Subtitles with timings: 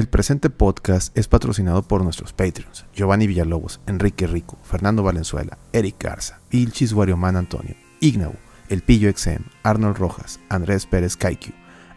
[0.00, 5.96] El presente podcast es patrocinado por nuestros Patreons, Giovanni Villalobos, Enrique Rico, Fernando Valenzuela, Eric
[6.02, 8.32] Garza, Ilchis Warioman Antonio, Ignau,
[8.70, 11.50] El Pillo XM, Arnold Rojas, Andrés Pérez Kaiku,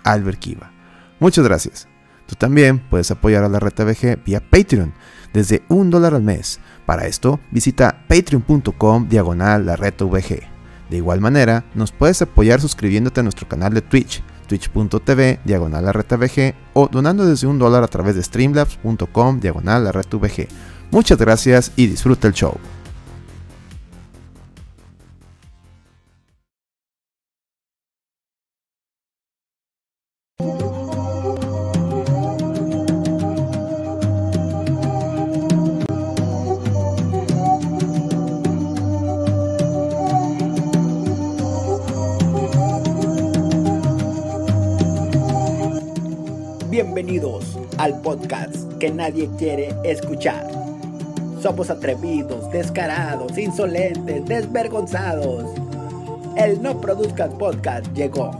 [0.03, 0.69] Albert Kiva.
[1.21, 1.87] Muchas gracias.
[2.27, 4.93] Tú también puedes apoyar a la Reta VG vía Patreon
[5.31, 6.59] desde un dólar al mes.
[6.85, 10.41] Para esto, visita patreon.com diagonal la Reta VG.
[10.89, 14.21] De igual manera, nos puedes apoyar suscribiéndote a nuestro canal de Twitch
[14.59, 15.91] twitch.tv diagonal
[16.73, 19.91] o donando desde un dólar a través de streamlabs.com diagonal.
[20.91, 22.57] Muchas gracias y disfruta el show.
[49.13, 50.47] Nadie quiere escuchar.
[51.39, 55.45] Somos atrevidos, descarados, insolentes, desvergonzados.
[56.35, 58.31] El No Produzcas Podcast llegó.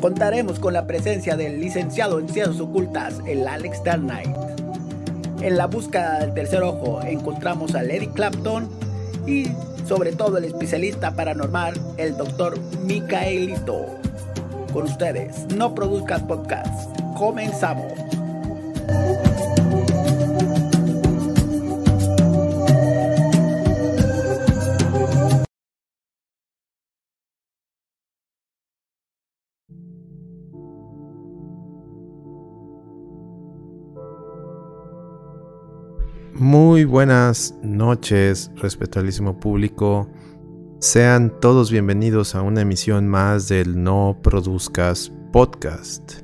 [0.00, 4.36] Contaremos con la presencia del licenciado en Ciencias Ocultas, el Alex Darnight.
[5.40, 8.68] En la búsqueda del tercer ojo encontramos a Lady Clapton
[9.26, 9.46] y
[9.84, 13.86] sobre todo el especialista paranormal, el doctor Micaelito.
[14.72, 18.07] Con ustedes, No Produzcas Podcast comenzamos.
[36.48, 40.08] Muy buenas noches, respetabilísimo público.
[40.80, 46.22] Sean todos bienvenidos a una emisión más del No Produzcas Podcast.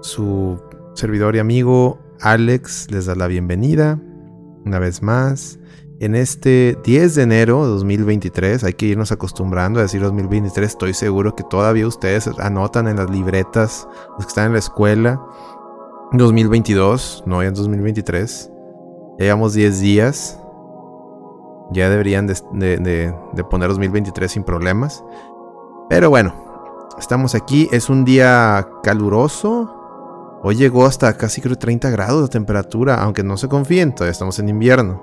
[0.00, 0.58] Su
[0.94, 4.00] servidor y amigo Alex les da la bienvenida
[4.64, 5.58] una vez más.
[6.00, 10.70] En este 10 de enero de 2023, hay que irnos acostumbrando a decir 2023.
[10.70, 13.86] Estoy seguro que todavía ustedes anotan en las libretas,
[14.16, 15.20] los que están en la escuela,
[16.12, 18.52] 2022, no en 2023.
[19.18, 20.40] Llevamos 10 días.
[21.72, 25.04] Ya deberían de, de poner 2023 sin problemas.
[25.88, 26.34] Pero bueno,
[26.98, 27.68] estamos aquí.
[27.72, 29.84] Es un día caluroso,
[30.46, 34.38] Hoy llegó hasta casi creo 30 grados de temperatura, aunque no se confíen, todavía estamos
[34.38, 35.00] en invierno.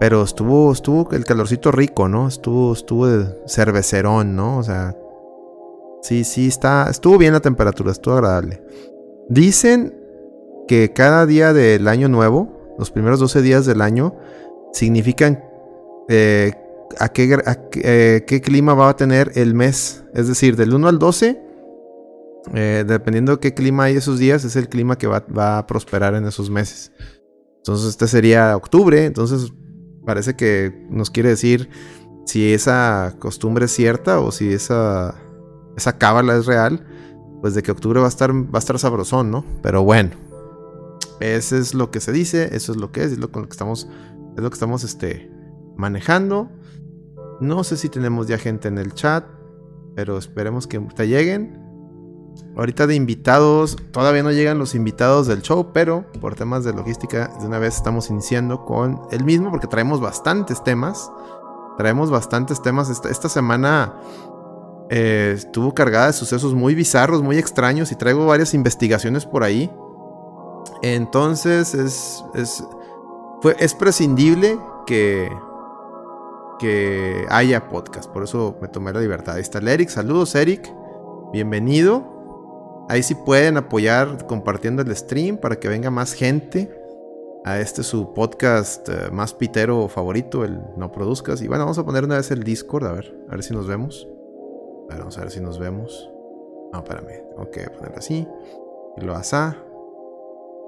[0.00, 2.26] Pero estuvo, estuvo el calorcito rico, ¿no?
[2.26, 4.56] Estuvo, estuvo de cervecerón, ¿no?
[4.56, 4.96] O sea,
[6.00, 8.62] sí, sí, está, estuvo bien la temperatura, estuvo agradable.
[9.28, 9.94] Dicen
[10.68, 14.14] que cada día del año nuevo, los primeros 12 días del año,
[14.72, 15.44] significan
[16.08, 16.52] eh,
[16.98, 17.38] a, qué,
[17.74, 20.04] eh, qué clima va a tener el mes.
[20.14, 21.52] Es decir, del 1 al 12
[22.54, 26.14] eh, dependiendo de qué clima hay esos días, es el clima que va, a prosperar
[26.14, 26.92] en esos meses.
[27.58, 29.04] Entonces, este sería octubre.
[29.04, 29.52] Entonces,
[30.04, 31.68] parece que nos quiere decir
[32.26, 35.14] si esa costumbre es cierta o si esa,
[35.76, 36.86] esa cábala es real.
[37.40, 39.44] Pues de que octubre va a estar, va a estar sabrosón, ¿no?
[39.62, 40.10] Pero bueno,
[41.22, 43.88] eso es lo que se dice, eso es lo que es, es lo que estamos,
[44.36, 45.30] es lo que estamos este,
[45.76, 46.50] manejando.
[47.40, 49.24] No sé si tenemos ya gente en el chat,
[49.94, 51.60] pero esperemos que te lleguen.
[52.56, 57.30] Ahorita de invitados, todavía no llegan los invitados del show, pero por temas de logística,
[57.40, 61.10] de una vez estamos iniciando con el mismo, porque traemos bastantes temas.
[61.78, 62.90] Traemos bastantes temas.
[62.90, 63.94] Esta, semana
[64.90, 69.70] eh, estuvo cargada de sucesos muy bizarros, muy extraños, y traigo varias investigaciones por ahí.
[70.82, 72.64] Entonces es, es,
[73.58, 75.30] es prescindible que,
[76.58, 78.10] que haya podcast.
[78.10, 79.36] Por eso me tomé la libertad.
[79.36, 79.88] Ahí está el Eric.
[79.88, 80.72] Saludos, Eric.
[81.32, 82.86] Bienvenido.
[82.88, 86.70] Ahí sí pueden apoyar compartiendo el stream para que venga más gente
[87.44, 91.42] a este su podcast eh, más pitero favorito, el No Produzcas.
[91.42, 93.66] Y bueno, vamos a poner una vez el Discord, a ver, a ver si nos
[93.66, 94.06] vemos.
[94.88, 96.10] A ver, vamos a ver si nos vemos.
[96.72, 98.26] No, espérame, ok, ponerlo así.
[98.96, 99.56] Y lo asá.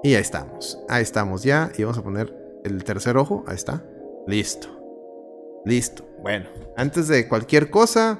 [0.03, 1.71] Y ahí estamos, ahí estamos ya.
[1.77, 2.33] Y vamos a poner
[2.63, 3.83] el tercer ojo, ahí está.
[4.27, 4.67] Listo.
[5.65, 6.07] Listo.
[6.21, 6.47] Bueno,
[6.77, 8.19] antes de cualquier cosa,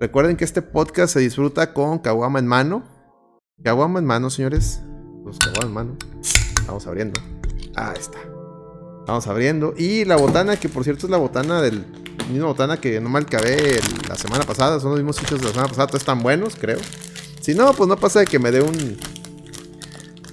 [0.00, 2.84] recuerden que este podcast se disfruta con Kawama en mano.
[3.62, 4.82] Caguama en mano, señores.
[5.24, 5.96] Los caguama en mano.
[6.66, 7.20] Vamos abriendo.
[7.74, 8.18] Ah, está.
[9.06, 9.74] Vamos abriendo.
[9.76, 11.84] Y la botana, que por cierto es la botana del.
[12.30, 13.78] Misma botana que no me acabé
[14.08, 14.80] la semana pasada.
[14.80, 15.86] Son los mismos sitios de la semana pasada.
[15.86, 16.78] Todos están buenos, creo.
[17.40, 18.96] Si no, pues no pasa de que me dé un.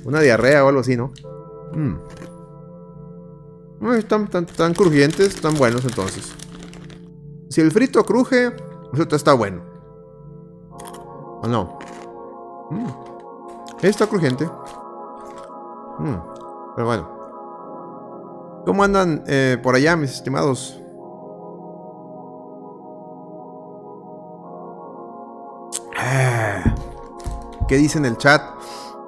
[0.06, 1.12] Una diarrea o algo así, ¿no?
[1.74, 1.96] Mmm.
[3.98, 6.34] Están, tan, crujientes, están buenos entonces.
[7.50, 8.56] Si el frito cruje,
[8.94, 9.62] eso está bueno.
[11.42, 11.80] ¿O no?
[12.72, 13.04] Mmm.
[13.82, 14.46] Está crujiente.
[16.00, 16.16] Mm,
[16.76, 17.10] pero bueno.
[18.66, 20.80] ¿Cómo andan eh, por allá, mis estimados?
[25.98, 26.74] Ah,
[27.68, 28.42] ¿Qué dice en el chat?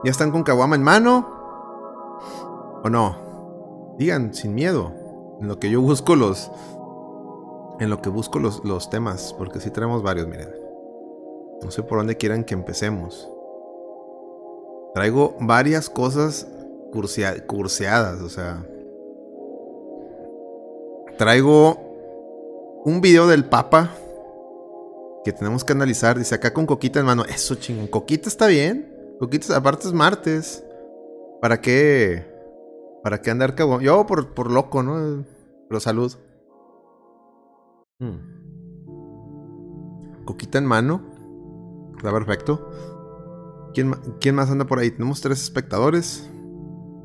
[0.05, 1.27] ¿Ya están con Kawama en mano?
[2.83, 3.95] ¿O no?
[3.97, 4.93] Digan, sin miedo.
[5.41, 6.51] En lo que yo busco los.
[7.79, 9.33] En lo que busco los, los temas.
[9.35, 10.51] Porque sí tenemos varios, miren.
[11.63, 13.27] No sé por dónde quieran que empecemos.
[14.93, 16.47] Traigo varias cosas
[17.47, 18.63] curseadas, o sea.
[21.17, 21.79] Traigo
[22.85, 23.89] un video del Papa
[25.23, 26.19] que tenemos que analizar.
[26.19, 27.25] Dice acá con Coquita en mano.
[27.25, 27.87] Eso chingón.
[27.87, 28.94] Coquita está bien.
[29.19, 30.63] Coquita, aparte es martes.
[31.41, 32.25] ¿Para qué?
[33.03, 33.81] ¿Para qué andar cabo?
[33.81, 35.23] Yo por, por loco, ¿no?
[35.69, 36.15] Pero salud.
[37.99, 38.17] Hmm.
[40.25, 41.01] Coquita en mano.
[41.97, 42.69] Está perfecto.
[43.73, 44.91] ¿Quién, ¿Quién, más anda por ahí?
[44.91, 46.29] Tenemos tres espectadores.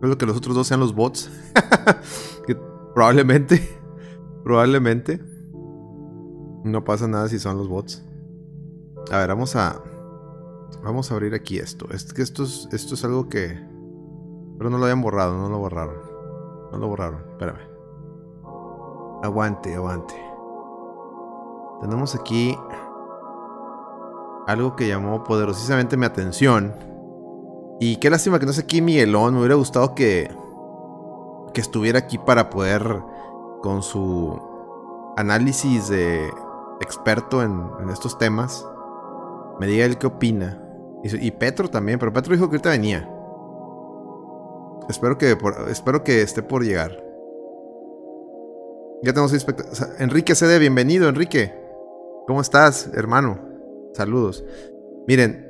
[0.00, 1.30] Creo que los otros dos sean los bots.
[2.46, 2.56] que
[2.94, 3.60] probablemente.
[4.44, 5.20] Probablemente.
[6.64, 8.02] No pasa nada si son los bots.
[9.10, 9.82] A ver, vamos a.
[10.82, 11.86] Vamos a abrir aquí esto.
[11.90, 13.58] Es que esto es, esto es algo que.
[14.58, 15.96] Pero no lo habían borrado, no lo borraron.
[16.72, 17.24] No lo borraron.
[17.32, 17.60] Espérame.
[19.22, 20.14] Aguante, aguante.
[21.80, 22.56] Tenemos aquí
[24.46, 26.74] algo que llamó poderosísimamente mi atención.
[27.78, 29.34] Y qué lástima que no sé aquí Miguelón.
[29.34, 30.30] Me hubiera gustado que,
[31.54, 33.02] que estuviera aquí para poder,
[33.62, 34.38] con su
[35.16, 36.30] análisis de
[36.80, 38.66] experto en, en estos temas,
[39.58, 40.69] me diga él qué opina.
[41.02, 43.08] Y, Petro también, pero Petro dijo que ahorita venía.
[44.88, 46.90] Espero que, por, espero que esté por llegar.
[49.02, 49.32] Ya tenemos
[49.98, 51.54] Enrique CD, bienvenido, Enrique.
[52.26, 53.40] ¿Cómo estás, hermano?
[53.94, 54.44] Saludos.
[55.06, 55.46] Miren,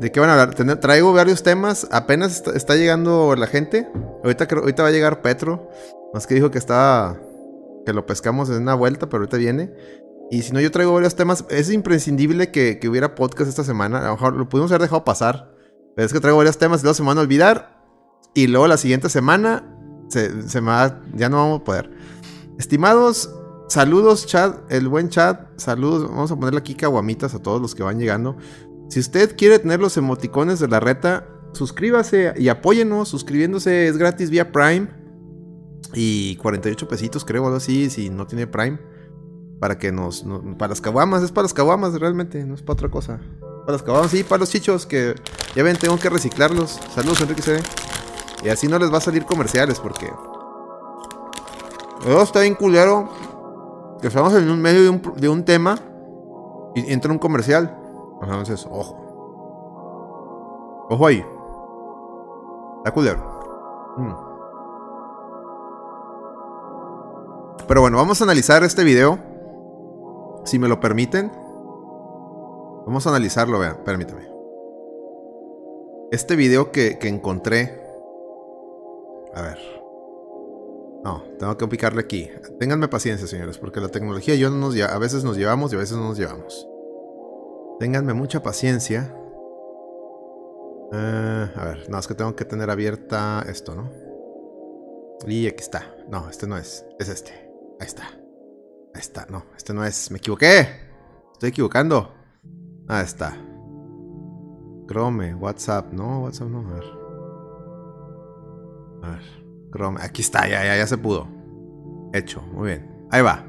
[0.00, 0.80] ¿de qué van a hablar?
[0.80, 1.86] traigo varios temas.
[1.92, 3.88] Apenas está, está llegando la gente.
[4.24, 5.70] Ahorita, ahorita va a llegar Petro.
[6.12, 7.16] Más que dijo que estaba.
[7.86, 9.72] Que lo pescamos en una vuelta, pero ahorita viene.
[10.34, 11.44] Y si no, yo traigo varios temas.
[11.48, 14.00] Es imprescindible que, que, hubiera podcast esta semana.
[14.00, 15.54] A lo mejor lo pudimos haber dejado pasar.
[15.94, 17.84] Pero es que traigo varios temas y luego se me van a olvidar.
[18.34, 19.78] Y luego la siguiente semana
[20.08, 21.88] se, se me va, ya no vamos a poder.
[22.58, 23.30] Estimados,
[23.68, 24.56] saludos, chat.
[24.72, 25.56] El buen chat.
[25.56, 26.10] Saludos.
[26.10, 28.36] Vamos a ponerle aquí caguamitas a todos los que van llegando.
[28.88, 33.08] Si usted quiere tener los emoticones de la reta, suscríbase y apóyenos.
[33.08, 34.88] Suscribiéndose es gratis vía Prime.
[35.94, 38.93] Y 48 pesitos, creo, algo así, si no tiene Prime
[39.60, 42.74] para que nos, no, para las caguamas, es para las caguamas realmente, no es para
[42.74, 43.20] otra cosa.
[43.40, 45.14] Para las caguamas, sí, para los chichos que
[45.54, 46.80] ya ven, tengo que reciclarlos.
[46.94, 47.58] Saludos, Enrique C.
[48.44, 50.12] Y así no les va a salir comerciales porque.
[52.06, 53.08] Oh, está bien culero.
[54.00, 55.78] Que estamos en un medio de un, de un tema
[56.74, 57.74] y entra un comercial.
[58.20, 60.86] Entonces, ojo.
[60.90, 61.24] Ojo ahí.
[62.78, 63.94] Está culero.
[63.96, 64.12] Mm.
[67.66, 69.33] Pero bueno, vamos a analizar este video.
[70.44, 71.32] Si me lo permiten.
[72.86, 74.28] Vamos a analizarlo, vean, permítame.
[76.10, 77.82] Este video que, que encontré.
[79.34, 79.58] A ver.
[81.02, 82.30] No, tengo que picarle aquí.
[82.58, 85.78] Ténganme paciencia, señores, porque la tecnología yo no nos, a veces nos llevamos y a
[85.78, 86.66] veces no nos llevamos.
[87.78, 89.14] Ténganme mucha paciencia.
[90.92, 93.90] Uh, a ver, no, es que tengo que tener abierta esto, ¿no?
[95.26, 95.94] Y aquí está.
[96.08, 96.86] No, este no es.
[96.98, 97.32] Es este.
[97.80, 98.04] Ahí está.
[98.94, 99.26] Ahí está.
[99.28, 100.10] No, este no es.
[100.10, 100.68] Me equivoqué.
[101.32, 102.14] Estoy equivocando.
[102.88, 103.36] Ahí está.
[104.88, 105.92] Chrome, WhatsApp.
[105.92, 106.68] No, WhatsApp no.
[106.68, 106.84] A ver.
[109.02, 109.22] A ver.
[109.72, 110.00] Chrome.
[110.00, 110.48] Aquí está.
[110.48, 111.28] Ya, ya, ya se pudo.
[112.12, 112.40] Hecho.
[112.42, 113.06] Muy bien.
[113.10, 113.44] Ahí va.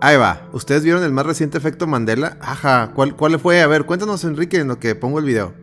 [0.00, 0.48] Ahí va.
[0.52, 2.36] ¿Ustedes vieron el más reciente efecto Mandela?
[2.40, 2.90] Ajá.
[2.94, 3.62] ¿Cuál, cuál fue?
[3.62, 5.54] A ver, cuéntanos, Enrique, en lo que pongo el video.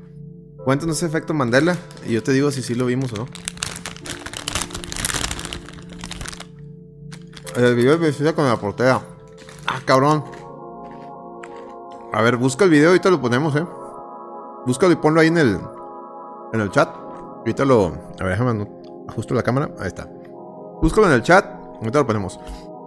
[0.63, 1.77] Cuéntanos ese efecto Mandela.
[2.07, 3.27] Y yo te digo si sí lo vimos o no.
[7.55, 9.01] El video de con la portera.
[9.67, 10.23] Ah, cabrón.
[12.13, 13.65] A ver, busca el video, ahorita lo ponemos, eh.
[14.65, 15.59] Búscalo y ponlo ahí en el.
[16.53, 16.89] En el chat.
[17.39, 17.87] Ahorita lo.
[18.19, 18.67] A ver, déjame
[19.09, 19.69] ajusto la cámara.
[19.79, 20.07] Ahí está.
[20.81, 21.45] Búscalo en el chat.
[21.45, 22.39] Ahorita lo ponemos.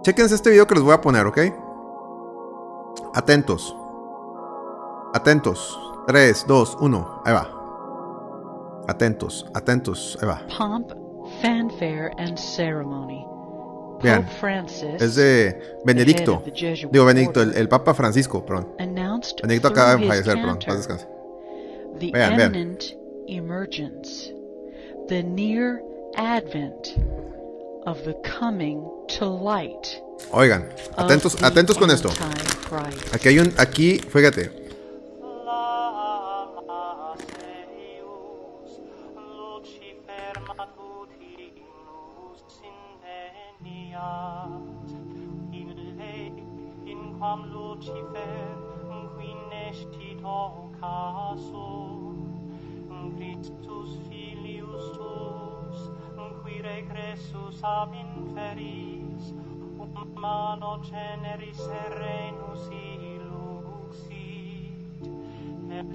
[0.03, 1.39] Chequense este video que les voy a poner, ¿ok?
[3.13, 3.75] Atentos.
[5.13, 5.79] Atentos.
[6.07, 7.21] 3, 2, 1.
[7.25, 7.49] Ahí va.
[8.87, 10.17] Atentos, atentos.
[10.21, 10.41] Ahí va.
[10.57, 10.91] Pomp,
[11.41, 13.34] fanfare and ceremony.
[14.05, 14.27] Vean,
[14.99, 16.43] es de Benedicto.
[16.91, 18.75] Digo, Benedicto, el, el, Papa Francisco, perdón.
[19.41, 20.59] Benedicto acaba de fallecer, perdón.
[20.65, 21.07] Paz descanse.
[21.99, 22.77] Vean, vean.
[23.27, 24.31] Emergence,
[25.07, 25.81] the near
[26.15, 26.95] advent
[27.85, 28.83] of the coming
[29.17, 29.87] to light.
[30.31, 32.09] Oigan, atentos, atentos con esto.
[33.13, 34.64] Aquí hay un, aquí, fíjate.
[60.83, 63.95] Generis serenus iluxit
[65.71, 65.91] et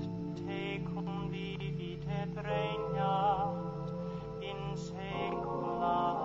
[1.30, 3.54] vivit et regnat
[4.42, 6.20] in saecula.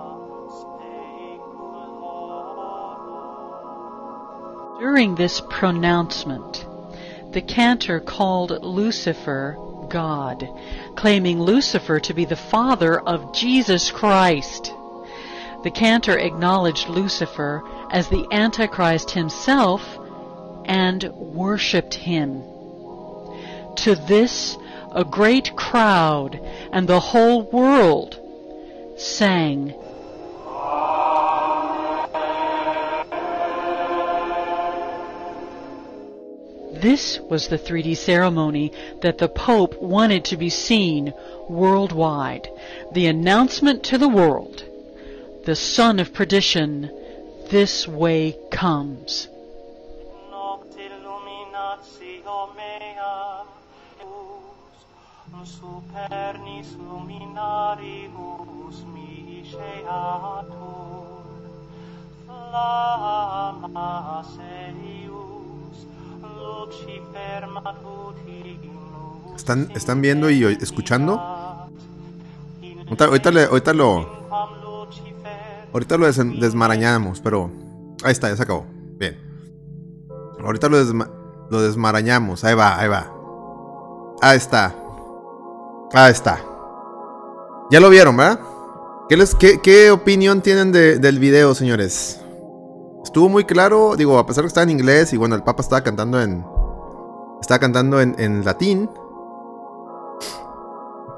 [4.79, 6.65] During this pronouncement,
[7.31, 9.57] the cantor called Lucifer
[9.89, 10.47] God,
[10.95, 14.74] claiming Lucifer to be the father of Jesus Christ.
[15.63, 17.63] The cantor acknowledged Lucifer
[17.95, 19.97] as the Antichrist himself
[20.65, 22.43] and worshipped him.
[23.77, 24.57] To this,
[24.91, 26.37] a great crowd
[26.73, 28.19] and the whole world
[28.97, 29.73] sang
[36.81, 41.13] This was the 3D ceremony that the Pope wanted to be seen
[41.47, 42.49] worldwide.
[42.91, 44.65] The announcement to the world.
[45.45, 46.91] The son of perdition,
[47.55, 49.29] this way comes.
[55.45, 56.67] Supernis
[62.35, 64.24] flamma
[64.81, 65.77] eius
[66.24, 71.13] lucifer matutinus ¿Están, ¿Están viendo y escuchando?
[72.88, 74.25] Ahorita, ahorita le- ahorita lo,
[75.75, 77.51] ahorita lo des- desmarañamos, pero
[78.03, 78.65] ahí está, ya se acabó.
[78.98, 79.17] Bien.
[80.41, 81.10] Ahorita lo, desma-
[81.62, 82.46] desmarañamos.
[82.46, 83.12] Ahí va, ahí va.
[84.22, 84.74] Ahí está.
[85.94, 86.39] Ahí está.
[87.72, 88.39] Ya lo vieron, ¿verdad?
[89.10, 92.22] ¿Qué, les, qué, qué opinión tienen de- del video, señores?
[93.03, 95.82] Estuvo muy claro, digo, a pesar que estaba en inglés y bueno, el Papa estaba
[95.84, 96.46] cantando en.
[97.41, 98.89] Estaba cantando en, en latín.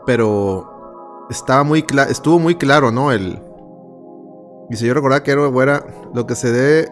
[0.06, 3.12] Pero estaba muy estuvo muy claro, ¿no?
[3.12, 3.42] El.
[4.70, 5.86] Dice, yo recordaba que era güera.
[6.14, 6.92] Lo que se debe.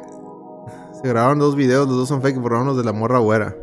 [1.02, 3.56] Se grabaron dos videos, los dos son fake, borraron los de la morra güera.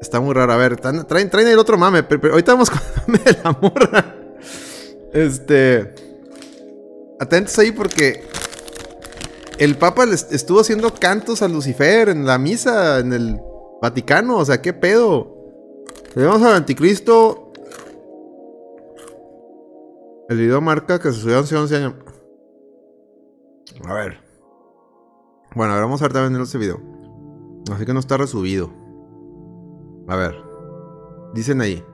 [0.00, 0.52] Está muy raro.
[0.52, 2.02] A ver, traen, traen el otro mame.
[2.02, 4.14] Pero, pero ahorita vamos con el mame de la morra.
[5.12, 5.94] Este.
[7.18, 8.26] Atentos ahí porque.
[9.58, 13.40] El Papa les estuvo haciendo cantos a Lucifer en la misa en el
[13.82, 14.36] Vaticano.
[14.36, 15.34] O sea, ¿qué pedo?
[16.14, 17.52] Tenemos al anticristo.
[20.28, 21.94] El video marca que se subió hace 11 años.
[23.84, 24.20] A ver.
[25.54, 26.80] Bueno, a ver, vamos a ver también ese video.
[27.72, 28.72] Así que no está resubido.
[30.08, 30.34] A ver.
[31.34, 31.84] Dicen ahí.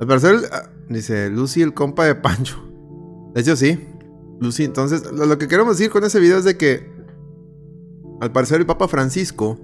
[0.00, 2.56] Al parecer, ah, dice Lucy, el compa de Pancho.
[3.34, 3.78] De hecho, sí.
[4.40, 6.90] Lucy, entonces, lo, que queremos decir con ese video es de que.
[8.20, 9.58] Al parecer, el Papa Francisco.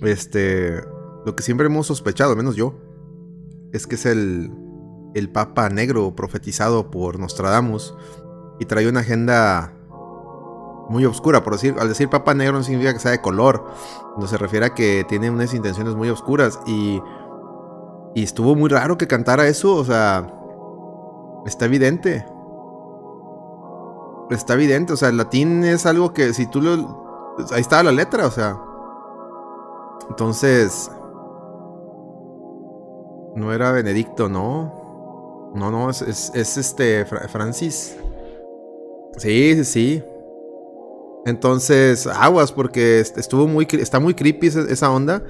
[0.00, 0.82] Este.
[1.24, 2.74] Lo que siempre hemos sospechado, menos yo.
[3.72, 4.50] Es que es el.
[5.14, 7.94] El Papa negro profetizado por Nostradamus.
[8.60, 9.77] Y trae una agenda
[10.88, 13.64] muy oscura, por decir, al decir papa negro no significa que sea de color,
[14.16, 17.02] no se refiere a que tiene unas intenciones muy oscuras y
[18.14, 20.26] y estuvo muy raro que cantara eso, o sea,
[21.46, 22.24] está evidente.
[24.30, 26.72] Está evidente, o sea, el latín es algo que si tú lo
[27.52, 28.58] ahí está la letra, o sea.
[30.10, 30.90] Entonces
[33.36, 35.50] no era Benedicto, no.
[35.54, 37.96] No, no, es, es, es este Fra- Francis.
[39.16, 40.04] Sí, sí, sí.
[41.28, 45.22] Entonces, aguas, porque est- estuvo muy, está muy creepy esa, onda.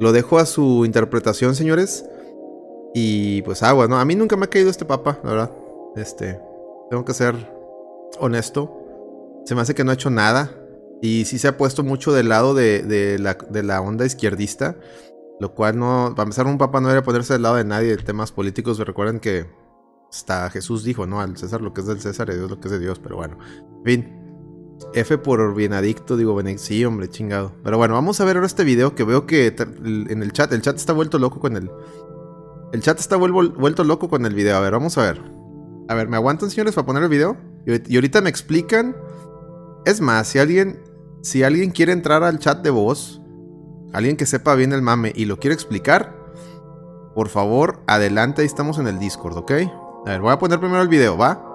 [0.00, 2.06] Lo dejo a su interpretación, señores.
[2.94, 3.98] Y pues aguas, ¿no?
[3.98, 5.50] A mí nunca me ha caído este papa, la verdad.
[5.96, 6.40] Este,
[6.90, 7.34] tengo que ser
[8.18, 8.78] honesto.
[9.44, 10.50] Se me hace que no ha hecho nada.
[11.02, 14.76] Y sí se ha puesto mucho del lado de, de la, de la onda izquierdista.
[15.38, 18.04] Lo cual no, para empezar, un papa no debería ponerse del lado de nadie en
[18.04, 18.78] temas políticos.
[18.78, 19.46] Recuerden que
[20.10, 21.20] hasta Jesús dijo, ¿no?
[21.20, 22.98] Al César lo que es del César y Dios lo que es de Dios.
[23.00, 23.36] Pero bueno,
[23.78, 24.21] en fin.
[24.94, 26.60] F por bienadicto, digo, Benedict.
[26.60, 27.52] Sí, hombre, chingado.
[27.64, 30.62] Pero bueno, vamos a ver ahora este video que veo que en el chat, el
[30.62, 31.70] chat está vuelto loco con el.
[32.72, 34.56] El chat está vuelvo- vuelto loco con el video.
[34.56, 35.20] A ver, vamos a ver.
[35.88, 37.36] A ver, ¿me aguantan, señores, para poner el video?
[37.66, 38.96] Y, y ahorita me explican.
[39.84, 40.80] Es más, si alguien.
[41.22, 43.20] Si alguien quiere entrar al chat de voz.
[43.92, 46.16] Alguien que sepa bien el mame y lo quiere explicar.
[47.14, 49.52] Por favor, adelante, ahí estamos en el Discord, ¿ok?
[50.06, 51.51] A ver, voy a poner primero el video, ¿va?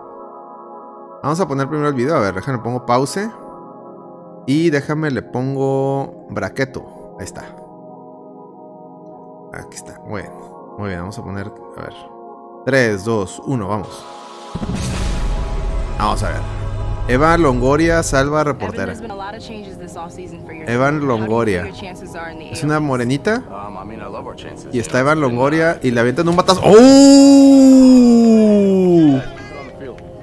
[1.24, 2.16] Vamos a poner primero el video.
[2.16, 3.30] A ver, déjame pongo pause.
[4.46, 7.16] Y déjame le pongo braqueto.
[7.20, 7.46] Ahí está.
[9.54, 10.00] Aquí está.
[10.08, 10.34] Muy bien.
[10.78, 11.52] Muy bien, vamos a poner.
[11.78, 11.94] A ver.
[12.66, 14.06] 3, 2, 1, vamos.
[15.98, 16.42] Vamos a ver.
[17.08, 18.94] Eva Longoria, salva reportera.
[20.68, 21.66] Evan Longoria.
[22.52, 23.44] Es una morenita.
[24.74, 26.62] Y está Evan Longoria y le avientan un batazo.
[26.64, 26.78] ¡Oh!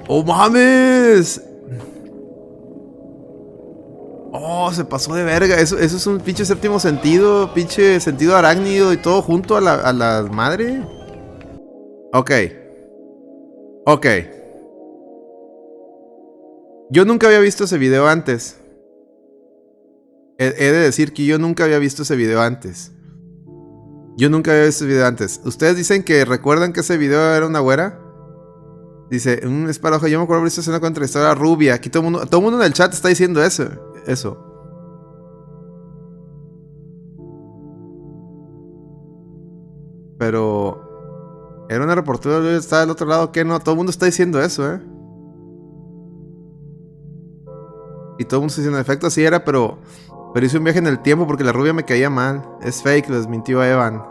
[0.07, 1.41] ¡Oh mames!
[4.31, 5.59] Oh, se pasó de verga.
[5.59, 9.89] Eso, eso es un pinche séptimo sentido, pinche sentido arácnido y todo junto a la,
[9.89, 10.85] a madre.
[12.11, 12.31] Ok.
[13.85, 14.05] Ok.
[16.89, 18.57] Yo nunca había visto ese video antes.
[20.37, 22.91] He, he de decir que yo nunca había visto ese video antes.
[24.17, 25.41] Yo nunca había visto ese video antes.
[25.45, 28.04] ¿Ustedes dicen que recuerdan que ese video era una güera?
[29.09, 31.75] Dice, un esparojo, yo me acuerdo de esta escena contra historia rubia.
[31.75, 33.65] Aquí todo el mundo, todo mundo en el chat está diciendo eso.
[34.07, 34.37] Eso.
[40.17, 44.05] Pero era una reportera, yo estaba del otro lado, que no, todo el mundo está
[44.05, 44.81] diciendo eso, ¿eh?
[48.17, 49.79] Y todo el mundo está diciendo, en efecto, así era, pero,
[50.33, 52.43] pero hice un viaje en el tiempo porque la rubia me caía mal.
[52.61, 54.03] Es fake, les mintió a Evan.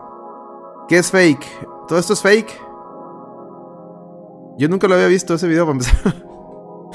[0.89, 1.47] ¿Qué es fake?
[1.89, 2.74] ¿Todo esto es fake?
[4.57, 6.15] Yo nunca lo había visto ese video para empezar.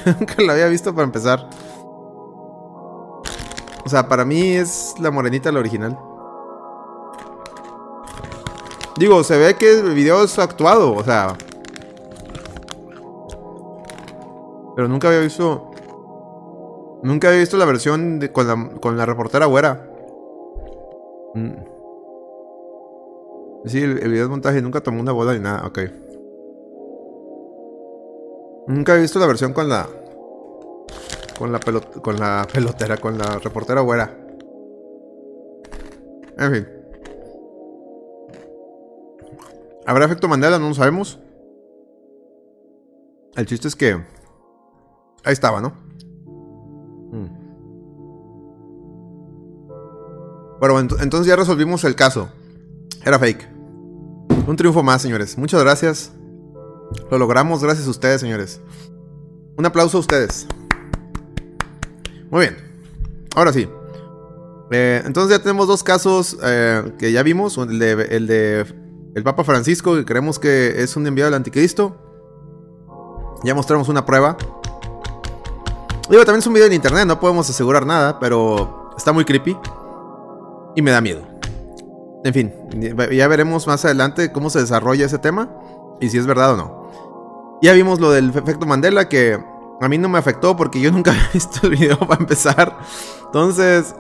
[0.20, 1.50] nunca lo había visto para empezar.
[3.86, 5.98] O sea, para mí es la morenita la original.
[8.98, 11.36] Digo, se ve que el video es actuado, o sea.
[14.76, 15.72] Pero nunca había visto.
[17.02, 19.90] Nunca había visto la versión de- con, la, con la reportera güera.
[21.36, 21.52] Mm.
[23.66, 25.80] Sí, el, el video es montaje nunca tomó una bola ni nada, ok.
[28.70, 29.88] Nunca he visto la versión con la.
[31.38, 34.16] Con la pelot con la pelotera, con la reportera güera.
[36.38, 36.68] En fin.
[39.86, 40.60] ¿Habrá efecto Mandela?
[40.60, 41.20] No lo sabemos.
[43.36, 43.94] El chiste es que.
[45.24, 45.74] Ahí estaba, ¿no?
[47.12, 47.40] Mm.
[50.60, 52.30] Bueno, ent- entonces ya resolvimos el caso.
[53.06, 53.48] Era fake.
[54.48, 55.38] Un triunfo más, señores.
[55.38, 56.12] Muchas gracias.
[57.10, 58.62] Lo logramos gracias a ustedes, señores.
[59.58, 60.48] Un aplauso a ustedes.
[62.30, 62.58] Muy bien.
[63.36, 63.68] Ahora sí.
[64.72, 67.58] Eh, entonces ya tenemos dos casos eh, que ya vimos.
[67.58, 68.66] El de, el de
[69.16, 71.96] el Papa Francisco, que creemos que es un enviado del anticristo.
[73.44, 74.38] Ya mostramos una prueba.
[76.10, 79.58] Digo, también es un video en internet, no podemos asegurar nada, pero está muy creepy.
[80.76, 81.22] Y me da miedo.
[82.24, 82.54] En fin,
[83.12, 85.50] ya veremos más adelante cómo se desarrolla ese tema
[86.02, 86.79] y si es verdad o no.
[87.62, 89.38] Ya vimos lo del efecto Mandela que
[89.82, 92.78] a mí no me afectó porque yo nunca había visto el video para empezar.
[93.26, 93.96] Entonces...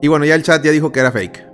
[0.00, 1.48] Y bueno, ya el chat ya dijo que era fake.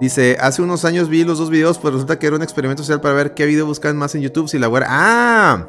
[0.00, 3.00] Dice, hace unos años vi los dos videos, pues resulta que era un experimento social
[3.00, 4.86] para ver qué video buscan más en YouTube si la güera...
[4.90, 5.68] ¡Ah!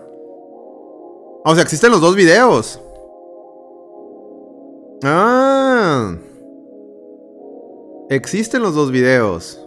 [1.45, 2.81] O sea, existen los dos videos.
[5.03, 6.13] ¡Ah!
[8.09, 9.65] Existen los dos videos.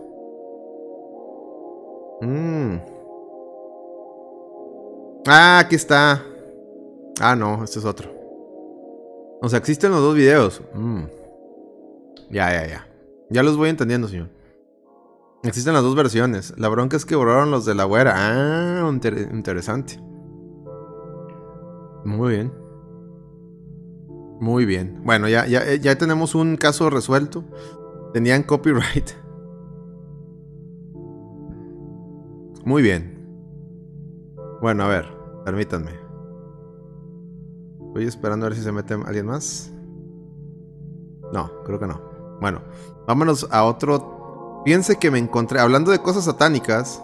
[2.20, 2.89] Mm.
[5.33, 6.25] Ah, aquí está.
[7.21, 8.11] Ah, no, este es otro.
[9.40, 10.61] O sea, existen los dos videos.
[10.75, 11.03] Mm.
[12.31, 12.87] Ya, ya, ya.
[13.31, 14.29] Ya los voy entendiendo, señor.
[15.45, 16.53] Existen las dos versiones.
[16.59, 18.12] La bronca es que borraron los de la güera.
[18.16, 20.01] Ah, inter- interesante.
[22.05, 22.53] Muy bien.
[24.40, 25.01] Muy bien.
[25.05, 27.45] Bueno, ya, ya, ya tenemos un caso resuelto.
[28.12, 29.11] Tenían copyright.
[32.64, 33.19] Muy bien.
[34.61, 35.07] Bueno, a ver,
[35.50, 35.90] permítanme.
[37.88, 39.70] Estoy esperando a ver si se mete alguien más.
[41.32, 42.00] No, creo que no.
[42.40, 42.60] Bueno,
[43.06, 44.62] vámonos a otro.
[44.64, 45.58] Piense que me encontré.
[45.58, 47.02] Hablando de cosas satánicas.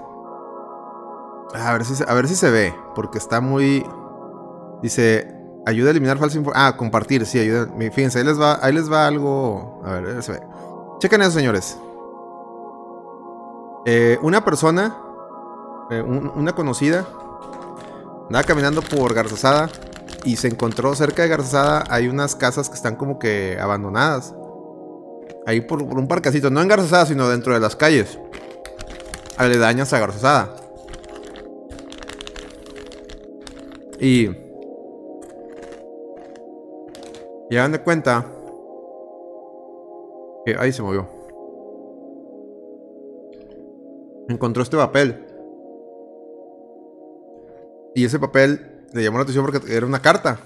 [1.55, 2.73] A ver si se, a ver si se ve.
[2.95, 3.85] Porque está muy.
[4.83, 5.33] Dice.
[5.67, 6.69] Ayuda a eliminar falsa información.
[6.73, 7.67] Ah, compartir, sí, ayuda.
[7.91, 9.81] Fíjense, ahí les va, ahí les va algo.
[9.85, 10.41] A ver, se ve.
[11.01, 11.77] Chequen eso, señores.
[13.87, 14.97] Eh, una persona,
[15.91, 17.05] eh, un- una conocida,
[18.27, 19.71] andaba caminando por Garzazada
[20.25, 21.85] y se encontró cerca de Garzazada.
[21.89, 24.35] Hay unas casas que están como que abandonadas.
[25.47, 28.19] Ahí por, un parcacito, no en Garzazada, sino dentro de las calles.
[29.37, 30.57] Aledañas a Garzazada.
[34.01, 34.31] Y.
[37.49, 38.27] Y hagan de cuenta.
[40.45, 41.09] Que ahí se movió.
[44.29, 45.26] Encontró este papel.
[47.97, 50.39] Y ese papel le llamó la atención porque era una carta.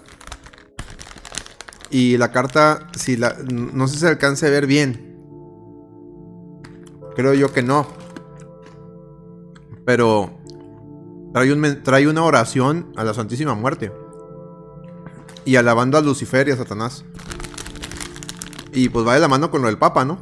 [1.91, 5.19] Y la carta, si la, no sé si se alcance a ver bien.
[7.17, 7.89] Creo yo que no.
[9.85, 10.31] Pero
[11.35, 13.91] trae, un trae una oración a la Santísima Muerte.
[15.45, 17.05] Y alabando a Lucifer y a Satanás.
[18.73, 20.21] Y pues va de la mano con lo del Papa, ¿no?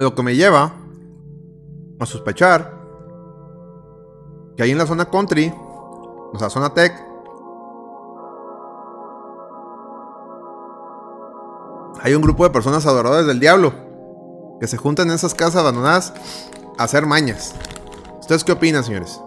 [0.00, 0.81] Lo que me lleva
[2.02, 2.82] a sospechar
[4.56, 5.52] que ahí en la zona country,
[6.32, 6.92] o sea, zona tech,
[12.02, 13.72] hay un grupo de personas adoradores del diablo
[14.60, 16.12] que se juntan en esas casas abandonadas
[16.78, 17.54] a hacer mañas.
[18.20, 19.20] ¿Ustedes qué opinan, señores?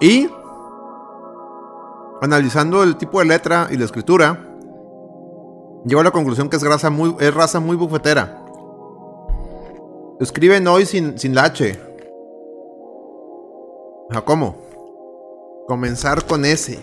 [0.00, 0.28] Y
[2.20, 4.38] analizando el tipo de letra y la escritura,
[5.84, 8.43] llego a la conclusión que es raza muy, es raza muy bufetera.
[10.20, 11.78] Escriben hoy sin, sin la H.
[14.24, 14.56] ¿cómo?
[15.66, 16.78] Comenzar con S.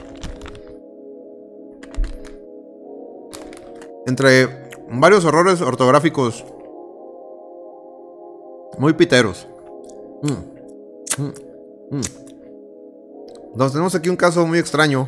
[4.06, 6.44] Entre varios errores ortográficos
[8.78, 9.48] muy piteros.
[10.24, 11.34] Mm, mm,
[11.92, 12.02] mm.
[13.52, 15.08] Entonces tenemos aquí un caso muy extraño.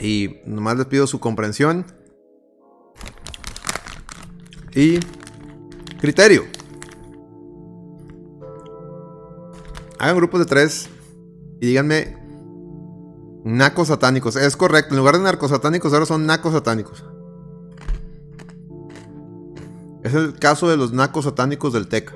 [0.00, 1.86] Y nomás les pido su comprensión.
[4.74, 4.98] Y
[6.04, 6.44] criterio.
[9.98, 10.90] Hagan grupos de tres
[11.60, 12.18] y díganme
[13.42, 14.36] nacos satánicos.
[14.36, 17.04] Es correcto, en lugar de narcosatánicos ahora son nacos satánicos.
[20.02, 22.12] Es el caso de los nacos satánicos del TEC.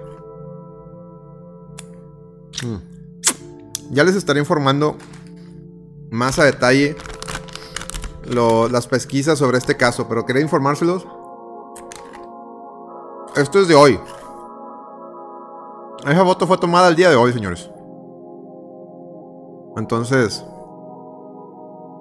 [2.63, 3.93] Mm.
[3.93, 4.99] Ya les estaré informando
[6.11, 6.95] más a detalle
[8.27, 11.07] las pesquisas sobre este caso, pero quería informárselos.
[13.39, 14.01] Esto es de hoy.
[16.05, 17.71] Esa foto fue tomada el día de hoy, señores.
[19.77, 20.45] Entonces,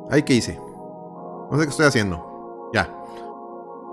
[0.09, 0.59] ¿ahí qué hice?
[1.51, 2.71] No sé qué estoy haciendo.
[2.73, 2.91] Ya.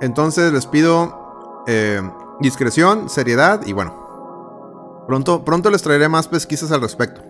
[0.00, 2.00] Entonces les pido eh,
[2.40, 5.04] discreción, seriedad y bueno.
[5.06, 7.20] Pronto, pronto les traeré más pesquisas al respecto.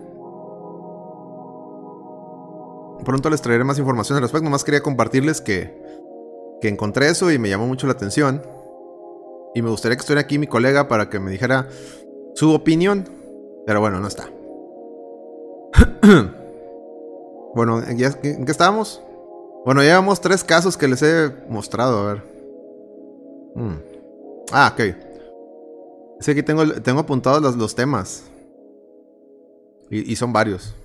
[3.03, 4.45] Pronto les traeré más información al respecto.
[4.45, 5.83] Nomás quería compartirles que,
[6.61, 8.41] que encontré eso y me llamó mucho la atención.
[9.55, 11.69] Y me gustaría que estuviera aquí mi colega para que me dijera
[12.35, 13.09] su opinión.
[13.65, 14.29] Pero bueno, no está.
[17.55, 19.01] bueno, ¿en qué, estábamos?
[19.63, 21.99] Bueno, llevamos tres casos que les he mostrado.
[21.99, 22.21] A ver.
[23.55, 23.75] Mm.
[24.51, 24.79] Ah, ok.
[26.19, 28.25] Es que aquí tengo, tengo apuntados los, los temas.
[29.89, 30.75] Y, y son varios.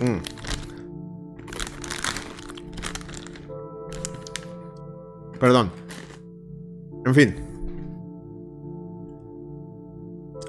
[0.00, 0.16] Mm.
[5.38, 5.85] Perdón.
[7.06, 7.36] En fin.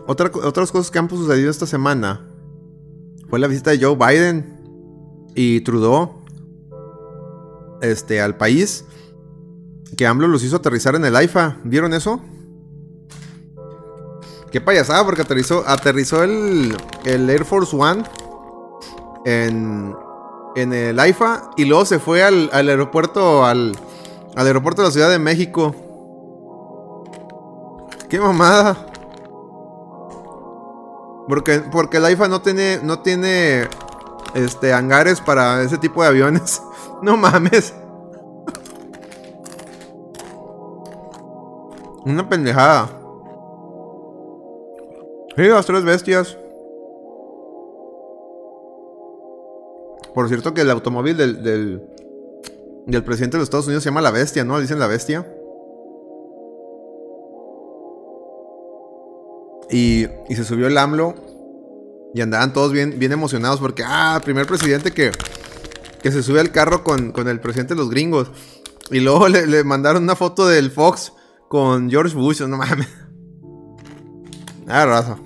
[0.07, 2.25] Otras cosas que han sucedido esta semana
[3.29, 4.57] fue la visita de Joe Biden
[5.35, 6.23] y Trudeau
[7.81, 8.85] este, al país.
[9.95, 11.57] Que AMLO los hizo aterrizar en el AIFA.
[11.63, 12.19] ¿Vieron eso?
[14.51, 18.03] Qué payasada, porque aterrizó, aterrizó el, el Air Force One
[19.25, 19.93] en,
[20.55, 23.77] en el AIFA y luego se fue al, al aeropuerto, al
[24.35, 25.75] aeropuerto de la Ciudad de México.
[28.09, 28.87] Qué mamada.
[31.27, 33.67] Porque, porque el AIFA no tiene, no tiene
[34.33, 36.61] este, hangares para ese tipo de aviones.
[36.99, 37.75] No mames.
[42.03, 42.89] Una pendejada.
[45.35, 46.35] Sí, las tres bestias.
[50.15, 51.87] Por cierto que el automóvil del, del,
[52.87, 54.59] del presidente de los Estados Unidos se llama La Bestia, ¿no?
[54.59, 55.36] Dicen La Bestia.
[59.69, 61.15] Y, se subió el AMLO.
[62.13, 65.11] Y andaban todos bien, bien emocionados porque, ah, primer presidente que,
[66.01, 68.31] que se sube al carro con, con el presidente de los gringos.
[68.91, 71.13] Y luego le, le mandaron una foto del Fox
[71.49, 72.87] con George Bush, no mames.
[74.69, 75.17] Ah, raza.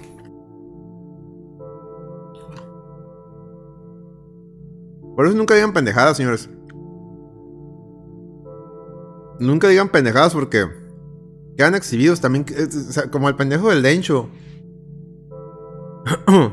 [5.16, 6.48] Por eso nunca digan pendejadas, señores.
[9.40, 10.68] Nunca digan pendejadas porque
[11.62, 12.44] quedan exhibidos también.
[13.12, 14.28] como el pendejo del Dencho.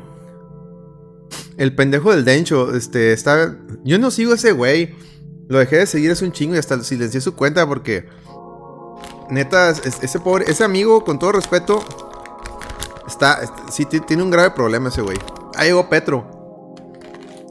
[1.56, 3.56] el pendejo del Dencho, este, está.
[3.84, 4.94] Yo no sigo a ese güey.
[5.48, 8.06] Lo dejé de seguir hace un chingo y hasta silencié su cuenta porque.
[9.30, 11.82] Neta, es- ese pobre, ese amigo, con todo respeto,
[13.06, 15.16] está, est- sí ti- tiene un grave problema ese güey.
[15.56, 16.26] Ahí llegó Petro.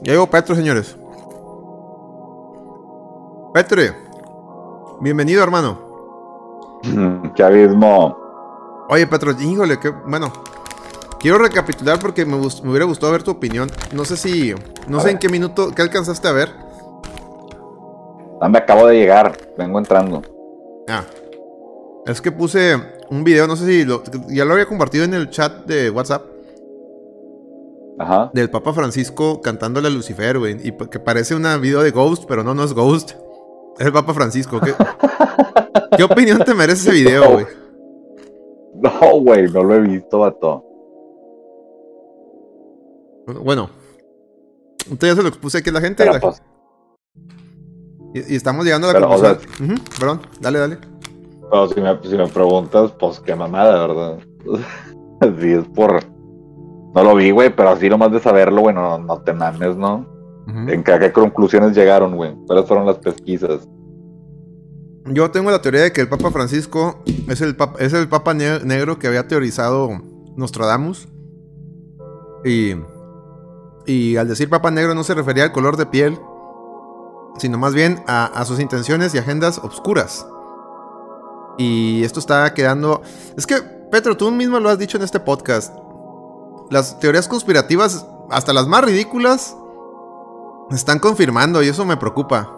[0.02, 0.96] Ya llegó Petro, señores.
[3.52, 3.82] Petro,
[5.00, 5.87] bienvenido, hermano.
[7.34, 8.16] ¿Qué abismo?
[8.88, 10.32] Oye, Petro, híjole, que bueno.
[11.20, 13.68] Quiero recapitular porque me, me hubiera gustado ver tu opinión.
[13.92, 14.54] No sé si.
[14.86, 15.72] No A sé en qué minuto.
[15.74, 16.48] ¿Qué alcanzaste a ver?
[18.40, 20.22] Ah, me acabo de llegar, vengo entrando.
[20.88, 21.02] Ah.
[22.06, 22.76] Es que puse
[23.10, 26.22] un video, no sé si lo- ya lo había compartido en el chat de WhatsApp,
[27.98, 28.30] Ajá.
[28.32, 30.56] del Papa Francisco cantándole a Lucifer, güey.
[30.66, 33.12] Y que parece una video de Ghost, pero no, no es Ghost.
[33.78, 34.60] Es el Papa Francisco.
[34.60, 34.72] ¿Qué,
[35.96, 37.46] ¿Qué opinión te merece ese video, güey?
[38.74, 40.64] No, güey, no lo he visto, vato.
[43.42, 43.70] Bueno.
[44.90, 46.02] Entonces ya se lo expuse aquí a la gente.
[46.02, 46.42] Pero la- pues,
[48.14, 49.80] y, y estamos llegando a la pero, o conclusión.
[49.98, 50.78] Perdón, dale, dale.
[51.50, 54.18] pero si, me, si me preguntas, pues qué mamada, ¿verdad?
[55.40, 56.00] sí, es por.
[56.94, 60.06] No lo vi, güey, pero así nomás de saberlo, güey, no, no te mames, ¿no?
[60.48, 62.34] ¿En qué, conclusiones llegaron, güey?
[62.46, 63.68] ¿Cuáles fueron las pesquisas?
[65.04, 68.34] Yo tengo la teoría de que el Papa Francisco es el papa, es el papa
[68.34, 69.90] ne- negro que había teorizado
[70.36, 71.08] Nostradamus.
[72.44, 72.74] Y,
[73.86, 76.18] y al decir Papa negro no se refería al color de piel,
[77.38, 80.26] sino más bien a, a sus intenciones y agendas obscuras.
[81.58, 83.02] Y esto está quedando...
[83.36, 83.56] Es que,
[83.90, 85.74] Petro, tú mismo lo has dicho en este podcast.
[86.70, 89.56] Las teorías conspirativas, hasta las más ridículas,
[90.70, 92.48] se están confirmando y eso me preocupa.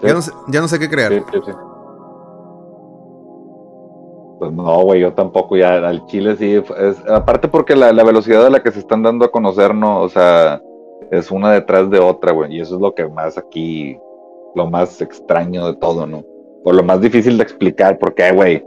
[0.00, 1.12] Sí, Ya, no sé, ya no sé qué creer.
[1.12, 1.52] sí, sí, sí.
[4.38, 6.54] Pues no, güey, yo tampoco ya al Chile sí.
[6.54, 10.00] Es, aparte porque la, la velocidad a la que se están dando a conocer, no,
[10.00, 10.60] o sea,
[11.12, 12.56] es una detrás de otra, güey.
[12.56, 13.96] Y eso es lo que más aquí,
[14.56, 16.24] lo más extraño de todo, ¿no?
[16.64, 18.64] O lo más difícil de explicar, porque, güey,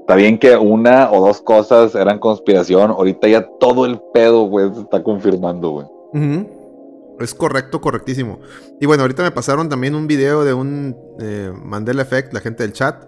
[0.00, 4.74] está bien que una o dos cosas eran conspiración, ahorita ya todo el pedo, güey,
[4.74, 5.86] se está confirmando, güey.
[6.12, 6.46] Ujú.
[7.20, 8.40] Es correcto, correctísimo.
[8.80, 12.62] Y bueno, ahorita me pasaron también un video de un eh, Mandela Effect, la gente
[12.64, 13.04] del chat,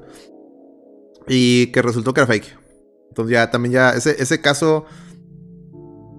[1.28, 2.58] y que resultó que era fake.
[3.08, 4.84] Entonces ya también ya, ese, ese caso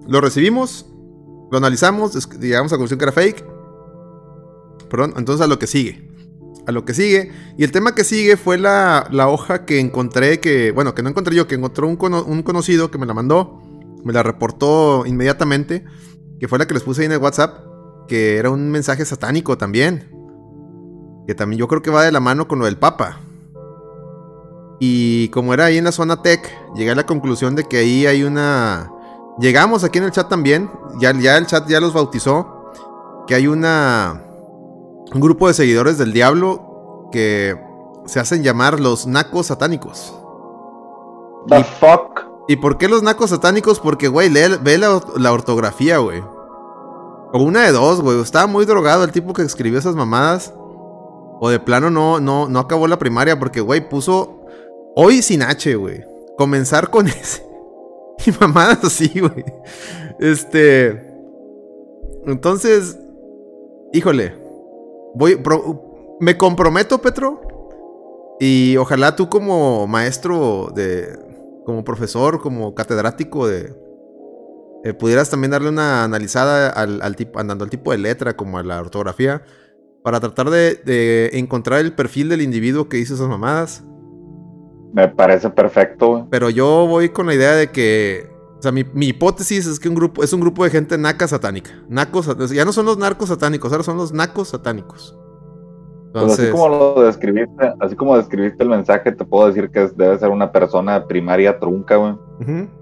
[0.06, 0.86] lo recibimos,
[1.50, 3.44] lo analizamos, llegamos a la conclusión que era fake.
[4.90, 6.08] Perdón, entonces a lo que sigue.
[6.66, 7.30] A lo que sigue.
[7.56, 11.08] Y el tema que sigue fue la, la hoja que encontré, que, bueno, que no
[11.08, 13.62] encontré yo, que encontró un, un conocido que me la mandó,
[14.04, 15.84] me la reportó inmediatamente,
[16.38, 17.67] que fue la que les puse ahí en el WhatsApp,
[18.08, 20.10] que era un mensaje satánico también.
[21.26, 23.20] Que también yo creo que va de la mano con lo del Papa.
[24.80, 26.40] Y como era ahí en la zona tech,
[26.74, 28.90] llegué a la conclusión de que ahí hay una...
[29.40, 32.72] Llegamos aquí en el chat también, ya, ya el chat ya los bautizó,
[33.26, 34.24] que hay una...
[35.12, 37.56] Un grupo de seguidores del diablo que
[38.06, 40.14] se hacen llamar los nacos satánicos.
[41.48, 42.20] The Y- fuck?
[42.48, 43.80] ¿Y por qué los nacos satánicos?
[43.80, 46.22] Porque, güey, lee- ve la, la ortografía, güey.
[47.32, 48.20] O una de dos, güey.
[48.20, 50.54] Estaba muy drogado el tipo que escribió esas mamadas.
[51.40, 54.40] O de plano no, no, no acabó la primaria porque, güey, puso
[54.96, 56.04] hoy sin H, güey.
[56.36, 57.44] Comenzar con S.
[58.26, 59.44] Y mamadas así, güey.
[60.18, 61.14] Este.
[62.26, 62.98] Entonces.
[63.92, 64.34] Híjole.
[65.14, 65.36] Voy.
[65.36, 67.40] pro- me comprometo, Petro.
[68.40, 71.16] Y ojalá tú como maestro de.
[71.64, 73.72] Como profesor, como catedrático de.
[74.84, 78.58] Eh, pudieras también darle una analizada al, al tipo, andando al tipo de letra, como
[78.58, 79.42] a la ortografía.
[80.02, 83.84] Para tratar de, de encontrar el perfil del individuo que hizo esas mamadas.
[84.92, 86.24] Me parece perfecto, güey.
[86.30, 88.30] Pero yo voy con la idea de que.
[88.58, 91.28] O sea, mi, mi hipótesis es que un grupo, es un grupo de gente naca
[91.28, 91.70] satánica.
[91.88, 95.16] Nacos, ya no son los narcos satánicos, ahora son los nacos satánicos.
[96.12, 100.18] Pues así como lo describiste, así como describiste el mensaje, te puedo decir que debe
[100.18, 102.12] ser una persona primaria trunca, güey.
[102.40, 102.77] ujú.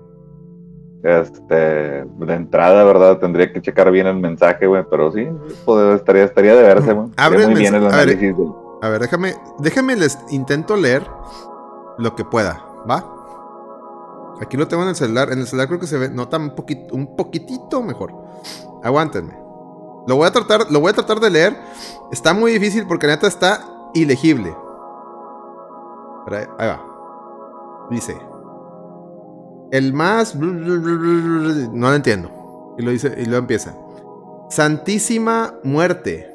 [1.02, 3.18] Este, de entrada, ¿verdad?
[3.18, 5.28] Tendría que checar bien el mensaje, güey, pero sí,
[5.64, 7.08] pues, estaría, estaría de verse, güey.
[7.16, 8.02] Abre muy bien el mensaje.
[8.02, 8.36] A ver, análisis
[8.82, 11.02] A ver, déjame, déjame les intento leer
[11.98, 13.12] lo que pueda, ¿va?
[14.40, 15.32] Aquí lo tengo en el celular.
[15.32, 18.12] En el celular creo que se ve, nota un poquito, un poquitito mejor.
[18.82, 19.34] Aguántenme.
[20.06, 21.56] Lo voy a tratar, lo voy a tratar de leer.
[22.12, 23.60] Está muy difícil porque neta está
[23.94, 24.54] ilegible.
[26.26, 26.84] Pero ahí, ahí va.
[27.90, 28.16] Dice.
[29.76, 30.34] El más.
[30.34, 32.74] No lo entiendo.
[32.78, 33.12] Y lo dice.
[33.18, 33.76] Y luego empieza.
[34.48, 36.34] Santísima muerte.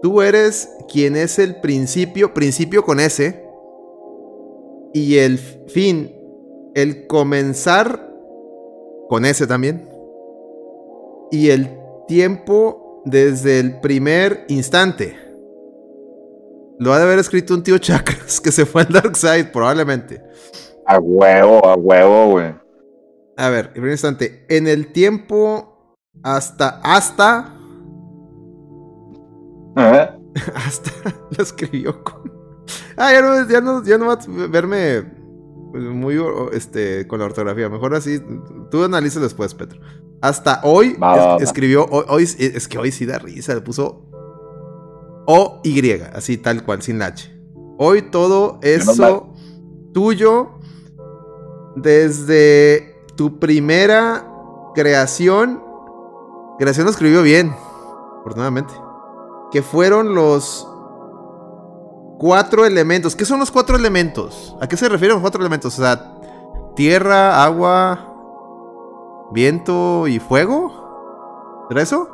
[0.00, 3.44] Tú eres quien es el principio, principio con S,
[4.94, 6.16] y el fin,
[6.74, 8.08] el comenzar
[9.08, 9.90] con S también,
[11.30, 11.68] y el
[12.06, 15.16] tiempo desde el primer instante.
[16.78, 20.22] Lo ha de haber escrito un tío Chakras que se fue al Dark Side, probablemente.
[20.90, 22.52] A huevo, a huevo, güey.
[23.36, 24.44] A ver, primer instante.
[24.48, 27.56] En el tiempo hasta, hasta,
[29.76, 30.08] ¿Eh?
[30.54, 30.90] Hasta
[31.36, 32.32] lo escribió con.
[32.96, 35.02] Ah, ya no, ya no, ya no va a verme
[35.72, 37.68] muy o- este, con la ortografía.
[37.68, 38.20] Mejor así.
[38.70, 39.80] Tú analices después, Petro.
[40.20, 41.42] Hasta hoy Va, es- va, va.
[41.42, 41.86] escribió.
[41.86, 43.54] Hoy, hoy- es que hoy sí da risa.
[43.54, 44.06] Le puso.
[45.26, 47.30] O Y, así tal cual, sin la H.
[47.78, 49.32] Hoy todo eso
[49.94, 50.59] tuyo
[51.76, 54.24] desde tu primera
[54.74, 55.62] creación.
[56.58, 57.54] Creación lo escribió bien,
[58.20, 58.74] afortunadamente.
[59.50, 60.66] Que fueron los
[62.18, 63.16] cuatro elementos.
[63.16, 64.56] ¿Qué son los cuatro elementos?
[64.60, 65.78] ¿A qué se refieren los cuatro elementos?
[65.78, 66.18] O sea,
[66.76, 67.98] tierra, agua,
[69.32, 71.66] viento y fuego.
[71.70, 72.08] ¿Era eso?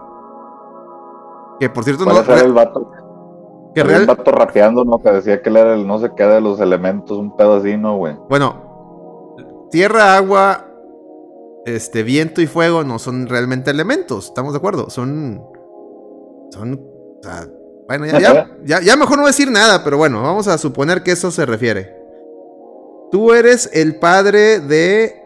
[1.59, 2.90] Que por cierto, ¿Cuál no, era el vato?
[3.75, 4.99] que real- un vato rapeando, ¿no?
[4.99, 7.77] Que decía que él era el no sé qué de los elementos, un pedo así,
[7.77, 8.16] ¿no, güey?
[8.29, 8.65] Bueno,
[9.70, 10.66] tierra, agua,
[11.66, 14.90] este, viento y fuego no son realmente elementos, ¿estamos de acuerdo?
[14.90, 15.42] Son.
[16.50, 16.74] Son.
[16.74, 17.48] o sea,
[17.88, 21.12] bueno, ya, ya, ya, ya mejor no decir nada, pero bueno, vamos a suponer que
[21.12, 21.96] eso se refiere.
[23.11, 25.22] Tú eres el padre de.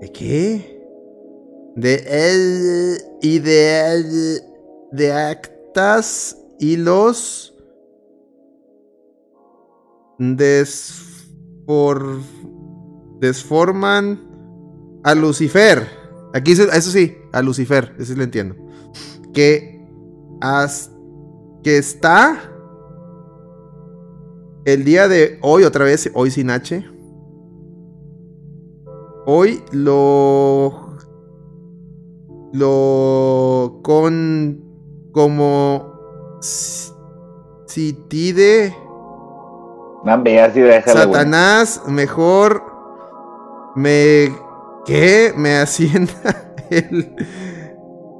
[0.00, 0.78] ¿De qué?
[1.74, 4.42] De él y de él.
[4.90, 7.54] De actas y los.
[10.18, 12.02] Desfor,
[13.20, 14.20] desforman
[15.04, 15.86] a Lucifer.
[16.34, 18.54] Aquí eso sí, a Lucifer, eso sí lo entiendo.
[19.32, 19.86] Que,
[20.40, 20.90] as-
[21.62, 22.38] que está
[24.64, 26.84] el día de hoy, otra vez, hoy sin H.
[29.26, 30.96] Hoy lo.
[32.52, 33.80] Lo.
[33.82, 34.64] Con.
[35.12, 36.38] Como.
[36.40, 36.92] si-
[37.66, 38.74] Sitide.
[40.04, 40.60] Nambe, así.
[40.86, 42.62] Satanás, mejor
[43.78, 44.34] me.
[44.84, 45.32] ¿Qué?
[45.36, 47.14] Me hacienda el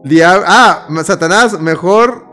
[0.05, 0.45] diablo.
[0.47, 2.27] Ah, Satanás, mejor.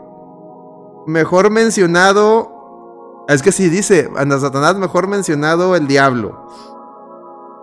[1.06, 3.24] Mejor mencionado.
[3.28, 6.48] Es que sí dice, anda Satanás, mejor mencionado el diablo.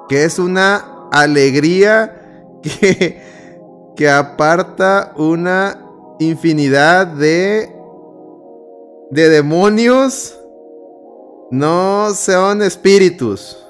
[0.09, 5.79] Que es una alegría que, que aparta una
[6.19, 7.73] infinidad de.
[9.11, 10.37] de demonios
[11.51, 13.62] no son espíritus.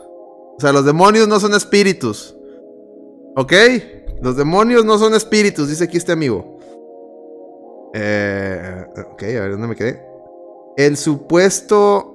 [0.58, 2.36] O sea, los demonios no son espíritus.
[3.36, 3.54] ¿Ok?
[4.22, 6.58] Los demonios no son espíritus, dice aquí este amigo.
[7.94, 10.02] Eh, ok, a ver, ¿dónde me quedé?
[10.78, 12.10] El supuesto...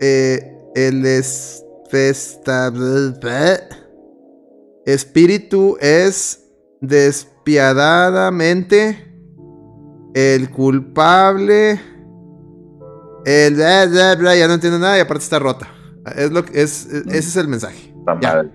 [0.00, 1.64] eh, el es-
[4.84, 6.44] espíritu es
[6.80, 9.04] despiadadamente
[10.14, 11.80] el culpable
[13.24, 13.86] el ya
[14.46, 15.68] no entiendo nada y aparte está rota.
[16.16, 17.92] Es lo que es, es- ese es el mensaje.
[17.94, 18.34] Puta Ya.
[18.34, 18.50] madre.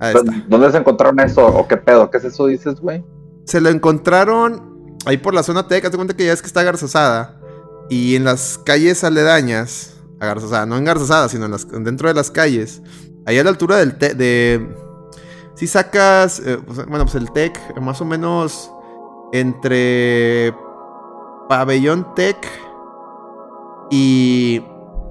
[0.00, 0.44] Ahí está.
[0.48, 1.46] ¿Dónde se encontraron eso?
[1.46, 2.10] ¿O qué pedo?
[2.10, 3.04] ¿Qué es eso dices, güey?
[3.44, 6.62] Se lo encontraron ahí por la zona Tec, hazte cuenta que ya es que está
[6.62, 7.40] Garzazada
[7.88, 12.14] y en las calles aledañas a Garzazada, no en Garzazada, sino en las- dentro de
[12.14, 12.82] las calles,
[13.26, 14.68] ahí a la altura del Tec de
[15.54, 18.70] si sacas eh, pues, bueno, pues el Tec más o menos
[19.32, 20.54] entre
[21.48, 22.36] Pabellón Tec
[23.90, 24.62] y,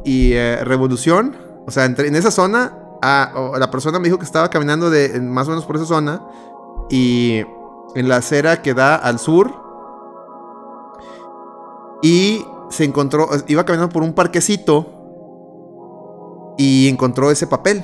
[0.06, 1.36] y eh, Revolución,
[1.68, 5.50] o sea, en esa zona, la persona me dijo que estaba caminando de más o
[5.50, 6.26] menos por esa zona
[6.90, 7.44] y
[7.94, 9.54] en la acera que da al sur
[12.02, 14.86] y se encontró, iba caminando por un parquecito
[16.58, 17.84] y encontró ese papel.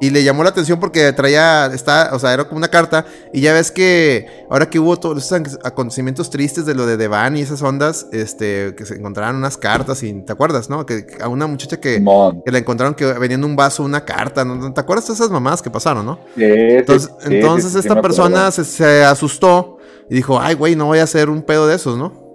[0.00, 3.06] Y le llamó la atención porque traía, está, o sea, era como una carta.
[3.32, 7.36] Y ya ves que ahora que hubo todos esos acontecimientos tristes de lo de Devan
[7.36, 10.84] y esas ondas, este, que se encontraron unas cartas y, ¿te acuerdas, no?
[10.84, 12.04] Que, a una muchacha que,
[12.44, 14.72] que la encontraron que venía en un vaso una carta, ¿no?
[14.72, 16.18] ¿Te acuerdas de esas mamás que pasaron, no?
[16.34, 19.78] Sí, Entonces, sí, entonces sí, esta persona se asustó
[20.10, 22.26] y dijo, ay, güey, no voy a hacer un pedo de esos, ¿no?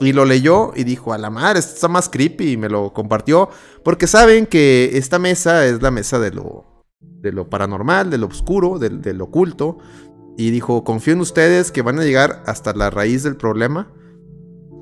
[0.00, 2.94] Y lo leyó y dijo, a la madre, esto está más creepy y me lo
[2.94, 3.50] compartió.
[3.82, 6.69] Porque saben que esta mesa es la mesa de lo,
[7.00, 9.78] de lo paranormal, de lo oscuro, del, del oculto.
[10.36, 13.92] Y dijo, confío en ustedes que van a llegar hasta la raíz del problema.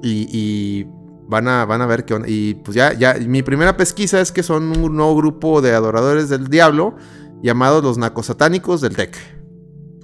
[0.03, 0.87] Y, y
[1.29, 2.29] van, a, van a ver qué onda.
[2.29, 6.29] Y pues ya, ya, mi primera pesquisa es que son un nuevo grupo de adoradores
[6.29, 6.95] del diablo
[7.43, 9.17] llamados los nacosatánicos del TEC.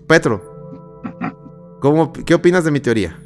[0.07, 0.43] Petro,
[1.81, 3.19] ¿cómo, ¿qué opinas de mi teoría?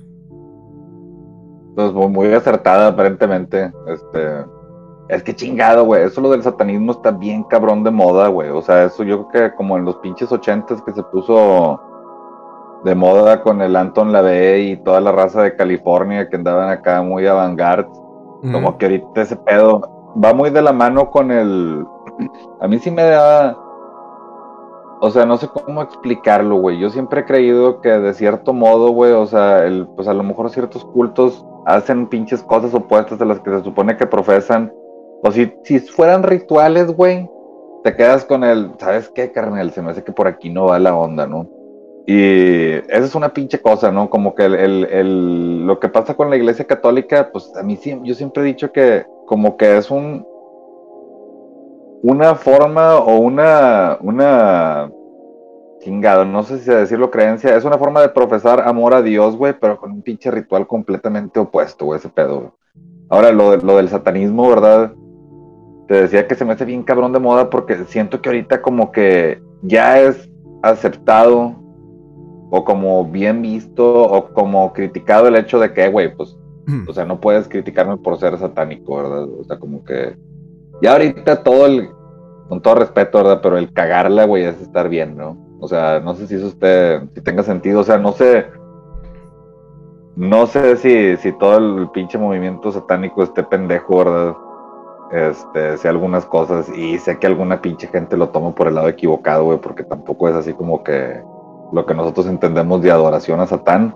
[1.74, 3.72] Pues muy acertada, aparentemente.
[3.86, 4.57] Este.
[5.09, 6.04] Es que chingado, güey.
[6.04, 8.50] Eso lo del satanismo está bien cabrón de moda, güey.
[8.50, 11.80] O sea, eso yo creo que como en los pinches ochentas que se puso
[12.84, 17.02] de moda con el Anton LaVey y toda la raza de California que andaban acá
[17.02, 17.88] muy avant-garde.
[18.52, 21.84] Como que ahorita ese pedo va muy de la mano con el.
[22.61, 23.56] A mí sí me da.
[25.00, 26.78] O sea, no sé cómo explicarlo, güey.
[26.78, 30.22] Yo siempre he creído que de cierto modo, güey, o sea, el, pues a lo
[30.22, 34.72] mejor ciertos cultos hacen pinches cosas opuestas a las que se supone que profesan.
[35.22, 37.28] O si, si fueran rituales, güey,
[37.84, 39.72] te quedas con el, ¿sabes qué, carnal?
[39.72, 41.48] Se me hace que por aquí no va la onda, ¿no?
[42.06, 44.08] Y esa es una pinche cosa, ¿no?
[44.08, 48.14] Como que el, el- lo que pasa con la iglesia católica, pues a mí yo
[48.14, 50.24] siempre he dicho que como que es un
[52.02, 54.90] una forma o una, una
[55.80, 59.54] chingado, no sé si decirlo creencia, es una forma de profesar amor a Dios, güey,
[59.58, 62.54] pero con un pinche ritual completamente opuesto, güey, ese pedo.
[63.08, 64.92] Ahora, lo, lo del satanismo, ¿verdad?
[65.89, 68.93] Te decía que se me hace bien cabrón de moda porque siento que ahorita como
[68.93, 70.30] que ya es
[70.62, 71.57] aceptado
[72.51, 76.36] o como bien visto o como criticado el hecho de que, güey, pues,
[76.86, 79.26] o sea, no puedes criticarme por ser satánico, ¿verdad?
[79.41, 80.14] O sea, como que
[80.82, 81.89] ya ahorita todo el,
[82.49, 83.41] con todo respeto, ¿verdad?
[83.43, 85.39] Pero el cagarla, güey, es estar bien, ¿no?
[85.61, 88.47] O sea, no sé si eso usted, si tenga sentido, o sea, no sé,
[90.16, 94.34] no sé si, si todo el pinche movimiento satánico esté pendejo, ¿verdad?
[95.11, 98.88] Este, sé algunas cosas y sé que alguna pinche gente lo toma por el lado
[98.88, 101.22] equivocado, güey, porque tampoco es así como que
[101.72, 103.94] lo que nosotros entendemos de adoración a Satán.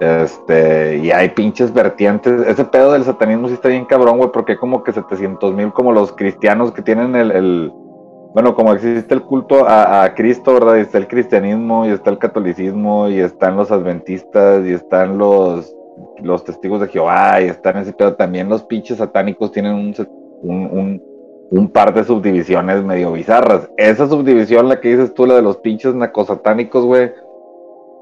[0.00, 2.46] Este, y hay pinches vertientes.
[2.46, 5.92] Ese pedo del satanismo sí está bien cabrón, güey, porque como que 700 mil como
[5.92, 7.72] los cristianos que tienen el, el-
[8.34, 10.76] bueno, como existe el culto a, a Cristo, ¿verdad?
[10.76, 15.72] Y está el cristianismo, y está el catolicismo, y están los adventistas, y están los,
[16.22, 18.14] los testigos de Jehová, y están ese pedo.
[18.14, 19.94] También los pinches satánicos tienen un,
[20.42, 21.02] un,
[21.50, 23.70] un, par de subdivisiones medio bizarras.
[23.76, 27.12] Esa subdivisión, la que dices tú, la de los pinches nacosatánicos, güey,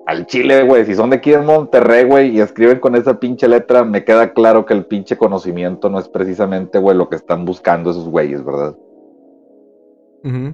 [0.07, 3.47] al chile, güey, si son de aquí en Monterrey, güey, y escriben con esa pinche
[3.47, 7.45] letra, me queda claro que el pinche conocimiento no es precisamente, güey, lo que están
[7.45, 8.75] buscando esos güeyes, ¿verdad?
[10.25, 10.53] Ujú.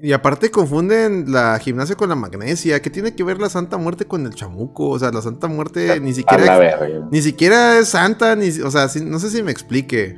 [0.00, 2.80] Y aparte confunden la gimnasia con la magnesia.
[2.80, 4.90] ¿Qué tiene que ver la Santa Muerte con el chamuco?
[4.90, 8.70] O sea, la Santa Muerte ni A la siquiera, ni siquiera es santa, ni, o
[8.70, 10.16] sea, sí- no sé si me explique.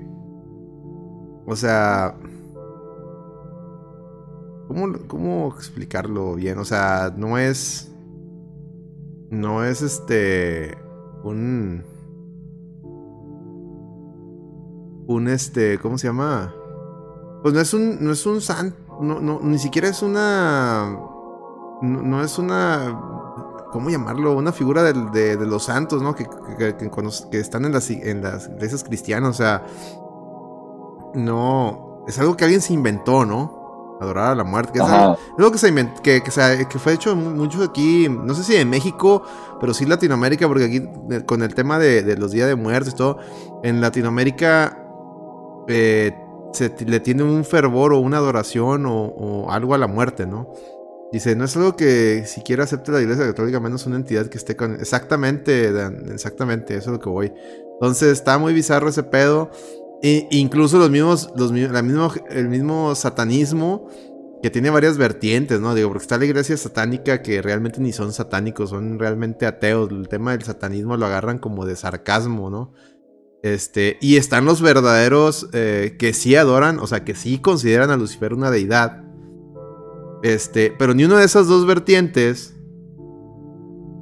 [1.46, 2.14] O sea,
[4.68, 6.58] ¿cómo, ¿cómo explicarlo bien?
[6.58, 7.90] O sea, no es,
[9.30, 10.76] no es este,
[11.24, 11.82] un,
[15.06, 16.54] un este, ¿cómo se llama?
[17.42, 20.90] Pues no es un, no es un san, no, no, ni siquiera es una,
[21.82, 23.00] no, no es una,
[23.72, 24.32] ¿cómo llamarlo?
[24.36, 26.14] Una figura de, de los santos, ¿no?
[26.14, 26.26] Que,
[26.58, 29.64] que- que cono- que están en las, en las iglesias cristianas, o sea,
[31.14, 33.58] no, es algo que alguien se inventó, ¿no?
[34.00, 34.84] Adorar a la muerte, que es
[35.36, 38.44] algo, que se inventó, que, que, se- que fue hecho mu- mucho aquí, no sé
[38.44, 39.22] si en México,
[39.60, 42.54] pero sí en Latinoamérica, porque aquí eh, con el tema de, de los días de
[42.56, 43.18] muertos y todo,
[43.62, 44.86] en Latinoamérica
[45.68, 46.12] eh,
[46.52, 50.52] se le tiene un fervor o una adoración o, algo a la muerte, ¿no?
[51.12, 54.54] Dice, no es algo que siquiera acepte la iglesia católica, menos una entidad que esté
[54.54, 54.74] con...
[54.74, 57.32] Exactamente, Dan, exactamente, eso es lo que voy.
[57.74, 59.50] Entonces está muy bizarro ese pedo.
[60.02, 63.88] E incluso los mismos, los, la mismo, el mismo satanismo
[64.42, 65.74] que tiene varias vertientes, ¿no?
[65.74, 69.90] Digo, porque está la iglesia satánica que realmente ni son satánicos, son realmente ateos.
[69.90, 72.72] El tema del satanismo lo agarran como de sarcasmo, ¿no?
[73.42, 77.96] Este, y están los verdaderos eh, que sí adoran, o sea, que sí consideran a
[77.96, 79.02] Lucifer una deidad.
[80.22, 82.54] Este, pero ni una de esas dos vertientes,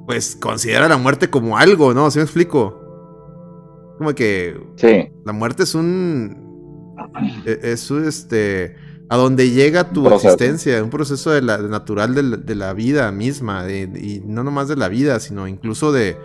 [0.06, 2.10] pues considera la muerte como algo, ¿no?
[2.10, 2.80] ¿Sí me explico?
[3.98, 6.94] Como que Sí, la muerte es un.
[7.46, 8.74] e- Es un, este.
[9.10, 10.34] A donde llega tu Proceso.
[10.34, 13.64] existencia, un proceso de la, natural de la, de la vida misma.
[13.64, 16.16] de- y no nomás de la vida, sino incluso de.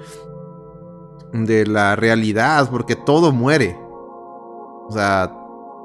[1.33, 3.77] De la realidad, porque todo muere.
[4.87, 5.35] O sea,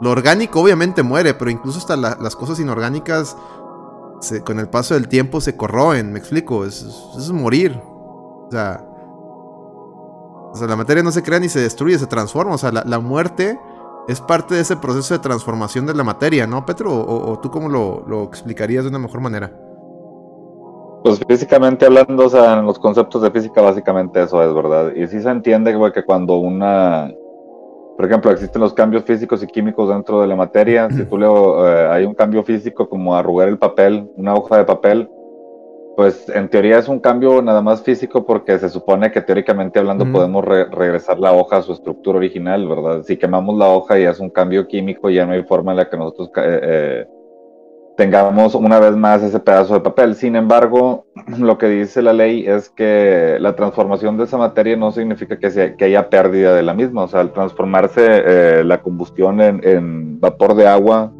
[0.00, 3.36] lo orgánico obviamente muere, pero incluso hasta la- las cosas inorgánicas.
[4.44, 6.64] con el paso del tiempo se corroen, me explico.
[6.64, 7.80] Es, es- es morir.
[7.84, 8.84] O sea.
[10.50, 12.54] O sea, la materia no se crea ni se destruye, se transforma.
[12.54, 13.60] O sea, la, la muerte
[14.08, 16.92] es parte de ese proceso de transformación de la materia, ¿no, Petro?
[16.94, 19.52] ¿O, o tú cómo lo, lo explicarías de una mejor manera?
[21.02, 24.92] Pues físicamente hablando, o sea, en los conceptos de física básicamente eso es verdad.
[24.94, 27.12] Y sí se entiende, güey, que cuando una,
[27.96, 31.26] por ejemplo, existen los cambios físicos y químicos dentro de la materia, si tú le,
[31.26, 35.08] eh, hay un cambio físico como arrugar el papel, una hoja de papel,
[35.96, 40.04] pues en teoría es un cambio nada más físico porque se supone que teóricamente hablando
[40.12, 43.02] podemos re- regresar la hoja a su estructura original, ¿verdad?
[43.02, 45.90] Si quemamos la hoja y es un cambio químico, ya no hay forma en la
[45.90, 47.06] que nosotros eh, eh,
[47.98, 50.14] tengamos una vez más ese pedazo de papel.
[50.14, 51.06] Sin embargo,
[51.38, 55.84] lo que dice la ley es que la transformación de esa materia no significa que,
[55.84, 57.02] haya pérdida de la misma.
[57.02, 61.12] O sea, al transformarse eh, la combustión en, en vapor de agua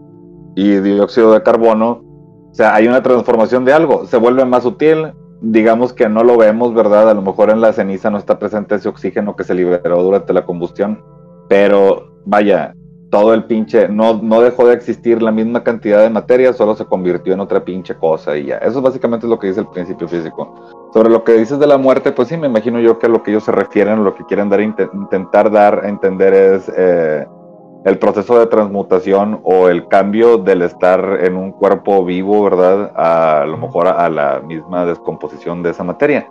[0.54, 2.04] y dióxido de carbono,
[2.52, 4.06] o sea, hay una transformación de algo.
[4.06, 5.12] Se vuelve más sutil.
[5.40, 7.10] Digamos que no lo vemos, ¿verdad?
[7.10, 10.32] A lo mejor en la ceniza no está presente ese oxígeno que se liberó durante
[10.32, 11.02] la combustión.
[11.48, 12.72] Pero vaya,
[13.10, 16.84] todo el pinche, no, no dejó de existir la misma cantidad de materia, solo se
[16.84, 18.58] convirtió en otra pinche cosa y ya.
[18.58, 20.88] Eso básicamente es lo que dice el principio físico.
[20.92, 23.22] Sobre lo que dices de la muerte, pues sí, me imagino yo que a lo
[23.22, 27.26] que ellos se refieren, lo que quieren dar, intentar dar a entender es eh,
[27.84, 32.92] el proceso de transmutación o el cambio del estar en un cuerpo vivo, ¿verdad?
[32.94, 36.28] A, lo mejor a la misma descomposición de esa materia.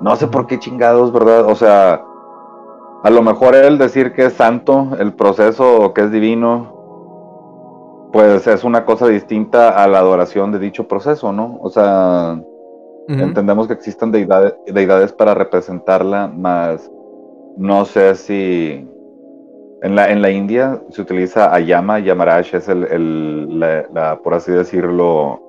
[0.00, 1.46] No sé por qué chingados, ¿verdad?
[1.46, 2.02] O sea,
[3.02, 6.78] a lo mejor él decir que es santo, el proceso o que es divino,
[8.12, 11.58] pues es una cosa distinta a la adoración de dicho proceso, ¿no?
[11.60, 12.40] O sea,
[13.08, 16.90] entendemos que existen deidades, deidades para representarla, más
[17.56, 18.86] no sé si
[19.82, 25.40] en la, en la India se utiliza Ayama, Yamarash es el, la, por así decirlo,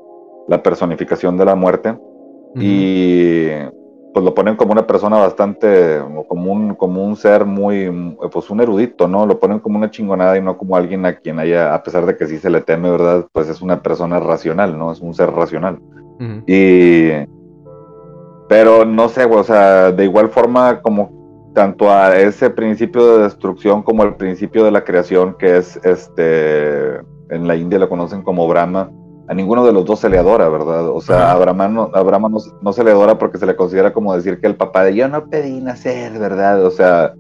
[0.48, 1.98] la personificación de la muerte.
[2.56, 3.48] Y
[4.14, 8.62] pues lo ponen como una persona bastante, como un, como un ser muy, pues un
[8.62, 9.26] erudito, ¿no?
[9.26, 12.18] Lo ponen como una chingonada y no como alguien a quien haya, a pesar de
[12.18, 13.28] que sí se le teme, ¿verdad?
[13.32, 14.92] Pues es una persona racional, ¿no?
[14.92, 15.80] Es un ser racional.
[16.48, 17.12] Y,
[18.50, 23.84] pero no sé, o sea, de igual forma como tanto a ese principio de destrucción
[23.84, 26.98] como al principio de la creación, que es este,
[27.30, 28.92] en la India lo conocen como Brahma,
[29.30, 30.90] a ninguno de los dos se le adora, ¿verdad?
[30.90, 31.92] O sea, a Abraham, no,
[32.62, 35.08] no, se le adora porque se le considera como decir que el papá de yo
[35.08, 36.66] no pedí nacer, ¿verdad?
[36.66, 37.14] O sea,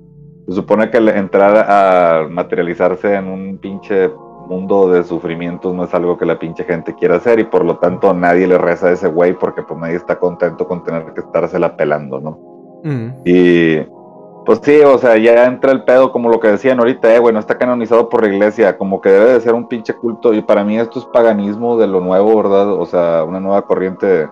[0.47, 4.09] se supone que entrar a materializarse en un pinche
[4.47, 7.77] mundo de sufrimientos no es algo que la pinche gente quiera hacer y por lo
[7.77, 11.21] tanto nadie le reza a ese güey porque pues nadie está contento con tener que
[11.21, 12.39] estársela pelando, ¿no?
[13.23, 13.81] Y
[14.49, 17.31] pues sí, o sea, ya entra el pedo como lo que decían ahorita, eh, güey,
[17.31, 20.41] no está canonizado por la iglesia, como que debe de ser un pinche culto, y
[20.41, 22.73] para mí esto es paganismo de lo nuevo, ¿verdad?
[22.73, 24.27] O sea, una nueva corriente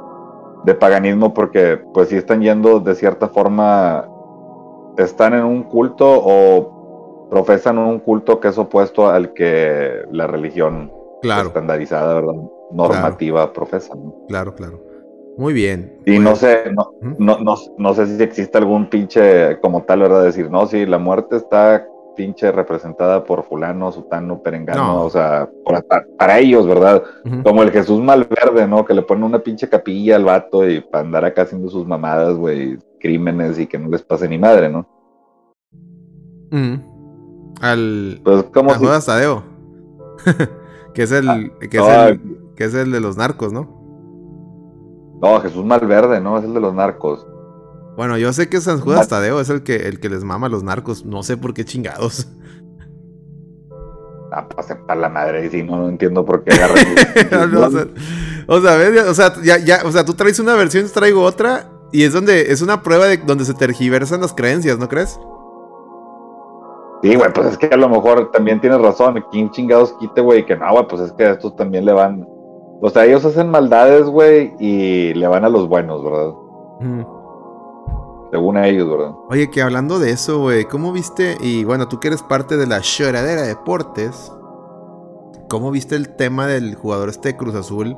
[0.64, 4.10] de, paganismo, porque pues si están yendo de cierta forma,
[4.98, 10.92] están en un culto o profesan un culto que es opuesto al que la religión
[11.22, 12.34] estandarizada, ¿verdad?
[12.72, 14.16] Normativa profesa, ¿no?
[14.28, 14.87] Claro, claro.
[15.38, 16.00] Muy bien.
[16.06, 20.24] Y no sé, no, no, no, no, sé si existe algún pinche como tal, ¿verdad?
[20.24, 21.86] Decir, no, si la muerte está
[22.16, 25.48] pinche representada por fulano, sutano, perengano, o sea,
[26.18, 27.04] para, ellos, ¿verdad?
[27.44, 28.84] Como el Jesús Malverde, ¿no?
[28.84, 32.34] Que le pone una pinche capilla al vato y para andar acá haciendo sus mamadas,
[32.36, 34.88] güey, crímenes y que no les pase ni madre, ¿no?
[37.62, 38.20] Al...
[38.24, 38.74] Pues como...
[38.74, 39.06] Si...
[39.06, 39.44] Tadeo.
[40.96, 41.30] que es el...
[41.30, 42.22] Ah, que, es el
[42.56, 43.77] que es el de los narcos, ¿no?
[45.22, 46.38] No, Jesús Malverde, ¿no?
[46.38, 47.26] Es el de los narcos.
[47.96, 50.50] Bueno, yo sé que San Judas Tadeo es el que, el que les mama a
[50.50, 51.04] los narcos.
[51.04, 52.28] No sé por qué chingados.
[54.32, 56.54] Ah, pues para la madre, y si no, no entiendo por qué
[58.48, 58.78] o, sea,
[59.10, 61.72] o sea, ya, ya, o sea, tú traes una versión, yo traigo otra.
[61.92, 65.18] Y es donde, es una prueba de donde se tergiversan las creencias, ¿no crees?
[67.02, 69.24] Sí, güey, pues es que a lo mejor también tienes razón.
[69.32, 70.46] ¿Quién chingados quite, güey?
[70.46, 72.28] Que no, güey, pues es que a estos también le van
[72.80, 76.34] o sea, ellos hacen maldades, güey, y le van a los buenos, ¿verdad?
[78.32, 79.12] Según ellos, ¿verdad?
[79.30, 81.38] Oye, que hablando de eso, güey, ¿cómo viste?
[81.42, 84.32] Y bueno, tú que eres parte de la lloradera de deportes,
[85.50, 87.98] ¿cómo viste el tema del jugador este de Cruz Azul?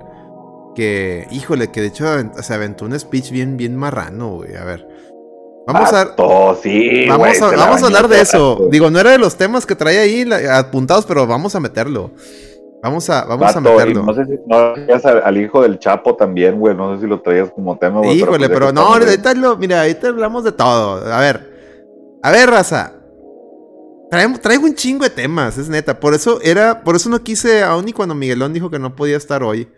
[0.75, 2.05] Que, híjole, que de hecho
[2.41, 4.55] se aventó un speech bien, bien marrano, güey.
[4.55, 4.87] A ver.
[5.67, 6.15] Vamos a,
[6.63, 8.69] sí, vamos, a, vamos a hablar de eso.
[8.71, 12.11] Digo, no era de los temas que traía ahí apuntados, pero vamos a meterlo.
[12.81, 14.03] Vamos a, vamos a meterlo.
[14.03, 14.73] No sé si no
[15.25, 16.75] al, hijo del Chapo también, güey.
[16.75, 18.17] No sé si lo traías como tema, güey.
[18.17, 21.11] Híjole, pero, pues no, ahorita, lo, mira, ahorita hablamos de todo.
[21.11, 22.19] A ver.
[22.23, 22.93] A ver, raza.
[24.09, 25.99] Traigo, un chingo de temas, es neta.
[25.99, 29.17] Por eso era, por eso no quise, aún y cuando Miguelón dijo que no podía
[29.17, 29.69] estar hoy,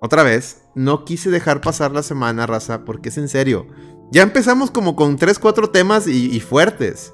[0.00, 3.66] otra vez, no quise dejar pasar la semana, raza, porque es en serio.
[4.10, 7.12] Ya empezamos como con 3, 4 temas y, y fuertes.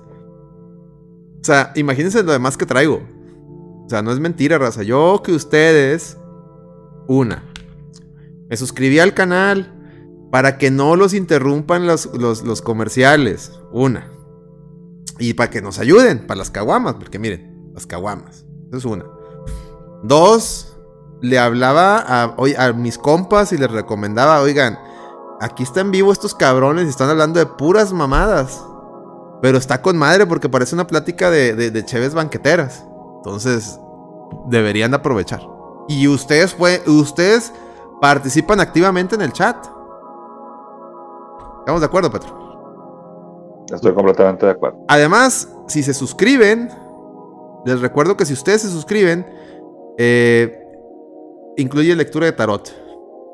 [1.40, 3.02] O sea, imagínense lo demás que traigo.
[3.86, 4.82] O sea, no es mentira, raza.
[4.82, 6.18] Yo que ustedes.
[7.06, 7.44] Una.
[8.48, 9.72] Me suscribí al canal
[10.32, 13.52] para que no los interrumpan los, los, comerciales.
[13.72, 14.10] Una.
[15.20, 16.94] Y para que nos ayuden, para las caguamas.
[16.94, 18.44] Porque miren, las caguamas.
[18.68, 19.04] Eso es una.
[20.02, 20.72] Dos.
[21.22, 24.78] Le hablaba a, a mis compas y les recomendaba, oigan,
[25.40, 28.62] aquí están vivos estos cabrones y están hablando de puras mamadas.
[29.40, 32.84] Pero está con madre porque parece una plática de, de, de cheves banqueteras.
[33.26, 33.80] Entonces,
[34.46, 35.40] deberían aprovechar.
[35.88, 37.52] Y ustedes, fue, ustedes
[38.00, 39.56] participan activamente en el chat.
[41.58, 43.64] ¿Estamos de acuerdo, Petro?
[43.74, 44.78] Estoy completamente de acuerdo.
[44.86, 46.70] Además, si se suscriben,
[47.64, 49.26] les recuerdo que si ustedes se suscriben,
[49.98, 50.62] eh,
[51.56, 52.72] incluye lectura de tarot.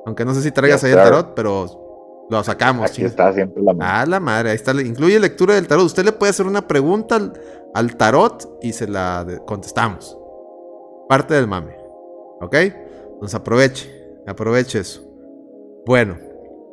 [0.07, 1.82] Aunque no sé si traigas ahí el tarot, pero
[2.31, 2.91] lo sacamos.
[2.91, 3.93] Aquí está siempre la madre.
[3.93, 4.73] Ah, la madre, ahí está.
[4.81, 5.85] Incluye lectura del tarot.
[5.85, 7.33] Usted le puede hacer una pregunta
[7.75, 10.17] al, tarot y se la contestamos.
[11.09, 11.77] parte del mame.
[12.41, 12.55] ¿Ok?
[12.55, 13.91] Entonces aproveche,
[14.27, 15.03] aproveche eso.
[15.87, 16.17] Bueno,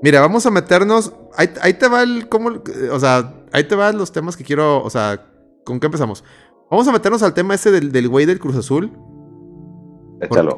[0.02, 1.14] mira, vamos a meternos.
[1.36, 2.30] Ahí, ahí te va el.
[2.30, 4.84] ¿cómo, o sea, ahí te van los temas que quiero.
[4.84, 5.26] O sea,
[5.64, 6.24] ¿con qué empezamos?
[6.72, 8.92] Vamos a meternos al tema ese del, del güey del Cruz Azul.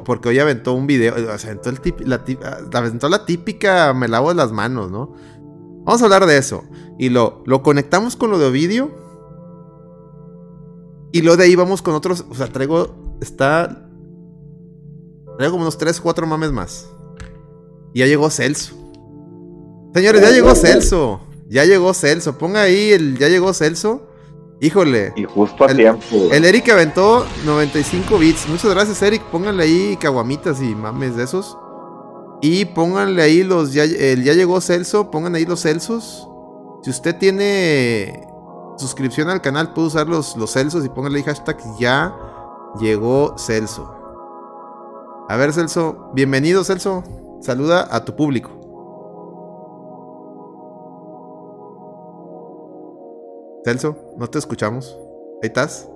[0.04, 1.14] Porque hoy aventó un video.
[1.14, 1.70] O sea, aventó,
[2.04, 5.14] la, tip- aventó la típica me lavo las manos, ¿no?
[5.84, 6.64] Vamos a hablar de eso.
[6.98, 8.90] Y lo, lo conectamos con lo de Ovidio.
[11.12, 12.24] Y luego de ahí vamos con otros.
[12.30, 13.16] O sea, traigo.
[13.20, 13.88] Está.
[15.36, 16.88] Traigo como unos 3, 4 mames más.
[17.94, 18.74] Y ya llegó Celso.
[19.94, 21.20] Señores, ya llegó Celso.
[21.48, 22.38] Ya llegó Celso.
[22.38, 23.18] Ponga ahí el.
[23.18, 24.08] Ya llegó Celso.
[24.62, 25.12] Híjole.
[25.16, 26.04] Y justo a El- tiempo.
[26.12, 26.30] güey.
[26.36, 28.48] El Eric aventó 95 bits.
[28.48, 29.22] Muchas gracias, Eric.
[29.24, 31.58] Pónganle ahí caguamitas y mames de esos.
[32.40, 33.72] Y pónganle ahí los.
[33.72, 35.10] Ya, el ya llegó Celso.
[35.10, 36.28] Pongan ahí los Celsos.
[36.84, 38.24] Si usted tiene
[38.76, 42.14] suscripción al canal, puede usar los, los Celsos y pónganle ahí hashtag ya
[42.80, 43.92] llegó Celso.
[45.28, 46.10] A ver, Celso.
[46.14, 47.02] Bienvenido, Celso.
[47.40, 48.50] Saluda a tu público.
[53.64, 54.98] Celso, no te escuchamos.
[55.42, 55.88] Ahí estás.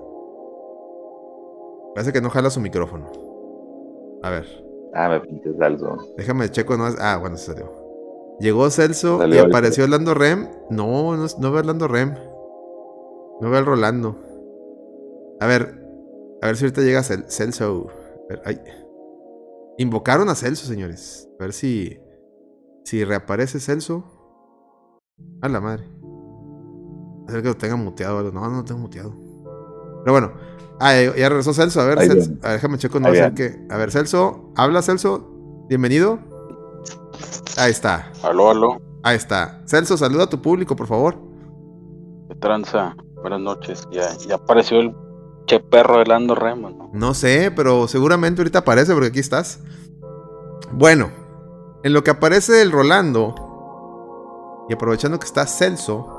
[1.95, 3.11] Parece que no jala su micrófono.
[4.23, 4.47] A ver,
[4.95, 5.97] Ah, me pinches salso.
[6.17, 6.77] déjame checo.
[6.77, 7.71] No, ah, bueno, se salió.
[8.39, 10.49] Llegó Celso Salió y apareció Orlando Rem.
[10.71, 12.15] No, no, es- no veo a Orlando Rem.
[13.41, 14.17] No veo al Rolando.
[15.41, 15.87] A ver,
[16.43, 17.87] a ver si ahorita llega Cel- Celso.
[17.91, 18.61] A ver, ay.
[19.79, 21.29] Invocaron a Celso, señores.
[21.39, 21.99] A ver si.
[22.85, 24.05] Si reaparece Celso.
[25.41, 25.85] A la madre.
[27.29, 28.33] A ver que lo tenga muteado algo.
[28.33, 29.13] No, no lo tengo muteado.
[30.05, 30.33] Pero bueno.
[30.79, 31.81] Ah, ya regresó Celso.
[31.81, 32.33] A ver, Celso.
[32.43, 33.01] A ver, déjame checo.
[33.01, 33.35] No viene.
[33.35, 33.67] qué.
[33.71, 34.53] A ver, Celso.
[34.57, 35.65] Habla, Celso.
[35.69, 36.19] Bienvenido.
[37.57, 38.13] Ahí está.
[38.23, 39.63] Aló, aló, Ahí está.
[39.67, 41.17] Celso, saluda a tu público, por favor.
[42.29, 42.95] ¿qué tranza?
[43.23, 43.89] Buenas noches.
[43.91, 44.95] Ya, ya apareció el
[45.47, 46.91] che perro de Lando Remo, ¿no?
[46.93, 49.61] No sé, pero seguramente ahorita aparece porque aquí estás.
[50.73, 51.11] Bueno,
[51.83, 53.35] en lo que aparece el Rolando,
[54.69, 56.16] y aprovechando que está Celso,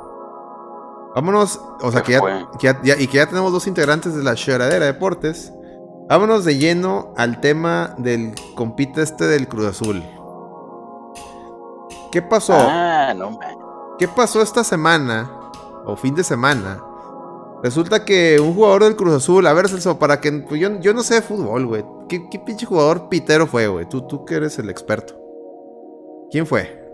[1.18, 2.46] vámonos, o sea Se que ya, fue.
[2.60, 5.52] que ya- ya- y que ya tenemos dos integrantes de la Choradera Deportes,
[6.08, 10.04] vámonos de lleno al tema del compite este del Cruz Azul.
[12.12, 12.54] ¿Qué pasó?
[12.56, 13.58] Ah, no, man.
[13.98, 15.30] ¿Qué pasó esta semana?
[15.86, 16.84] O fin de semana.
[17.64, 20.32] Resulta que un jugador del Cruz Azul, a ver, Celso, para que.
[20.32, 21.84] pues yo, yo no sé de fútbol, güey.
[22.08, 23.90] ¿Qué, qué pinche jugador pitero fue, güey?
[23.90, 25.16] Tú, tú que eres el experto.
[26.30, 26.87] ¿Quién fue?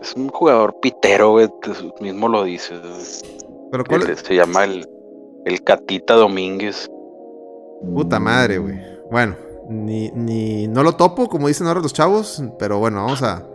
[0.00, 3.22] Es un jugador pitero, güey, tú mismo lo dices.
[3.70, 4.88] Pero cuál se llama el,
[5.44, 6.90] el Catita Domínguez.
[7.94, 8.78] Puta madre, güey.
[9.10, 9.36] Bueno,
[9.68, 10.68] ni, ni.
[10.68, 12.42] No lo topo, como dicen ahora los chavos.
[12.58, 13.46] Pero bueno, vamos a.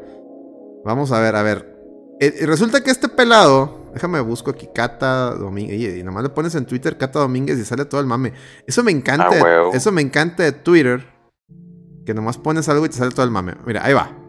[0.83, 1.71] Vamos a ver, a ver.
[2.19, 3.79] Eh, resulta que este pelado.
[3.93, 5.97] Déjame busco aquí Cata Domínguez.
[5.97, 8.33] Y, nomás le pones en Twitter Cata Domínguez y sale todo el mame.
[8.65, 9.29] Eso me encanta.
[9.31, 11.05] Ah, eso me encanta de Twitter.
[12.05, 13.55] Que nomás pones algo y te sale todo el mame.
[13.65, 14.20] Mira, ahí va.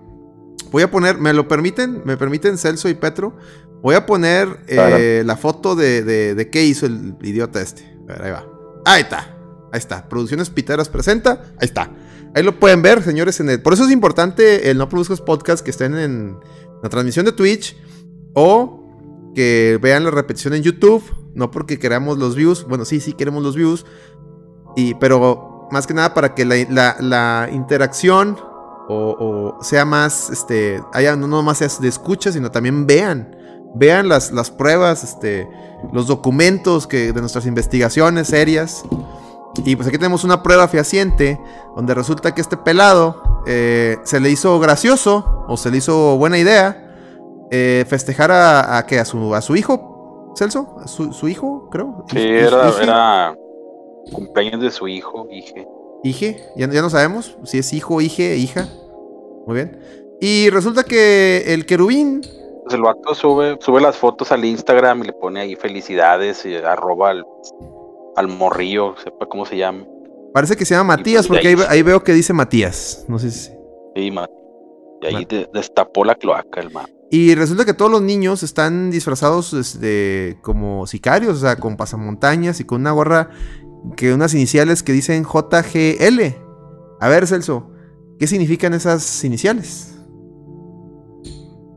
[0.73, 2.03] Voy a poner, ¿me lo permiten?
[2.05, 3.37] ¿Me permiten Celso y Petro?
[3.83, 7.85] Voy a poner eh, la foto de, de, de qué hizo el idiota este.
[8.09, 8.47] A ver, ahí va.
[8.85, 9.37] Ahí está.
[9.73, 10.09] Ahí está.
[10.09, 11.43] Producciones Piteras presenta.
[11.61, 11.91] Ahí está.
[12.35, 13.39] Ahí lo pueden ver, señores.
[13.41, 13.61] En el...
[13.61, 16.39] Por eso es importante el No Produzcas Podcast que estén en
[16.83, 17.77] la transmisión de Twitch
[18.35, 21.03] o que vean la repetición en YouTube.
[21.35, 22.64] No porque queramos los views.
[22.68, 23.85] Bueno, sí, sí queremos los views.
[24.77, 28.39] Y, pero más que nada para que la, la- la interacción
[28.89, 33.37] o, o sea más, este, haya no nomás sea de escucha, sino también vean.
[33.74, 35.49] Vean las, las pruebas, este,
[35.93, 38.85] los documentos que, de nuestras investigaciones serias.
[39.64, 41.41] Y pues aquí tenemos una prueba fehaciente
[41.76, 46.39] donde resulta que este pelado eh, se le hizo gracioso o se le hizo buena
[46.39, 46.93] idea
[47.51, 48.99] eh, festejar a, a, ¿qué?
[48.99, 52.05] a, su, a su hijo, Celso, a su, su hijo, creo.
[52.11, 53.37] Sí, era, era
[54.11, 55.66] cumpleaños de su hijo, hije.
[56.05, 58.69] Hije, ya, ya no sabemos si es hijo, hije, hija.
[59.47, 59.79] Muy bien.
[60.21, 62.21] Y resulta que el querubín,
[62.65, 66.55] Pues el vato sube, sube las fotos al Instagram y le pone ahí felicidades y
[66.57, 67.25] arroba al,
[68.17, 69.85] al morrillo, sepa cómo se llama.
[70.33, 73.05] parece que se llama Matías, pues de porque ahí, veo que dice Matías.
[73.09, 73.51] No sé si.
[73.97, 74.29] Sí, ma-
[75.03, 76.87] y ahí de- destapó la cloaca el man.
[77.11, 82.61] Y resulta que todos los niños están disfrazados este, como sicarios, o sea, con pasamontañas
[82.61, 83.29] y con una gorra,
[83.97, 86.37] que unas iniciales que dicen JGL.
[87.01, 87.70] A ver, Celso,
[88.18, 89.89] ¿qué significan esas iniciales?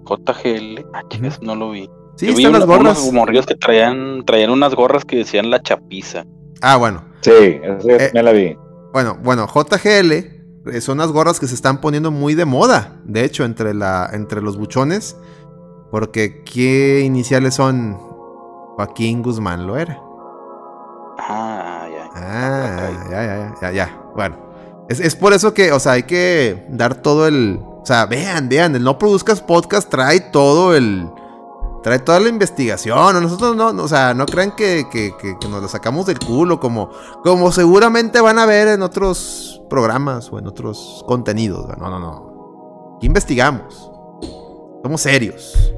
[0.05, 1.89] JGL, ah, chingas, no lo vi.
[2.17, 2.99] Sí, Yo vi las una- gorras.
[3.09, 6.25] unos que traían, traían unas gorras que decían la chapiza.
[6.61, 7.03] Ah, bueno.
[7.21, 8.55] Sí, Eh, me la vi.
[8.93, 13.25] Bueno, bueno, JGL eh, son las gorras que se están poniendo muy de moda, de
[13.25, 15.17] hecho, entre, la, entre los buchones,
[15.91, 17.97] porque ¿qué iniciales son?
[18.77, 19.99] Joaquín Guzmán lo era.
[21.17, 21.64] Ah.
[22.15, 24.01] Ah, ya, ya, ya, ya.
[24.15, 24.37] Bueno.
[24.87, 27.59] Es, es por eso que, o sea, hay que dar todo el.
[27.61, 31.09] O sea, vean, vean, el No Produzcas Podcast trae todo el.
[31.83, 33.21] Trae toda la investigación.
[33.21, 36.89] Nosotros no, o sea, no crean que, que- que- nos lo sacamos del culo, como,
[37.23, 41.67] como seguramente van a ver en otros programas o en otros contenidos.
[41.77, 42.95] No, no, no.
[42.97, 43.91] Aquí investigamos.
[44.83, 45.73] Somos serios.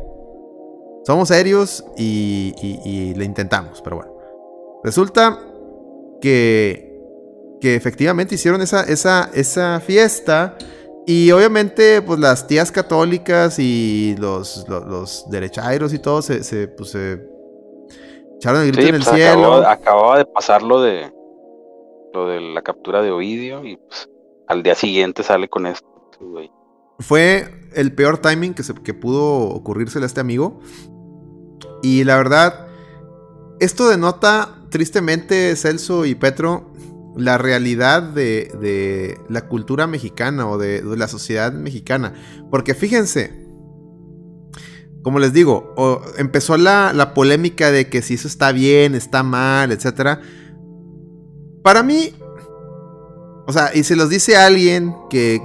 [1.06, 4.12] Somos serios y, y- y le intentamos, pero bueno.
[4.84, 5.40] Resulta
[6.22, 7.00] que,
[7.62, 10.58] que efectivamente hicieron esa, esa, esa fiesta.
[11.06, 16.68] Y obviamente, pues las tías católicas y los, los, los derechairos y todo se, se,
[16.68, 17.22] pues, se
[18.38, 19.54] echaron el grito Sí, en el pues cielo.
[19.56, 21.12] acababa, acababa de pasar lo de
[22.14, 24.10] lo de la captura de Ovidio y pues
[24.48, 25.88] al día siguiente sale con esto,
[26.20, 26.52] güey.
[27.00, 30.60] Fue el peor timing que, se, que pudo ocurrírsele a este amigo.
[31.84, 32.68] Y la verdad,
[33.60, 36.72] esto denota tristemente, Celso y Petro,
[37.16, 42.14] la realidad de, de la cultura mexicana o de, la sociedad mexicana.
[42.52, 43.48] Porque fíjense,
[45.02, 45.74] como les digo,
[46.20, 50.20] empezó la, la polémica de que si eso está bien, está mal, etc.
[51.64, 52.14] Para mí,
[53.48, 55.42] o sea, y se los dice alguien que,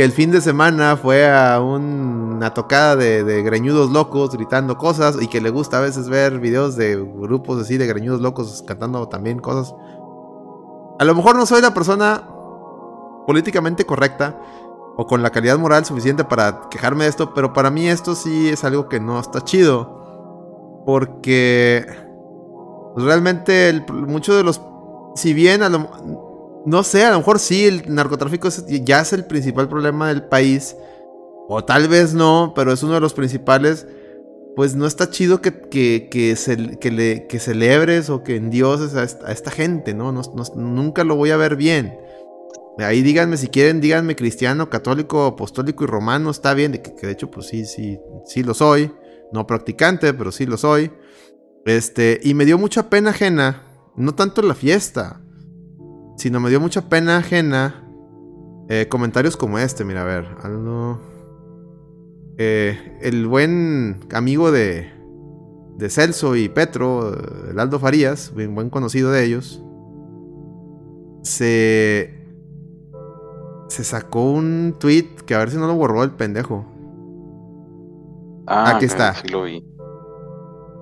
[0.00, 5.20] que el fin de semana fue a un- una tocada de, greñudos locos gritando cosas
[5.20, 9.06] y que le gusta a veces ver videos de grupos así de greñudos locos cantando
[9.08, 9.74] también cosas.
[10.98, 12.26] A lo mejor no soy la persona
[13.26, 14.40] políticamente correcta
[14.96, 18.48] o con la calidad moral suficiente para quejarme de esto, pero para mí esto sí
[18.48, 20.82] es algo que no está chido.
[20.86, 21.84] Porque
[22.94, 24.62] pues, realmente muchos de los...
[25.14, 26.29] Si bien a lo,
[26.66, 30.24] no sé, a lo mejor sí, el narcotráfico es- ya es el principal problema del
[30.24, 30.76] país.
[31.48, 33.86] O tal vez no, pero es uno de los principales.
[34.56, 38.94] Pues no está chido que, que, que, ce- que le- que celebres o que endioses
[38.94, 40.12] a esta, a esta gente, ¿no?
[40.12, 40.22] No-
[40.56, 41.96] Nunca lo voy a ver bien.
[42.78, 47.12] Ahí díganme si quieren, díganme cristiano, católico, apostólico y romano, está bien, que, que de
[47.12, 48.92] hecho pues sí, sí, sí lo soy.
[49.32, 50.90] No practicante, pero sí lo soy.
[51.64, 53.62] Este, y me dio mucha pena ajena,
[53.96, 55.20] no tanto la fiesta,
[56.16, 57.86] sino me dio mucha pena ajena
[58.68, 61.00] eh, comentarios como este, mira, a ver, algo...
[62.38, 64.88] Eh, el buen amigo de,
[65.76, 67.12] de Celso y Petro,
[67.50, 69.62] el Aldo Farías, bien buen conocido de ellos,
[71.22, 72.16] se...
[73.68, 76.64] Se sacó un tweet que a ver si no lo borró el pendejo.
[78.46, 79.14] Ah, Aquí está.
[79.14, 79.64] Sí lo vi.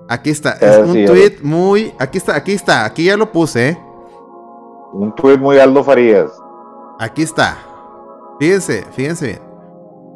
[0.07, 1.93] Aquí está, Eh, es un sí, tweet muy...
[1.99, 3.77] Aquí está, aquí está, aquí ya lo puse, ¿eh?
[4.93, 6.31] Un tuit muy Aldo Farías.
[6.99, 7.57] Aquí está.
[8.39, 9.41] Fíjense, fíjense bien.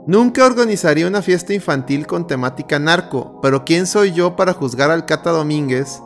[0.06, 5.06] Nunca organizaría una fiesta infantil con temática narco, pero ¿quién soy yo para juzgar al
[5.06, 6.02] Cata Domínguez?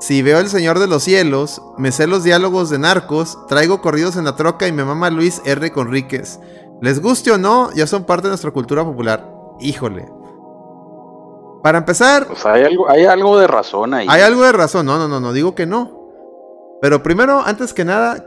[0.00, 4.16] Si veo El Señor de los Cielos, me sé los diálogos de narcos, traigo corridos
[4.16, 5.72] en la troca y me mama Luis R.
[5.72, 6.38] Conríquez.
[6.80, 9.28] Les guste o no, ya son parte de nuestra cultura popular.
[9.58, 10.08] Híjole.
[11.64, 14.06] Para empezar, Pues hay algo, hay algo de razón ahí.
[14.08, 15.97] hay algo de razón, no, no, no, no digo que no.
[16.80, 18.24] Pero primero, antes que nada,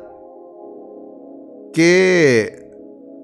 [1.73, 2.69] qué,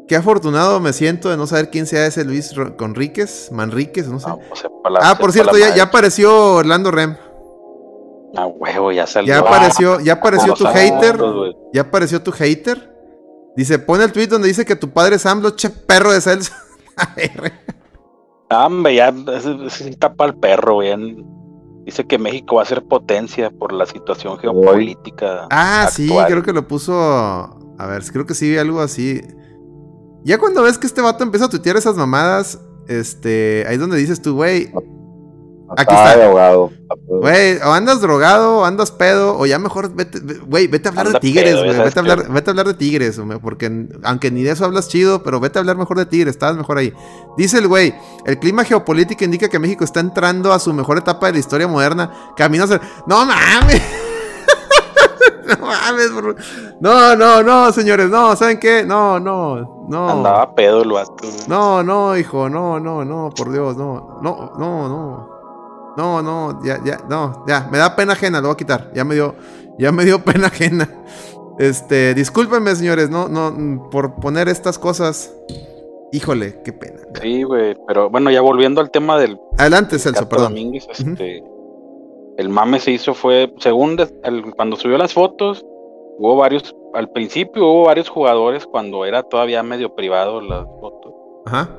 [0.07, 4.27] qué afortunado me siento de no saber quién sea ese Luis Conríquez, Manríquez, no sé.
[4.29, 4.65] Ah, pues,
[5.01, 7.17] Ah, por cierto, ya, apareció Orlando Rem.
[8.35, 9.33] Ah, huevo, ya salió.
[9.33, 11.17] Ya apareció, ya apareció Como tu hater.
[11.73, 12.93] Ya apareció tu hater.
[13.55, 16.53] Dice, pone el tweet donde dice que tu padre es AMLO, che perro de Celso.
[18.49, 19.13] Ah, hombre, ya
[19.69, 20.95] sí tapa al perro, güey.
[21.87, 25.47] Dice que México va a ser potencia por la situación geopolítica.
[25.49, 26.93] Ah, sí, creo que lo puso.
[26.99, 29.21] A ver, creo que sí, algo así.
[30.25, 32.59] Ya cuando ves que este vato empieza a tuitear esas mamadas,
[32.89, 34.69] este, ahí es donde dices tú, güey,
[35.75, 36.15] Aquí Está
[37.07, 40.91] güey, o andas drogado, o andas pedo, o ya mejor vete, ve- güey, vete a
[40.91, 43.87] hablar Anda de tigres, güey, vete a hablar, vete a hablar de tigres, güey, porque
[44.03, 46.77] aunque ni de eso hablas chido, pero vete a hablar mejor de tigres, estás mejor
[46.77, 46.93] ahí.
[47.35, 47.93] Dice el güey,
[48.25, 51.67] el clima geopolítico indica que México está entrando a su mejor etapa de la historia
[51.67, 52.79] moderna, camino hacia...
[53.05, 53.81] ¡No mames!
[55.59, 56.35] no mames, bro.
[56.79, 58.85] No, no, no, señores, no, ¿saben qué?
[58.85, 60.09] No, no, no.
[60.09, 61.27] Andaba pedo el vato.
[61.47, 65.36] No, no, hijo, no, no, no, por Dios, no, no, no, no.
[65.97, 68.91] No, no, ya, ya, no, ya, me da pena ajena, lo voy a quitar.
[68.93, 69.33] Ya me dio,
[69.79, 70.87] ya me dio pena ajena.
[71.59, 75.33] Este, discúlpenme, señores, no, no, por poner estas cosas.
[76.11, 76.99] Híjole, qué pena.
[77.21, 77.75] Sí, güey.
[77.87, 80.53] Pero bueno, ya volviendo al tema del Adelante, Celso, perdón.
[80.53, 81.43] Domínguez, este,
[82.37, 85.65] el mame se hizo fue, según de- el- cuando subió las fotos,
[86.19, 91.13] hubo varios, al principio hubo varios jugadores cuando era todavía medio privado las fotos,
[91.47, 91.69] Ajá.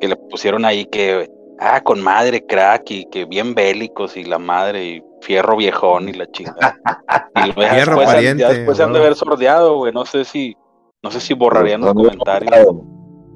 [0.00, 1.28] que le pusieron ahí que
[1.60, 6.12] Ah, con madre, crack, y que bien bélicos, y la madre, y fierro viejón, y
[6.12, 6.78] la chingada.
[7.36, 9.92] Y luego Fierro después, pariente, ya después se han de haber sordeado, güey.
[9.92, 10.56] No sé si,
[11.02, 12.50] no sé si borrarían los comentarios.
[12.50, 12.84] borrado.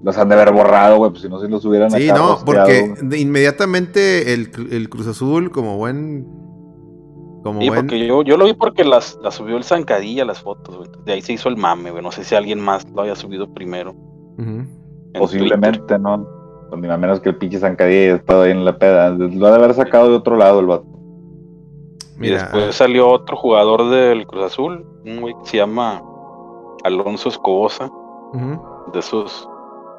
[0.03, 2.37] Los han de haber borrado, güey, pues si no, si los hubieran Sí, acá no,
[2.37, 2.45] rosteado,
[2.99, 6.25] porque inmediatamente el, el Cruz Azul, como buen.
[7.43, 7.81] Como Sí, buen.
[7.81, 10.89] porque yo, yo lo vi porque las, las subió el Zancadilla las fotos, güey.
[11.05, 12.03] De ahí se hizo el mame, güey.
[12.03, 13.95] No sé si alguien más lo haya subido primero.
[15.15, 16.27] Posiblemente, ¿no?
[16.69, 19.11] Pues, ni a menos que el pinche Zancadilla haya estado ahí en la peda.
[19.11, 20.87] Lo ha de haber sacado de otro lado el vato.
[22.21, 26.03] Y después salió otro jugador del Cruz Azul, un güey que se llama
[26.83, 27.89] Alonso Escobosa,
[28.93, 29.49] de esos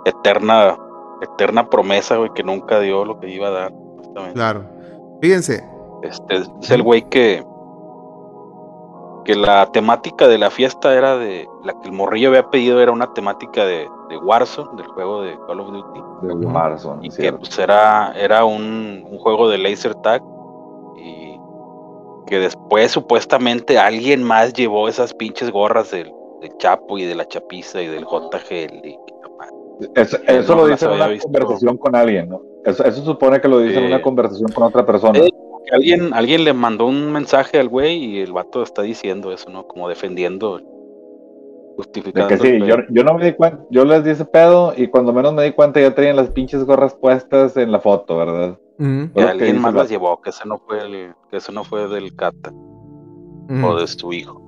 [0.06, 0.78] eterna,
[1.22, 3.74] eterna promesa, güey, que nunca dio lo que iba a dar.
[4.34, 4.66] claro.
[5.22, 5.64] Fíjense,
[6.04, 7.46] Este es el güey que
[9.26, 12.92] que la temática de la fiesta era de la que el morrillo había pedido era
[12.92, 16.00] una temática de, de Warzone, del juego de Call of Duty.
[16.24, 16.46] De.
[16.48, 20.22] Warzone, y que pues era, era un, un juego de laser tag
[20.98, 21.38] y
[22.28, 27.28] que después supuestamente alguien más llevó esas pinches gorras del, del Chapo y de la
[27.28, 28.98] Chapiza y del JGL y.
[29.96, 31.24] Eso, eso no lo dice en una visto.
[31.24, 32.42] conversación con alguien, ¿no?
[32.66, 35.18] Eso, eso supone que lo dice en una conversación con otra persona.
[35.72, 39.68] Alguien, alguien le mandó un mensaje al güey y el vato está diciendo eso, ¿no?
[39.68, 40.60] Como defendiendo,
[41.80, 42.28] Justificando.
[42.28, 45.14] que sí, yo, yo no me di cuenta, yo les di ese pedo y cuando
[45.14, 48.60] menos me di cuenta ya traían las pinches gorras puestas en la foto, ¿verdad?
[48.78, 52.14] que alguien más las llevó, que ese no fue el, que ese no fue del
[52.18, 53.66] Cata ujú.
[53.66, 54.42] o de su hijo.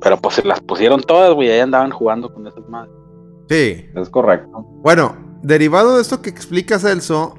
[0.00, 2.94] Pero pues se las pusieron todas, güey, ahí andaban jugando con esas madres.
[3.50, 3.84] Sí.
[3.94, 4.64] Es correcto.
[4.82, 7.34] Bueno, derivado de esto que explica Celso,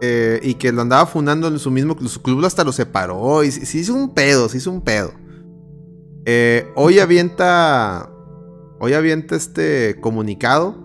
[0.00, 3.52] eh, y que lo andaba fundando en su mismo su club, hasta lo separó, y
[3.52, 5.12] se se hizo un pedo, se hizo un pedo.
[6.26, 8.10] Eh, hoy avienta,
[8.78, 10.76] hoy avienta este comunicado.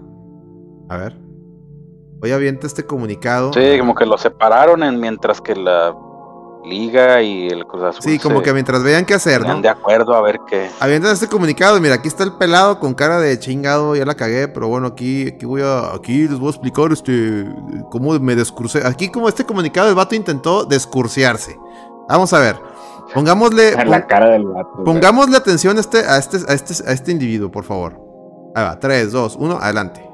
[0.90, 1.18] A ver.
[2.22, 3.54] Hoy avienta este comunicado.
[3.54, 5.96] Sí, como que lo separaron en, mientras que la
[6.66, 9.62] Liga y el Cruz Azul Sí, como que mientras vean qué hacer, ¿no?
[9.62, 10.70] de acuerdo a ver qué.
[10.80, 14.48] Avientan este comunicado, mira, aquí está el pelado con cara de chingado, ya la cagué,
[14.48, 17.46] pero bueno, aquí, aquí voy a, aquí les voy a explicar este,
[17.90, 18.86] cómo me descursé.
[18.86, 21.58] Aquí como este comunicado, el vato intentó descurciarse.
[22.10, 22.58] Vamos a ver,
[23.14, 24.70] pongámosle, la cara del vato.
[24.74, 24.86] güey.
[24.86, 27.94] pongámosle atención a este, a este, a este, a este individuo, por favor.
[28.56, 30.10] Ahí va, 3, 2, 1, adelante.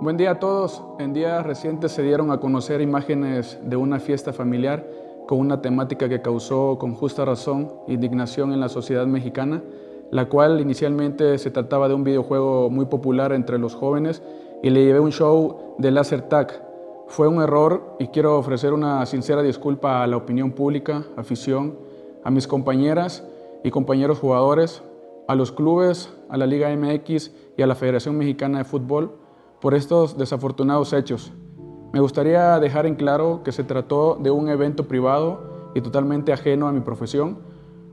[0.00, 0.82] Buen día a todos.
[0.98, 4.86] En días recientes se dieron a conocer imágenes de una fiesta familiar
[5.26, 9.62] con una temática que causó con justa razón indignación en la sociedad mexicana,
[10.10, 14.22] la cual inicialmente se trataba de un videojuego muy popular entre los jóvenes
[14.62, 16.62] y le llevé un show de laser tag.
[17.08, 21.85] Fue un error y quiero ofrecer una sincera disculpa a la opinión pública, afición,
[22.26, 23.24] a mis compañeras
[23.62, 24.82] y compañeros jugadores,
[25.28, 29.12] a los clubes, a la Liga MX y a la Federación Mexicana de Fútbol
[29.60, 31.32] por estos desafortunados hechos.
[31.92, 36.66] Me gustaría dejar en claro que se trató de un evento privado y totalmente ajeno
[36.66, 37.38] a mi profesión.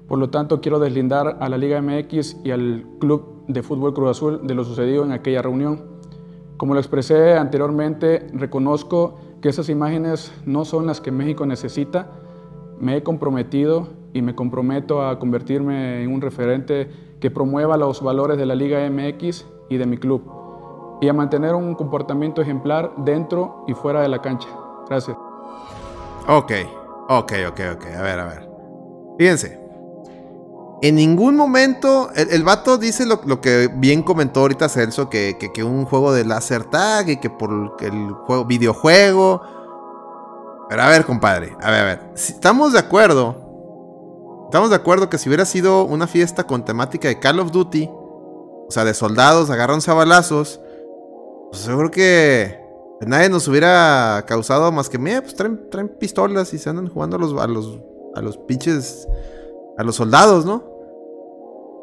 [0.07, 4.09] Por lo tanto, quiero deslindar a la Liga MX y al Club de Fútbol Cruz
[4.09, 5.84] Azul de lo sucedido en aquella reunión.
[6.57, 9.13] Como lo expresé anteriormente, reconozco
[9.43, 12.09] que esas imágenes no son las que México necesita.
[12.79, 16.89] Me he comprometido y me comprometo a convertirme en un referente
[17.20, 20.43] que promueva los valores de la Liga MX y de mi club
[21.03, 24.47] y a mantener un comportamiento ejemplar dentro y fuera de la cancha.
[24.88, 25.18] Gracias.
[26.28, 26.51] Ok,
[27.09, 27.86] ok, ok, ok.
[27.97, 28.49] A ver, a ver.
[29.18, 29.59] Fíjense.
[30.82, 32.09] En ningún momento.
[32.16, 36.14] El, el vato dice lo, lo que bien comentó ahorita Celso: que, que, un juego
[36.14, 37.51] de laser tag y que por
[37.82, 39.41] el juego, videojuego.
[40.70, 41.53] Pero a ver, compadre.
[41.61, 42.11] A ver, a ver.
[42.16, 43.42] Si estamos de acuerdo.
[44.53, 47.89] Estamos de acuerdo que si hubiera sido una fiesta con temática de Call of Duty.
[47.91, 50.61] O sea, de soldados agarrándose a balazos.
[51.49, 52.63] Pues yo que
[53.01, 57.17] nadie nos hubiera causado más que, mira, pues traen, traen pistolas y se andan jugando
[57.17, 57.79] los, a los,
[58.13, 59.07] a los pinches,
[59.75, 60.63] a los soldados, ¿no?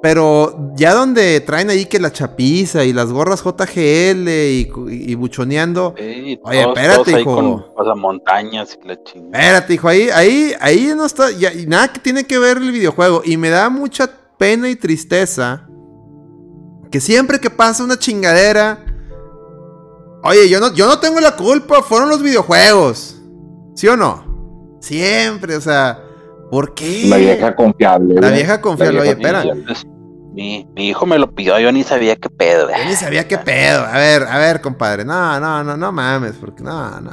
[0.02, 5.94] Pero ya donde traen ahí que la chapiza y las gorras JGL y, buchoneando.
[5.98, 7.34] Sí, Oye, espérate, hijo.
[7.34, 9.38] con pasamontañas y la chingada.
[9.42, 12.72] Espérate, hijo, ahí, ahí, ahí no está, ya- y nada que tiene que ver el
[12.72, 13.20] videojuego.
[13.26, 15.66] Y me da mucha pena y tristeza
[16.90, 18.82] que siempre que pasa una chingadera,
[20.24, 23.16] oye, yo no, yo no tengo la culpa, fueron los videojuegos.
[23.74, 24.78] ¿Sí o no?
[24.80, 26.02] Siempre, o sea,
[26.50, 27.06] ¿por qué?
[27.08, 28.14] La vieja confiable.
[28.20, 29.42] La vieja confiable, La oye, espera.
[29.42, 29.86] Entonces,
[30.32, 32.68] Mi, mi hijo me lo pidió, yo ni sabía qué pedo.
[32.70, 33.84] Yo ni sabía qué pedo.
[33.84, 35.04] A ver, a ver, compadre.
[35.04, 37.10] No, no, no, no mames, porque no, no.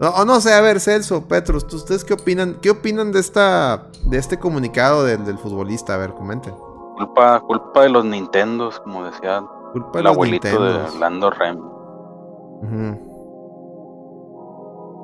[0.00, 2.58] No, o no sé, a ver, Celso, Petros, ¿tú- ¿ustedes qué opinan?
[2.62, 5.94] ¿Qué opinan de esta de este comunicado del, del futbolista?
[5.94, 6.54] A ver, comenten.
[6.96, 10.92] Culpa, culpa de los Nintendos, como decía Culpa de el los abuelito Nintendos.
[10.94, 11.58] de Lando Rem.
[11.58, 13.08] Ujú.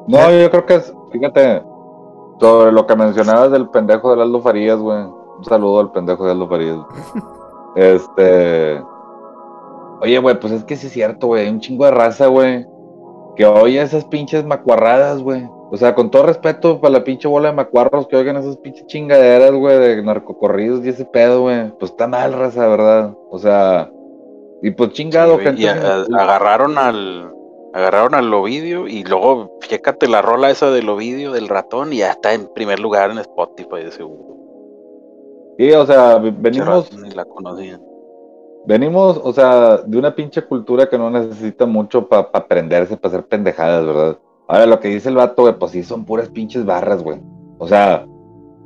[0.09, 1.62] No, yo creo que es, fíjate,
[2.41, 5.03] sobre lo que mencionabas del pendejo de Aldo Farías, güey.
[5.39, 6.78] Un saludo al pendejo de Aldo Farías.
[7.76, 8.82] este.
[10.01, 11.45] Oye, güey, pues es que sí es cierto, güey.
[11.47, 12.66] Hay un chingo de raza, güey.
[13.37, 15.49] Que oye esas pinches macuarradas, güey.
[15.70, 18.87] O sea, con todo respeto para la pinche bola de macuarros que oigan esas pinches
[18.87, 21.70] chingaderas, güey, de narcocorridos y ese pedo, güey.
[21.78, 23.12] Pues está mal, raza, ¿verdad?
[23.30, 23.91] O sea,
[24.62, 25.62] y pues chingado, Sí, gente.
[25.62, 27.32] y a- a- agarraron al
[27.75, 32.12] agarraron al Ovidio y luego fíjate la rola esa del Ovidio del ratón y ya
[32.12, 34.37] está en primer lugar en Spotify de seguro.
[35.59, 37.83] Sí, o sea, venimos, Ni la conocían.
[38.66, 43.27] venimos, o sea, de una pinche cultura que no necesita mucho para aprenderse, para hacer
[43.27, 44.18] pendejadas, ¿verdad?
[44.47, 47.20] Ahora, lo que dice el vato, güey, pues sí, son puras pinches barras, güey.
[47.59, 48.07] O sea,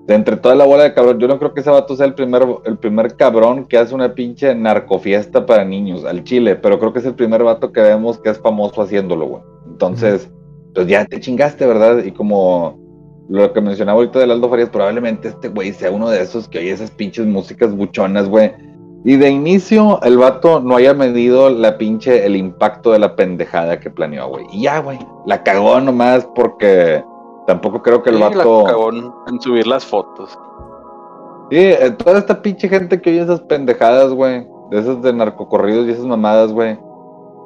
[0.09, 2.14] de entre toda la bola de cabrón, yo no creo que ese vato sea el
[2.14, 6.94] primer, el primer cabrón que hace una pinche narcofiesta para niños al chile, pero creo
[6.94, 9.42] que es el primer vato que vemos que es famoso haciéndolo, güey.
[9.66, 10.30] Entonces,
[10.74, 12.02] pues ya te chingaste, ¿verdad?
[12.02, 12.78] Y como
[13.28, 16.61] lo que mencionaba ahorita del Aldo Farías, probablemente este güey sea uno de esos que
[16.61, 18.52] oye esas pinches músicas buchonas, güey.
[19.04, 23.78] Y de inicio el vato no haya medido la pinche, el impacto de la pendejada
[23.78, 24.46] que planeó, güey.
[24.52, 27.04] Y ya, güey, la cagó nomás porque
[27.49, 28.90] tampoco creo que el vato...
[28.92, 30.38] en, en subir las fotos.
[31.51, 31.72] Sí,
[32.05, 36.05] toda esta pinche gente que oye esas pendejadas, güey, de esas de narcocorridos y esas
[36.05, 36.78] mamadas, güey.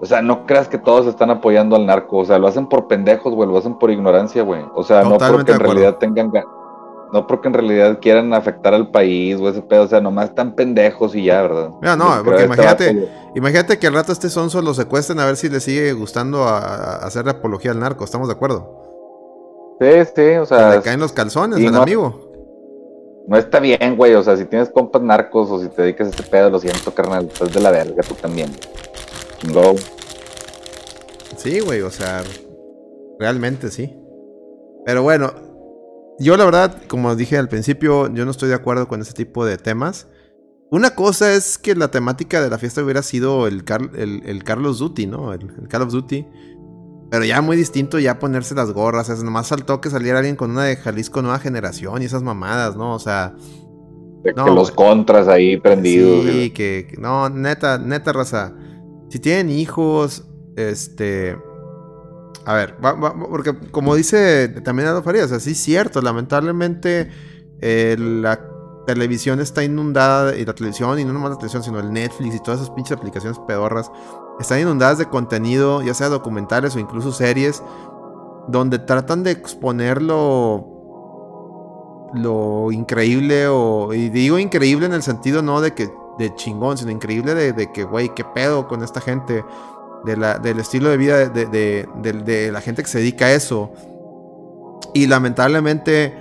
[0.00, 2.88] O sea, no creas que todos están apoyando al narco, o sea, lo hacen por
[2.88, 4.62] pendejos, güey, lo hacen por ignorancia, güey.
[4.74, 6.44] O sea, no porque en realidad tengan ga-
[7.12, 10.55] no porque en realidad quieran afectar al país o ese pedo, o sea, nomás están
[10.57, 11.70] pendejos y ya, ¿verdad?
[11.80, 14.74] Mira, no, creo porque que este imagínate- vato- Imagínate que al rato este sonso lo
[14.74, 18.03] secuestren a ver si le sigue gustando a, a hacer apología al narco.
[18.05, 18.82] ¿Estamos de acuerdo?
[19.82, 22.32] Sí, sí, o Se sea, le caen los calzones al no- amigo.
[23.26, 26.10] no está bien, güey, o sea, si tienes compas narcos o si te dedicas a
[26.10, 28.50] este pedo, lo siento, carnal, estás de la verga tú también.
[29.38, 29.76] Chingón.
[31.36, 32.22] Sí, güey, o sea,
[33.18, 33.96] realmente sí.
[34.84, 35.32] Pero bueno,
[36.18, 39.44] yo la verdad, como dije al principio, yo no estoy de acuerdo con ese tipo
[39.44, 40.06] de temas.
[40.70, 44.42] Una cosa es que la temática de la fiesta hubiera sido el, Car- el, el
[44.44, 45.32] Carlos Duty, ¿no?
[45.32, 46.26] El, el Call of Duty.
[47.12, 49.10] Pero ya muy distinto ya ponerse las gorras.
[49.10, 52.74] Es nomás faltó que saliera alguien con una de Jalisco Nueva Generación y esas mamadas,
[52.74, 52.94] ¿no?
[52.94, 53.34] O sea,
[54.24, 54.88] De No, que los güey.
[54.88, 56.24] contras ahí prendidos.
[56.24, 58.54] Sí, que, que- no, neta, neta raza.
[59.10, 60.24] Si tienen hijos,
[60.56, 61.36] este,
[62.46, 67.10] a ver, va- va- porque como dice también Aldo Farías, así es cierto, lamentablemente
[67.60, 68.40] eh, la
[68.86, 72.40] televisión está inundada y la televisión y no nomás la televisión, sino el Netflix y
[72.42, 73.90] todas esas pinches aplicaciones pedorras
[74.40, 77.62] están inundadas de contenido, ya sea documentales o incluso series
[78.48, 80.68] donde tratan de exponer lo
[82.14, 86.90] lo increíble o y digo increíble en el sentido no de que de chingón, sino
[86.90, 89.42] increíble de, que güey, qué pedo con esta gente
[90.04, 93.70] del estilo de vida de- de la gente que se dedica a eso.
[94.92, 96.12] Y lamentablemente,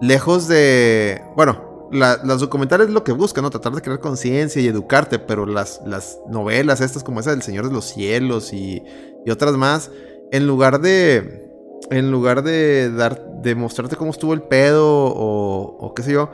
[0.00, 1.22] lejos de.
[1.36, 1.58] Bueno,
[1.92, 3.50] la- las documentales es lo que buscan, ¿no?
[3.50, 7.66] Tratar de crear conciencia y educarte, pero las, las novelas, estas como esa del Señor
[7.68, 8.82] de los Cielos y,
[9.24, 9.90] y otras más,
[10.32, 11.44] en lugar de.
[11.90, 13.24] En lugar de dar.
[13.42, 16.30] de mostrarte cómo estuvo el pedo o, o qué sé yo,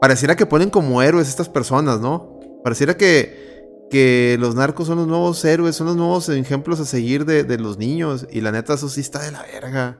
[0.00, 2.40] pareciera que ponen como héroes estas personas, ¿no?
[2.62, 7.26] Pareciera que, que los narcos son los nuevos héroes, son los nuevos ejemplos a seguir
[7.26, 8.26] de, de los niños.
[8.30, 9.98] Y la neta, eso sí está de la verga.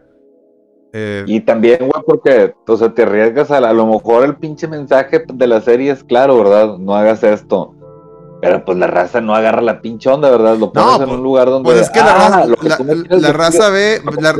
[0.96, 4.68] Eh, Y también, güey, porque, o sea, te arriesgas a, a lo mejor el pinche
[4.68, 6.78] mensaje de la serie es claro, ¿verdad?
[6.78, 7.74] No hagas esto.
[8.40, 10.56] Pero pues la raza no agarra la pinche onda, ¿verdad?
[10.58, 11.66] Lo pones en pues- un lugar donde.
[11.68, 14.36] pues es que la ah, raza- la- la raza ve- la-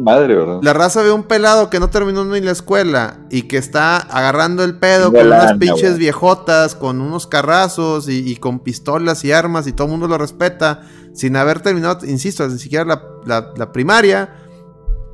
[0.00, 0.58] madre, ¿verdad?
[0.62, 4.62] La raza ve un pelado que no terminó ni la escuela y que está agarrando
[4.62, 5.98] el pedo De con unas lana, pinches güey.
[6.00, 10.18] viejotas, con unos carrazos y, y con pistolas y armas y todo el mundo lo
[10.18, 10.82] respeta
[11.14, 14.34] sin haber terminado, insisto, ni siquiera la, la- la primaria.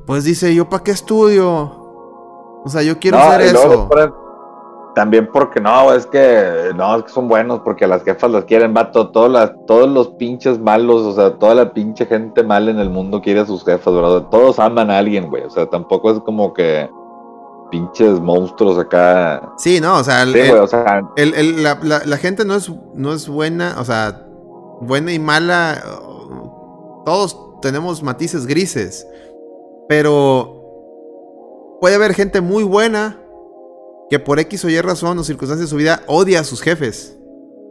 [0.05, 1.49] Pues dice, ¿yo para qué estudio?
[2.63, 3.87] O sea, yo quiero No, hacer eso.
[3.89, 4.13] ponen-
[4.95, 8.73] También porque no, es que no, es que son buenos porque las jefas las quieren,
[8.73, 9.09] vato.
[9.11, 12.89] Todas las, todos los pinches malos, o sea, toda la pinche gente mala en el
[12.89, 14.27] mundo quiere a sus jefas, ¿verdad?
[14.31, 15.43] Todos aman a alguien, güey.
[15.43, 16.89] O sea, tampoco es como que
[17.71, 19.51] pinches monstruos acá.
[19.57, 22.17] Sí, no, o sea, el- Sí, el- güey, o sea, El- el- la, la- la
[22.17, 24.25] gente no es, no es buena, o sea,
[24.79, 25.83] buena y mala.
[27.05, 29.05] Todos tenemos matices grises.
[29.87, 33.19] Pero puede haber gente muy buena
[34.09, 37.17] que por X o Y razón o circunstancias de su vida odia a sus jefes.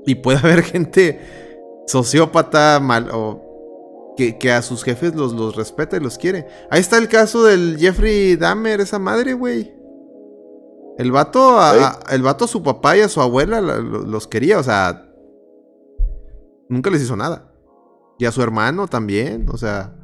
[0.07, 5.97] Y puede haber gente sociópata mal o que, que a sus jefes los, los respeta
[5.97, 6.47] y los quiere.
[6.71, 9.73] Ahí está el caso del Jeffrey Dahmer, esa madre, güey.
[10.99, 11.79] El vato, a, Sí.
[11.83, 14.63] a- el vato a su papá y a su abuela la- lo- los quería, o
[14.63, 15.11] sea,
[16.69, 17.51] nunca les hizo nada.
[18.19, 19.97] Y a su hermano también, o sea.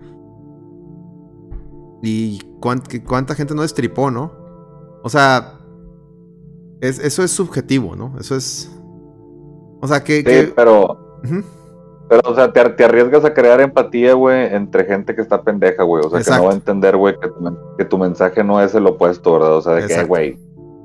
[2.03, 4.33] Y cuán- que cuánta gente no destripó, ¿no?
[5.03, 5.59] O sea,
[6.81, 8.15] es- eso es subjetivo, ¿no?
[8.19, 8.71] Eso es...
[9.83, 10.19] O sea, que...
[10.19, 10.99] Sí, que- pero,
[12.09, 15.83] pero, o sea, te, te arriesgas a crear empatía, güey, entre gente que está pendeja,
[15.85, 16.03] güey.
[16.05, 18.61] O sea, que no va a entender, güey, que, tu men- que tu mensaje no
[18.61, 19.57] es el opuesto, ¿verdad?
[19.57, 20.09] O sea, de que, Exacto.
[20.09, 20.39] güey.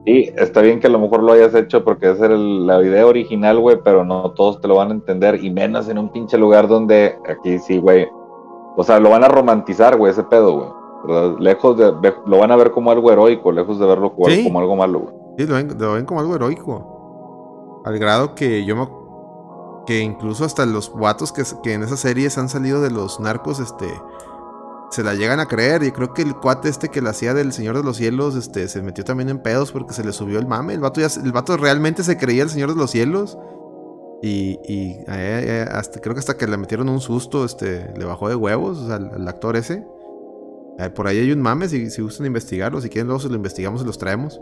[0.08, 2.82] Y está bien que a lo mejor lo hayas hecho porque esa era el- la
[2.84, 5.44] idea original, güey, pero no todos te lo van a entender.
[5.44, 8.08] Y menos en un pinche lugar donde aquí sí, güey.
[8.78, 10.70] O sea, lo van a romantizar, güey, ese pedo, güey.
[11.08, 11.36] ¿Verdad?
[11.40, 12.14] Lejos de.
[12.26, 14.44] Lo van a ver como algo heroico, lejos de verlo como, Sí.
[14.44, 15.14] como algo malo, güey.
[15.38, 17.82] Sí, lo ven, lo ven como algo heroico.
[17.86, 18.88] Al grado que yo me...
[19.86, 23.60] Que incluso hasta los guatos que, que en esas series han salido de los narcos,
[23.60, 23.88] este...
[24.92, 25.84] Se la llegan a creer.
[25.84, 28.68] Y creo que el cuate este que la hacía del Señor de los Cielos, este,
[28.68, 30.74] se metió también en pedos porque se le subió el mame.
[30.74, 33.38] El vato, ya, el vato realmente se creía el Señor de los Cielos.
[34.22, 38.06] Y, y eh, eh, hasta, creo que hasta que le metieron un susto, este, le
[38.06, 39.86] bajó de huevos o sea, al, al actor ese.
[40.96, 43.82] Por ahí hay un mame, si, si gustan investigarlo, si quieren luego se lo investigamos
[43.82, 44.42] y los traemos.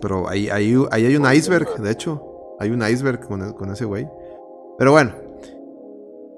[0.00, 2.26] Pero ahí, ahí, ahí hay un iceberg, de hecho.
[2.58, 4.08] Hay un iceberg con, con ese güey.
[4.78, 5.12] Pero bueno.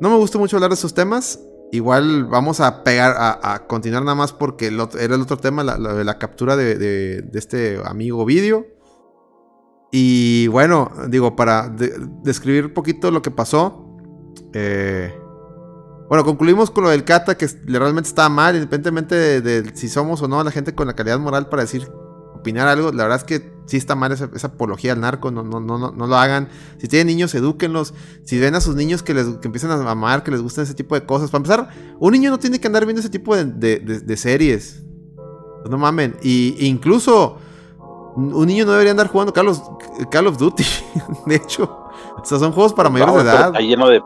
[0.00, 1.40] No me gusta mucho hablar de esos temas.
[1.70, 5.36] Igual vamos a pegar, a, a continuar nada más porque el otro- era el otro
[5.38, 8.66] tema, la, la- captura de, de- este amigo vídeo.
[9.90, 13.96] Y bueno, digo, para de- describir un poquito lo que pasó.
[14.52, 15.14] eh,
[16.12, 20.20] bueno, concluimos con lo del Cata, que realmente estaba mal, independientemente de, de si somos
[20.20, 21.90] o no la gente con la calidad moral para decir,
[22.34, 22.92] opinar algo.
[22.92, 25.78] La verdad es que sí está mal esa, esa apología al narco, no, no, no,
[25.78, 26.50] no, no lo hagan.
[26.76, 27.94] Si tienen niños, edúquenlos.
[28.24, 30.74] Si ven a sus niños que, les, que empiezan a amar, que les gustan ese
[30.74, 31.30] tipo de cosas.
[31.30, 34.16] Para empezar, un niño no tiene que andar viendo ese tipo de, de- de- de
[34.18, 34.82] series.
[35.70, 36.14] No mamen.
[36.22, 37.38] Y incluso
[38.16, 39.60] un niño no debería andar jugando Call of,
[40.10, 40.64] Call of Duty.
[41.26, 41.62] de hecho,
[42.18, 43.46] o sea, son juegos para mayores de edad.
[43.46, 44.02] Está lleno de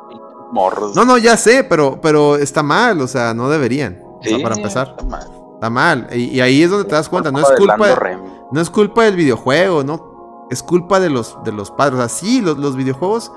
[0.52, 0.94] morros.
[0.94, 4.00] No, no, ya sé, pero, pero está mal, o sea, no deberían.
[4.02, 5.28] O sea, Sí, para empezar, está mal.
[5.54, 6.08] está mal.
[6.12, 8.18] Y, y ahí es donde te das cuenta, no es culpa, de-
[8.52, 11.94] no es culpa del videojuego, no, es culpa de los, de los padres.
[11.94, 13.32] O sea, sí, los, los videojuegos,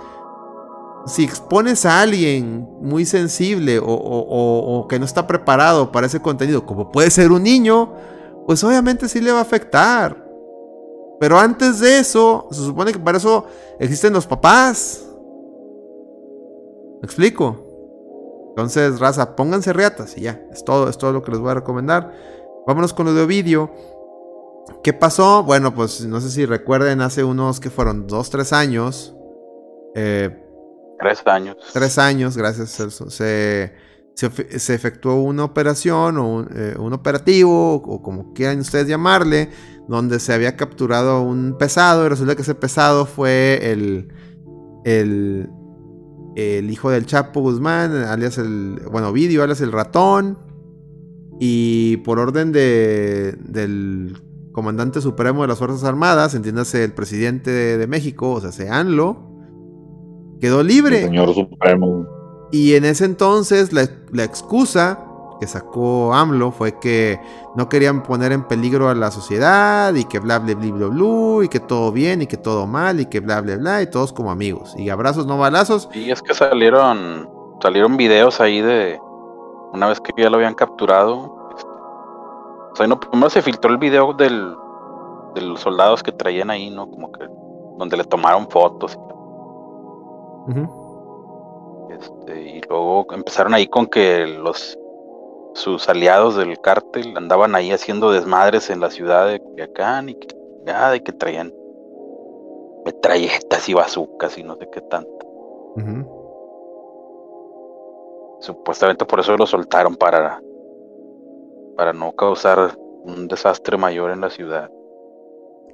[1.06, 6.08] si expones a alguien muy sensible o, o- o- o que no está preparado para
[6.08, 7.94] ese contenido, como puede ser un niño,
[8.46, 10.26] pues obviamente sí le va a afectar.
[11.20, 13.46] Pero antes de eso, se supone que para eso
[13.80, 15.06] existen los papás.
[17.02, 17.66] ¿Me explico?
[18.50, 20.42] Entonces, raza, pónganse reatas y ya.
[20.52, 22.14] Es todo, es todo lo que les voy a recomendar.
[22.68, 23.72] Vámonos con lo de Ovidio.
[24.84, 25.44] ¿Qué pasó?
[25.44, 29.16] Bueno, pues no sé si recuerden, hace unos que fueron dos, tres años.
[29.96, 30.46] eh,
[31.00, 31.56] Tres años.
[31.72, 33.72] tres años, gracias Celso, se,
[34.16, 38.86] se, efe- se efectuó una operación o un, eh, un operativo, o como quieran ustedes
[38.88, 39.50] llamarle,
[39.88, 44.14] donde se había capturado un pesado y resulta que ese pesado fue el,
[44.84, 45.50] el,
[46.40, 50.38] el hijo del Chapo Guzmán, alias el, bueno, Vidio, alias el ratón,
[51.40, 54.18] y por orden de, del
[54.52, 59.18] comandante supremo de las Fuerzas Armadas, entiéndase el presidente de, México, o sea, se ANLO,
[60.40, 61.00] quedó libre.
[61.00, 62.08] El señor Supremo.
[62.52, 65.09] Y en ese entonces la, la excusa
[65.40, 67.20] que sacó AMLO fue que
[67.56, 71.46] no querían poner en peligro a la sociedad y que bla bla bla bla bla
[71.46, 74.14] y que todo bien y que todo mal y que bla bla bla y todos
[74.14, 75.90] como amigos y abrazos no balazos.
[75.94, 77.30] Y es que salieron
[77.62, 79.00] salieron videos ahí de
[79.74, 81.50] una vez que ya lo habían capturado.
[81.56, 84.56] este, o sea, no, primero se filtró el video del,
[85.36, 86.90] de los soldados que traían ahí, ¿no?
[86.90, 87.26] Como que
[87.78, 88.98] donde le tomaron fotos.
[90.48, 91.88] Ujú.
[91.92, 94.79] Este, y luego empezaron ahí con que los
[95.54, 100.28] sus aliados del cártel andaban ahí haciendo desmadres en la ciudad de Culiacán y que,
[100.66, 101.54] ya, de que traían
[102.86, 105.10] metralletas y bazucas y no sé qué tanto.
[108.42, 110.42] Supuestamente por eso lo soltaron para,
[111.76, 114.70] para no causar un desastre mayor en la ciudad.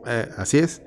[0.06, 0.82] Eh, así es.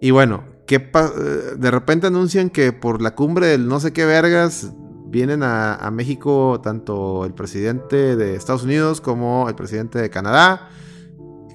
[0.00, 4.04] Y bueno, ¿qué eh, de repente anuncian que por la cumbre del no sé qué
[4.04, 4.72] vergas
[5.06, 10.68] vienen a, a México tanto el presidente de Estados Unidos como el presidente de Canadá.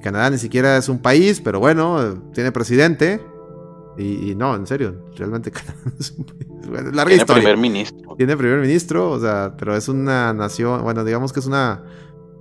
[0.01, 3.21] Canadá ni siquiera es un país, pero bueno, tiene presidente.
[3.97, 6.47] Y, y no, en serio, realmente Canadá no es un país.
[6.67, 7.43] Bueno, larga Tiene historia.
[7.43, 8.15] primer ministro.
[8.15, 11.83] Tiene primer ministro, o sea, pero es una nación, bueno, digamos que es una,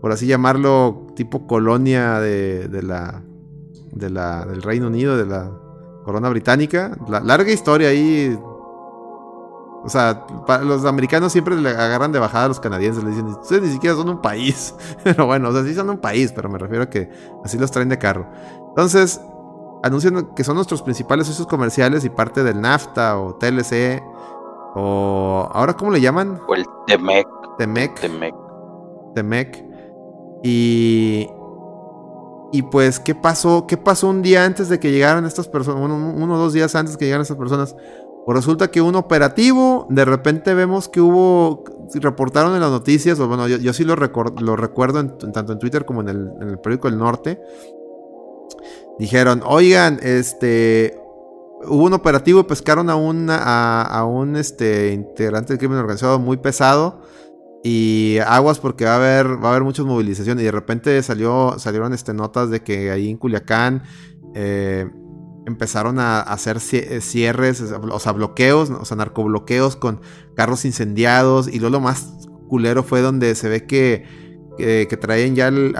[0.01, 3.23] por así llamarlo, tipo colonia de, de la,
[3.93, 5.51] de la, del Reino Unido, de la
[6.05, 6.97] corona británica.
[7.09, 8.39] La, larga historia ahí.
[9.83, 10.27] O sea,
[10.63, 13.97] los americanos siempre le agarran de bajada a los canadienses, le dicen, ustedes ni siquiera
[13.97, 14.75] son un país.
[15.05, 17.11] pero bueno, o sea, sí son un país, pero me refiero a que
[17.45, 18.27] así los traen de carro.
[18.69, 19.21] Entonces,
[19.83, 24.03] anuncian que son nuestros principales socios comerciales y parte del NAFTA o TLC
[24.75, 27.27] o ahora cómo le llaman O el Temec.
[27.59, 28.35] Temec Temec.
[29.15, 29.65] Temec
[30.43, 31.29] Y.
[32.53, 33.67] Y pues, ¿qué pasó?
[33.69, 35.81] ¿Qué pasó un día antes de que llegaran estas personas?
[35.81, 37.77] Bueno, uno o dos días antes que llegaran estas personas.
[38.25, 41.65] Pues resulta que un operativo, de repente vemos que hubo,
[41.95, 46.03] reportaron en las noticias, o bueno, yo, sí lo, lo recuerdo tanto en Twitter como
[46.03, 47.41] en el, periódico El Norte.
[48.99, 51.01] Dijeron, oigan, este,
[51.67, 56.37] hubo un operativo, pescaron a un, a, a un este, integrante del crimen organizado muy
[56.37, 57.01] pesado.
[57.63, 60.43] Y aguas porque va a haber, va a haber muchas movilizaciones.
[60.43, 63.83] Y de repente salió, salieron este, notas de que ahí en Culiacán
[64.35, 64.87] eh,
[65.51, 70.01] empezaron a hacer eh, cierres, o sea, bloqueos, o sea, narcobloqueos con
[70.35, 71.49] carros incendiados.
[71.49, 74.05] Y luego lo más culero fue donde se ve que,
[74.59, 75.75] que, traen ya al,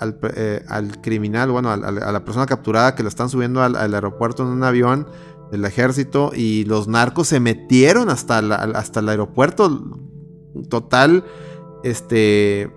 [0.00, 4.42] al, eh, al criminal, bueno, a la persona capturada que lo están subiendo al, aeropuerto
[4.42, 5.08] en un avión
[5.50, 9.98] del ejército y los narcos se metieron hasta, hasta el aeropuerto.
[10.68, 11.24] Total,
[11.82, 12.70] este,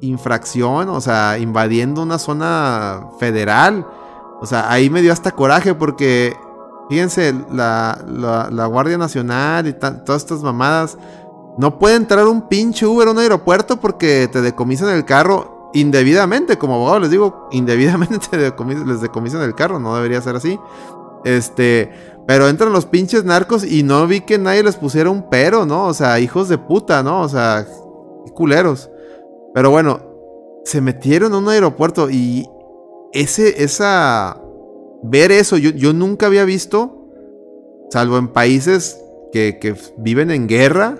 [0.00, 3.86] infracción, o sea, invadiendo una zona federal.
[4.46, 6.36] O sea, ahí me dio hasta coraje porque,
[6.88, 10.96] fíjense, la, la- Guardia Nacional y todas estas mamadas,
[11.58, 16.58] no puede entrar un pinche Uber a un aeropuerto porque te decomisan el carro indebidamente.
[16.58, 18.28] Como abogado les digo, indebidamente
[18.86, 20.60] les decomisan el carro, no debería ser así.
[21.24, 21.90] Este,
[22.28, 25.86] pero entran los pinches narcos y no vi que nadie les pusiera un pero, ¿no?
[25.86, 27.22] O sea, hijos de puta, ¿no?
[27.22, 27.66] O sea,
[28.32, 28.90] culeros.
[29.54, 29.98] Pero bueno,
[30.64, 32.48] se metieron a un aeropuerto y
[33.20, 34.40] ese, esa,
[35.02, 37.08] ver eso, yo, yo nunca había visto,
[37.90, 39.00] salvo en países
[39.32, 40.98] que, que viven en guerra,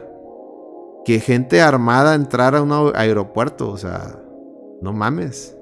[1.05, 4.21] que gente armada entrara a un aeropuerto, o sea,
[4.83, 5.57] no mames.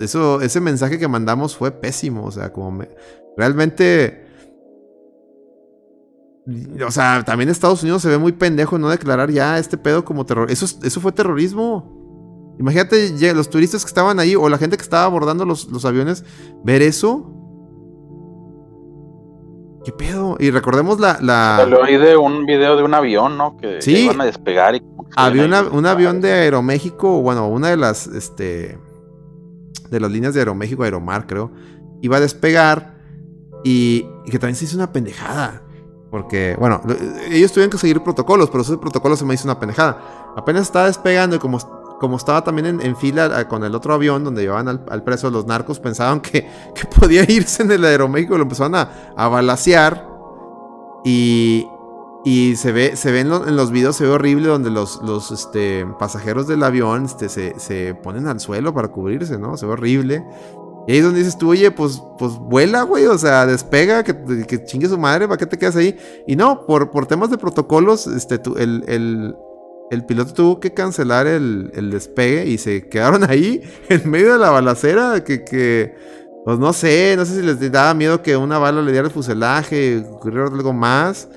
[0.00, 2.88] Eso, ese mensaje que mandamos fue pésimo, o sea, como me-
[3.36, 4.22] realmente...
[6.86, 10.04] O sea, también Estados Unidos se ve muy pendejo en no declarar ya este pedo
[10.04, 10.50] como terror.
[10.50, 12.03] Eso, es- eso fue terrorismo.
[12.58, 16.24] Imagínate los turistas que estaban ahí o la gente que estaba abordando los, los aviones,
[16.62, 17.30] ver eso.
[19.84, 20.36] ¿Qué pedo?
[20.40, 21.18] Y recordemos la...
[21.20, 21.56] la...
[21.60, 23.56] Salió ahí de un video de un avión, ¿no?
[23.58, 24.04] Que Sí.
[24.04, 24.82] iban a despegar y
[25.16, 28.78] Había una- un avión de Aeroméxico, bueno, una de las, este,
[29.90, 31.50] de las líneas de Aeroméxico, Aeromar, creo,
[32.00, 32.94] iba a despegar
[33.62, 35.60] y, y que también se hizo una pendejada.
[36.10, 36.94] Porque, bueno, lo-
[37.30, 40.32] ellos tuvieron que seguir protocolos, pero ese protocolo se me hizo una pendejada.
[40.34, 41.58] Apenas estaba despegando y como,
[42.04, 45.30] como estaba también en, fila ah, con el otro avión donde llevaban al, al preso,
[45.30, 50.06] los narcos pensaban que, que podía irse en el Aeroméxico, lo empezaron a, a balacear.
[51.04, 51.66] Y,
[52.24, 55.00] y se ve, se ve en, lo- en los videos, se ve horrible donde los,
[55.02, 59.56] los este, pasajeros del avión este, se, se ponen al suelo para cubrirse, ¿no?
[59.56, 60.24] Se ve horrible.
[60.86, 64.14] Y ahí es donde dices tú, oye, pues, pues vuela, güey, o sea, despega, que,
[64.46, 65.96] que chingue su madre, ¿para qué te quedas ahí?
[66.26, 69.34] Y no, por, por temas de protocolos, este, el, el,
[69.90, 74.50] el piloto tuvo que cancelar el, despegue y se quedaron ahí en medio de la
[74.50, 75.94] balacera, que, que,
[76.44, 79.12] pues no sé, no sé si les daba miedo que una bala le diera el
[79.12, 81.28] fuselaje, ocurriera algo más.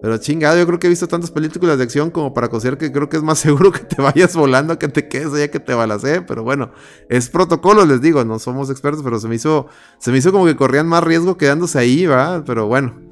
[0.00, 2.92] Pero chingado, yo creo que he visto tantas películas de acción como para considerar que
[2.92, 5.74] creo que es más seguro que te vayas volando que te quedes allá que te
[5.74, 6.22] balacee.
[6.22, 6.70] Pero bueno,
[7.08, 9.66] es protocolo, les digo, no somos expertos, pero se me hizo,
[9.98, 12.44] se me hizo como que corrían más riesgo quedándose ahí, ¿va?
[12.46, 13.07] Pero bueno,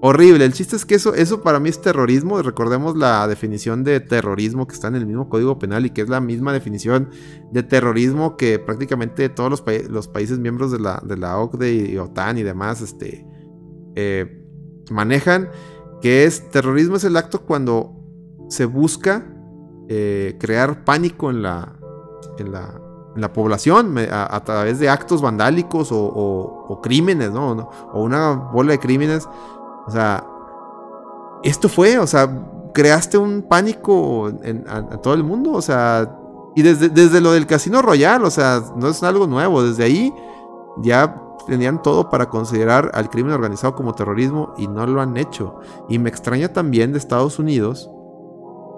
[0.00, 0.44] horrible.
[0.44, 2.40] El chiste es que eso, eso para mí es terrorismo.
[2.42, 6.08] Recordemos la definición de terrorismo que está en el mismo código penal y que es
[6.08, 7.10] la misma definición
[7.52, 12.38] de terrorismo que prácticamente todos los, los países miembros de la, de OCDE y OTAN
[12.38, 13.26] y demás, este,
[13.96, 14.44] eh,
[14.90, 15.48] manejan
[16.00, 17.94] que es terrorismo es el acto cuando
[18.48, 19.26] se busca
[19.88, 21.76] eh, crear pánico en la,
[22.38, 22.80] en la,
[23.16, 27.32] en la población a, a través de actos vandálicos o, o- crímenes.
[27.32, 27.68] ¿no?
[27.92, 29.28] O una bola de crímenes.
[29.88, 30.24] O sea,
[31.42, 32.28] esto fue, o sea,
[32.74, 36.14] creaste un pánico en, a, a todo el mundo, o sea,
[36.54, 40.12] y desde, desde lo del Casino Royal, o sea, no es algo nuevo, desde ahí
[40.82, 45.60] ya tenían todo para considerar al crimen organizado como terrorismo y no lo han hecho.
[45.88, 47.90] Y me extraña también de Estados Unidos,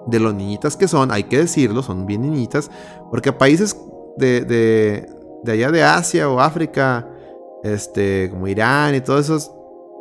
[0.07, 2.71] de los niñitas que son, hay que decirlo, son bien niñitas,
[3.09, 3.77] porque países
[4.17, 5.09] de, de,
[5.43, 7.09] de allá de Asia o África,
[7.63, 9.51] este, como Irán y todos esos,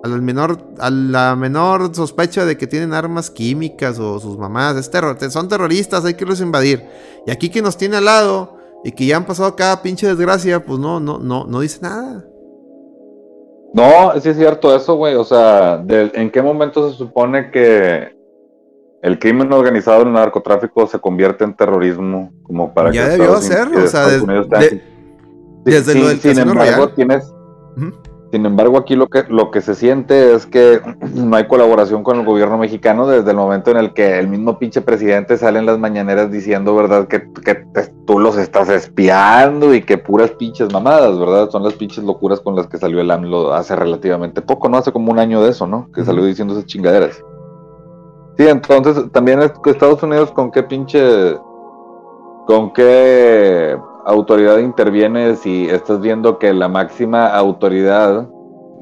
[0.03, 4.77] a la menor, a la menor sospecha de que tienen armas químicas o sus mamás,
[4.77, 6.83] es terror, te- son terroristas, hay que irlos a invadir.
[7.27, 10.65] Y aquí que nos tiene al lado y que ya han pasado cada pinche desgracia,
[10.65, 12.25] pues no, no, no, no dice nada.
[13.73, 15.15] No, sí es cierto eso, güey.
[15.15, 18.19] O sea, de- ¿en qué momento se supone que
[19.03, 22.33] el crimen organizado, el narcotráfico, se convierte en terrorismo?
[22.43, 24.83] Como para Ya que debió que o sea, de-
[25.65, 27.33] desde Sí, lo del sin embargo, tienes.
[28.33, 30.81] Sin embargo, aquí lo que, lo que se siente es que
[31.15, 34.57] no hay colaboración con el gobierno mexicano desde el momento en el que el mismo
[34.59, 37.09] pinche presidente sale en las mañaneras diciendo, ¿verdad?
[37.09, 41.51] Que, que te- tú los estás espiando y que puras pinches mamadas, ¿verdad?
[41.51, 44.79] Son las pinches locuras con las que salió el AMLO hace relativamente poco, ¿no?
[44.79, 45.91] Hace como un año de eso, ¿no?
[45.93, 47.25] Que salió diciendo esas chingaderas.
[48.39, 51.37] Sí, entonces también Estados Unidos con qué pinche...
[52.47, 53.77] ¿Con qué
[54.11, 58.29] autoridad interviene si estás viendo que la máxima autoridad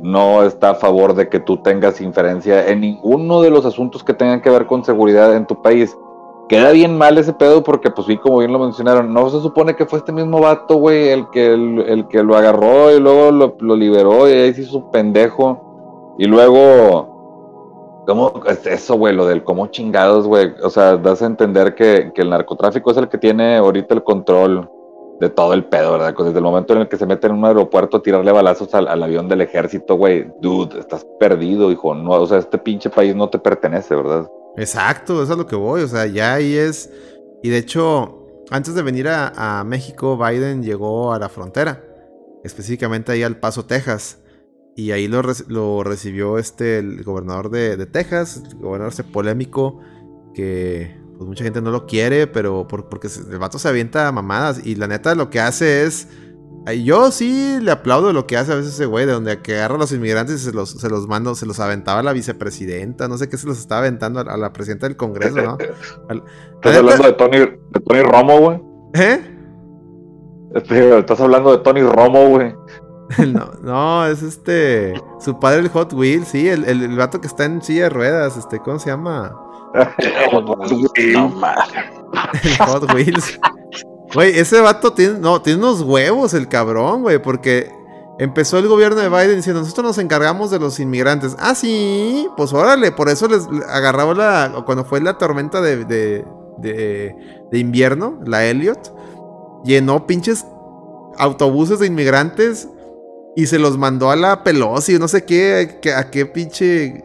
[0.01, 4.15] no está a favor de que tú tengas inferencia en ninguno de los asuntos que
[4.15, 5.97] tengan que ver con seguridad en tu país?
[6.49, 9.77] Queda bien mal ese pedo porque, pues sí, como bien lo mencionaron, no se supone
[9.77, 13.31] que fue este mismo vato, güey, el que, el, el que lo agarró y luego
[13.31, 16.15] lo, lo liberó y ahí se hizo pendejo.
[16.17, 19.15] Y luego, ¿cómo es eso, güey?
[19.15, 20.55] Lo del cómo chingados, güey.
[20.65, 24.03] O sea, das a entender que, que el narcotráfico es el que tiene ahorita el
[24.03, 24.71] control
[25.21, 26.15] de todo el pedo, ¿verdad?
[26.17, 28.87] Desde el momento en el que se mete en un aeropuerto a tirarle balazos al,
[28.87, 30.31] al avión del ejército, güey.
[30.41, 31.95] Dude, estás perdido, hijo.
[31.95, 34.31] No, o sea, este pinche país no te pertenece, ¿verdad?
[34.57, 35.83] Exacto, eso es lo que voy.
[35.83, 36.91] O sea, ya ahí es.
[37.43, 41.85] Y de hecho, antes de venir a, México, Biden llegó a la frontera.
[42.45, 44.21] Específicamente ahí al Paso, Texas.
[44.77, 49.81] Y ahí lo recibió este, el gobernador de, de Texas, el gobernador ese polémico,
[50.35, 54.65] que pues mucha gente no lo quiere, pero por- porque el vato se avienta mamadas.
[54.65, 56.09] Y la neta lo que hace es...
[56.85, 59.77] Yo sí le aplaudo lo que hace a veces ese güey, de donde que agarra
[59.77, 63.09] a los inmigrantes y se los, se los manda, se los aventaba a la vicepresidenta,
[63.09, 65.57] no sé qué se los estaba aventando a, a la presidenta del Congreso, ¿no?
[66.11, 66.25] Al-
[66.57, 68.61] Estás la hablando de Tony, de Tony Romo, güey.
[68.95, 69.35] ¿Eh?
[70.55, 72.55] Este, Estás hablando de Tony Romo, güey.
[73.33, 74.93] No, no, es este.
[75.21, 77.89] Su padre, el Hot Wheels, sí, el, el, el vato que está en silla de
[77.91, 79.35] ruedas, este, ¿cómo se llama?
[81.13, 81.69] No mames.
[82.43, 83.39] El Hot Wheels.
[84.15, 87.71] Güey, ese vato tiene, no, tiene unos huevos, el cabrón, güey, porque
[88.19, 91.37] empezó el gobierno de Biden diciendo, nosotros nos encargamos de los inmigrantes.
[91.39, 96.25] Ah, sí, pues órale, por eso les agarraba la, cuando fue la tormenta de, de,
[96.59, 97.15] de,
[97.51, 98.95] de invierno, la Elliot,
[99.65, 100.47] llenó pinches
[101.19, 102.69] autobuses de inmigrantes
[103.37, 107.05] y se los mandó a la Pelosi, no sé qué, a qué pinche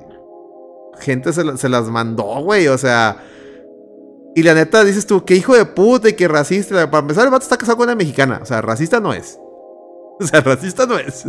[0.99, 3.24] gente se, la- se las mandó, güey, o sea...
[4.36, 6.90] Y la neta, dices tú, qué hijo de puta y qué racista.
[6.90, 8.40] Para empezar, el vato está casado con una mexicana.
[8.41, 9.38] O sea, racista no es.
[10.20, 11.26] O sea, racista no es.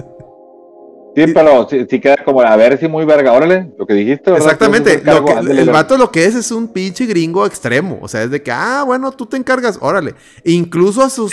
[1.17, 3.33] Sí, pero sí, sí queda como, a ver si muy verga.
[3.33, 4.47] Órale, lo que dijiste, ¿verdad?
[4.47, 4.95] Exactamente.
[4.95, 5.73] El Lo cargo, que, ándale, el verga.
[5.73, 7.99] vato lo que es es un pinche gringo extremo.
[8.03, 10.15] O sea, es de que, ah, bueno, tú te encargas, órale.
[10.45, 11.33] Incluso a sus,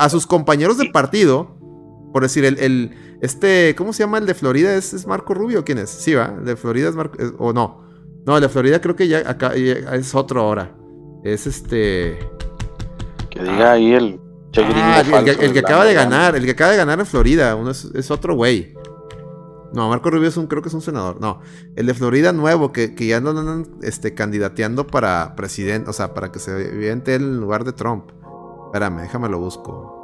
[0.00, 1.56] a sus compañeros de partido,
[2.12, 4.74] por decir, el, el- este, ¿cómo se llama el de Florida?
[4.74, 5.64] ¿Es, es Marco Rubio?
[5.64, 5.90] ¿Quién es?
[5.90, 6.34] Sí, va.
[6.38, 7.88] El de Florida es Marco, es- o no.
[8.26, 10.76] No, el de Florida creo que ya acá ya es otro ahora.
[11.24, 12.18] Es este.
[13.30, 14.20] Que diga ahí el
[14.56, 17.54] Ah, el, el que, el acaba de ganar, el que acaba de ganar en Florida,
[17.54, 18.74] uno es, es otro güey.
[19.72, 21.20] No, Marco Rubio es un, creo que es un senador.
[21.20, 21.40] No,
[21.76, 26.32] el de Florida nuevo, que, que ya andan este, candidateando para presidente, o sea, para
[26.32, 28.10] que se viente él en lugar de Trump.
[28.66, 29.99] Espérame, déjame lo busco.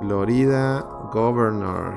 [0.00, 0.82] Florida
[1.12, 1.92] Governor.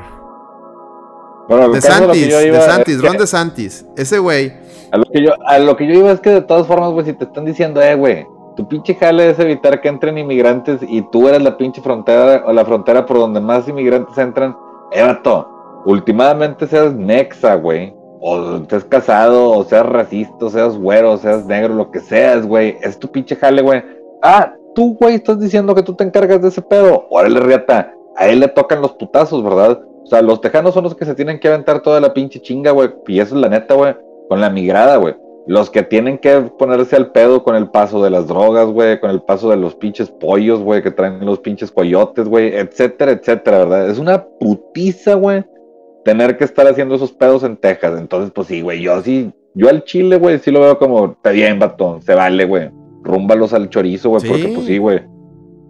[1.47, 3.85] Bueno, De Santis, de Santis, Ron de Santis.
[3.95, 4.53] Ese güey.
[4.91, 7.05] A lo, que yo, a lo que yo iba es que de todas formas, güey,
[7.05, 8.27] si te están diciendo, eh, güey,
[8.57, 12.51] tu pinche jale es evitar que entren inmigrantes y tú eres la pinche frontera o
[12.51, 14.55] la frontera por donde más inmigrantes entran,
[14.91, 21.13] eh, vato, últimamente seas nexa, güey, o estés casado, o seas racista, o seas güero,
[21.13, 23.81] o seas negro, lo que seas, güey, es tu pinche jale, güey.
[24.21, 28.27] Ah, tú, güey, estás diciendo que tú te encargas de ese pedo, órale, riata, a
[28.27, 29.81] él le tocan los putazos, ¿verdad?
[30.03, 32.71] O sea, los tejanos son los que se tienen que aventar toda la pinche chinga,
[32.71, 33.95] güey, y eso es la neta, güey
[34.33, 35.15] con la migrada, güey.
[35.45, 39.09] Los que tienen que ponerse al pedo con el paso de las drogas, güey, con
[39.09, 43.59] el paso de los pinches pollos, güey, que traen los pinches coyotes, güey, etcétera, etcétera,
[43.59, 43.89] ¿verdad?
[43.89, 45.43] Es una putiza, güey,
[46.05, 47.99] tener que estar haciendo esos pedos en Texas.
[47.99, 51.31] Entonces, pues sí, güey, yo sí, yo al chile, güey, sí lo veo como, está
[51.31, 52.71] bien, vato, se vale, güey.
[53.03, 54.27] Rúmbalos al chorizo, güey, Sí.
[54.29, 55.01] porque pues sí, güey.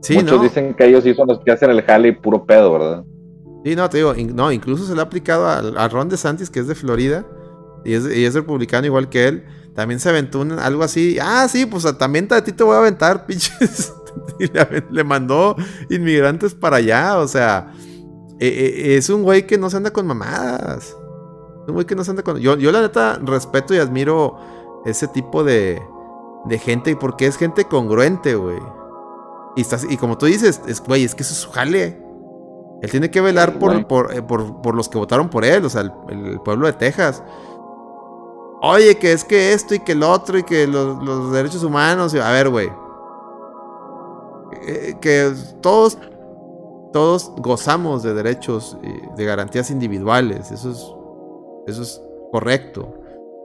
[0.01, 0.43] Sí, Muchos ¿no?
[0.43, 3.03] dicen que ellos sí son los que hacen el jale y puro pedo, ¿verdad?
[3.63, 6.49] Sí, no, te digo, in- no, incluso se le ha aplicado al- a, Ron DeSantis,
[6.49, 7.25] que es de Florida,
[7.85, 9.43] y es, y es republicano igual que él.
[9.73, 11.17] También se aventó un- algo así.
[11.21, 13.93] Ah, sí, pues también a ti te voy a aventar, pinches.
[14.39, 14.45] Y
[14.91, 15.55] le, mandó
[15.89, 17.71] inmigrantes para allá, o sea,
[18.39, 20.89] eh, eh, es un güey que no se anda con mamadas.
[21.63, 22.37] Es un güey que no se anda con...
[22.39, 24.37] Yo, yo la neta respeto y admiro
[24.85, 25.81] ese tipo de,
[26.45, 28.59] de gente porque es gente congruente, güey.
[29.55, 32.01] Y, estás, y como tú dices, es, güey, es que eso es su jale.
[32.81, 35.81] Él tiene que velar por, eh, por- por los que votaron por él, o sea,
[35.81, 37.23] el, el pueblo de Texas.
[38.61, 42.13] Oye, que es que esto y que el otro y que los, los derechos humanos.
[42.13, 42.69] y- A ver, güey.
[44.67, 45.97] Eh, que todos
[46.93, 48.77] todos gozamos de derechos,
[49.15, 50.51] de garantías individuales.
[50.51, 50.93] Eso es,
[51.67, 52.01] eso es
[52.31, 52.87] correcto.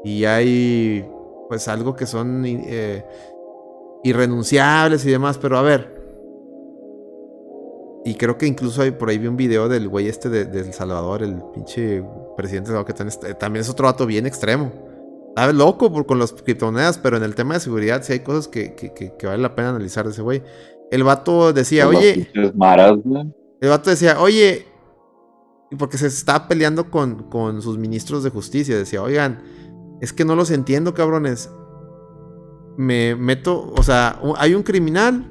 [0.04, 1.10] Y hay,
[1.48, 3.04] pues, algo que son eh,
[4.04, 5.38] irrenunciables y demás.
[5.38, 5.96] Pero a ver.
[8.04, 10.60] Y creo que incluso hay, por ahí vi un video del güey este de, de
[10.60, 12.02] El Salvador, el pinche
[12.36, 14.72] presidente de que también, también es otro dato bien extremo.
[15.28, 18.48] Está loco por, con las criptomonedas, pero en el tema de seguridad sí hay cosas
[18.48, 20.42] que, que, que, que vale la pena analizar de ese güey.
[20.90, 22.98] El vato decía, oye, maras,
[23.60, 24.64] el vato decía, oye,
[25.78, 29.42] porque se estaba peleando con, con sus ministros de justicia, decía, oigan,
[30.00, 31.50] es que no los entiendo, cabrones.
[32.76, 35.26] Me meto, o sea, hay un criminal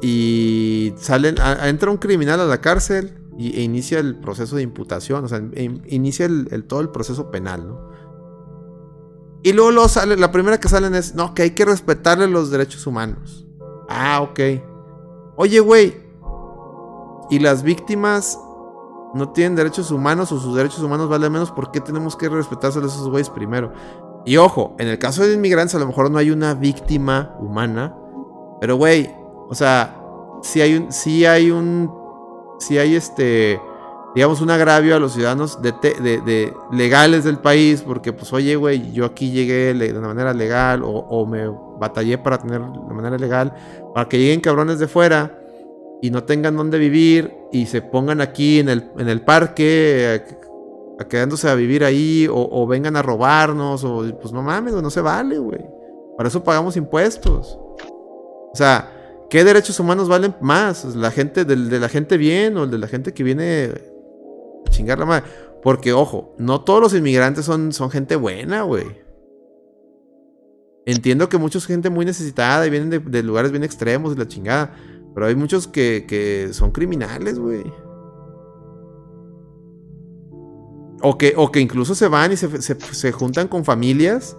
[0.00, 5.24] y salen, entra un criminal a la cárcel y, e inicia el proceso de imputación,
[5.24, 7.88] o sea, in- inicia el- todo el proceso penal, ¿no?
[9.42, 12.50] Y luego, luego sale, la primera que salen es, no, que hay que respetarle los
[12.50, 13.46] derechos humanos.
[13.88, 14.40] Ah, ok.
[15.36, 15.94] Oye, güey,
[17.30, 18.38] ¿y las víctimas
[19.18, 21.50] no tienen derechos humanos o sus derechos humanos valen menos?
[21.50, 23.72] ¿Por qué tenemos que respetárselos a esos güeyes primero?
[24.24, 27.94] Y ojo, en el caso de inmigrantes a lo mejor no hay una víctima humana,
[28.60, 29.10] pero güey,
[29.48, 30.00] o sea,
[30.42, 31.90] si hay un, sí hay un,
[32.58, 33.60] si hay este,
[34.14, 38.32] digamos, un agravio a los ciudadanos de, te- de- de legales del país, porque pues,
[38.32, 42.38] oye, güey, yo aquí llegué le- de una manera legal o, o me batallé para
[42.38, 43.54] tener de manera legal,
[43.94, 45.38] para que lleguen cabrones de fuera
[46.00, 50.22] y no tengan dónde vivir y se pongan aquí en el, en el parque,
[50.98, 55.00] a, quedándose a vivir ahí, o, vengan a robarnos, o pues no mames, no se
[55.00, 55.64] vale, güey.
[56.16, 57.56] Para eso pagamos impuestos.
[57.56, 60.84] O sea, ¿qué derechos humanos valen más?
[60.96, 63.72] ¿La gente del, de la gente bien o de la gente que viene
[64.66, 65.24] a chingar la madre?
[65.62, 68.86] Porque, ojo, no todos los inmigrantes son, son gente buena, güey.
[70.86, 74.26] Entiendo que mucha gente muy necesitada y vienen de, de lugares bien extremos y la
[74.26, 74.74] chingada.
[75.18, 77.64] Pero hay muchos que, que son criminales, güey.
[81.02, 84.36] O que, o que incluso se van y se, se- se juntan con familias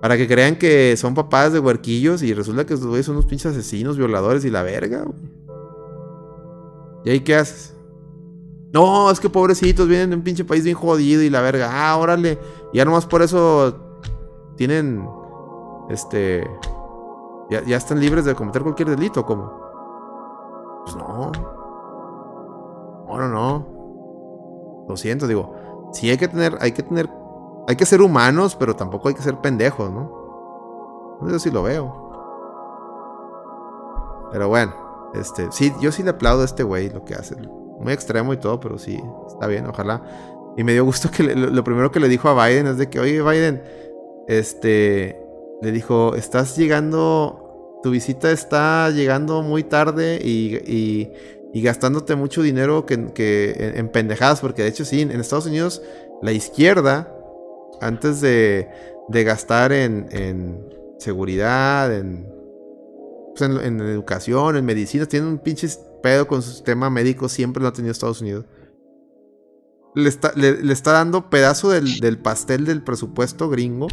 [0.00, 3.26] para que crean que son papás de huerquillos y resulta que esos güeyes son unos
[3.26, 5.18] pinches asesinos, violadores y la verga, güey.
[7.04, 7.74] ¿Y ahí qué haces?
[8.72, 11.68] No, es que pobrecitos vienen de un pinche país bien jodido y la verga.
[11.72, 12.38] Ah, órale.
[12.72, 13.76] Ya nomás por eso
[14.56, 15.04] tienen.
[15.90, 16.48] Este.
[17.50, 19.65] Ya, ya están libres de cometer cualquier delito, ¿cómo?
[20.86, 21.32] Pues no.
[23.08, 24.86] No, no, no.
[24.88, 25.54] Lo siento, digo.
[25.92, 27.08] Sí hay que tener, hay que tener,
[27.68, 31.18] hay que ser humanos, pero tampoco hay que ser pendejos, ¿no?
[31.28, 32.06] Sé si lo veo.
[34.32, 34.72] Pero bueno,
[35.14, 37.36] este, sí, yo sí le aplaudo a este güey lo que hace.
[37.80, 40.02] Muy extremo y todo, pero sí, está bien, ojalá.
[40.56, 42.88] Y me dio gusto que le- lo primero que le dijo a Biden es de
[42.90, 43.62] que, oye, Biden,
[44.26, 45.22] este,
[45.62, 47.45] le dijo, estás llegando,
[47.82, 51.12] tu visita está llegando muy tarde y, y-
[51.62, 55.80] gastándote mucho dinero que, en, en pendejadas, porque de hecho sí, en Estados Unidos
[56.22, 57.10] la izquierda,
[57.80, 58.68] antes de,
[59.08, 62.28] de gastar en, en seguridad, en,
[63.34, 65.66] pues, en, educación, en medicina, tienen un pinche
[66.02, 68.44] pedo con su sistema médico, siempre lo ha tenido Estados Unidos.
[69.94, 73.88] Le está, le está dando pedazo del, del pastel del presupuesto gringo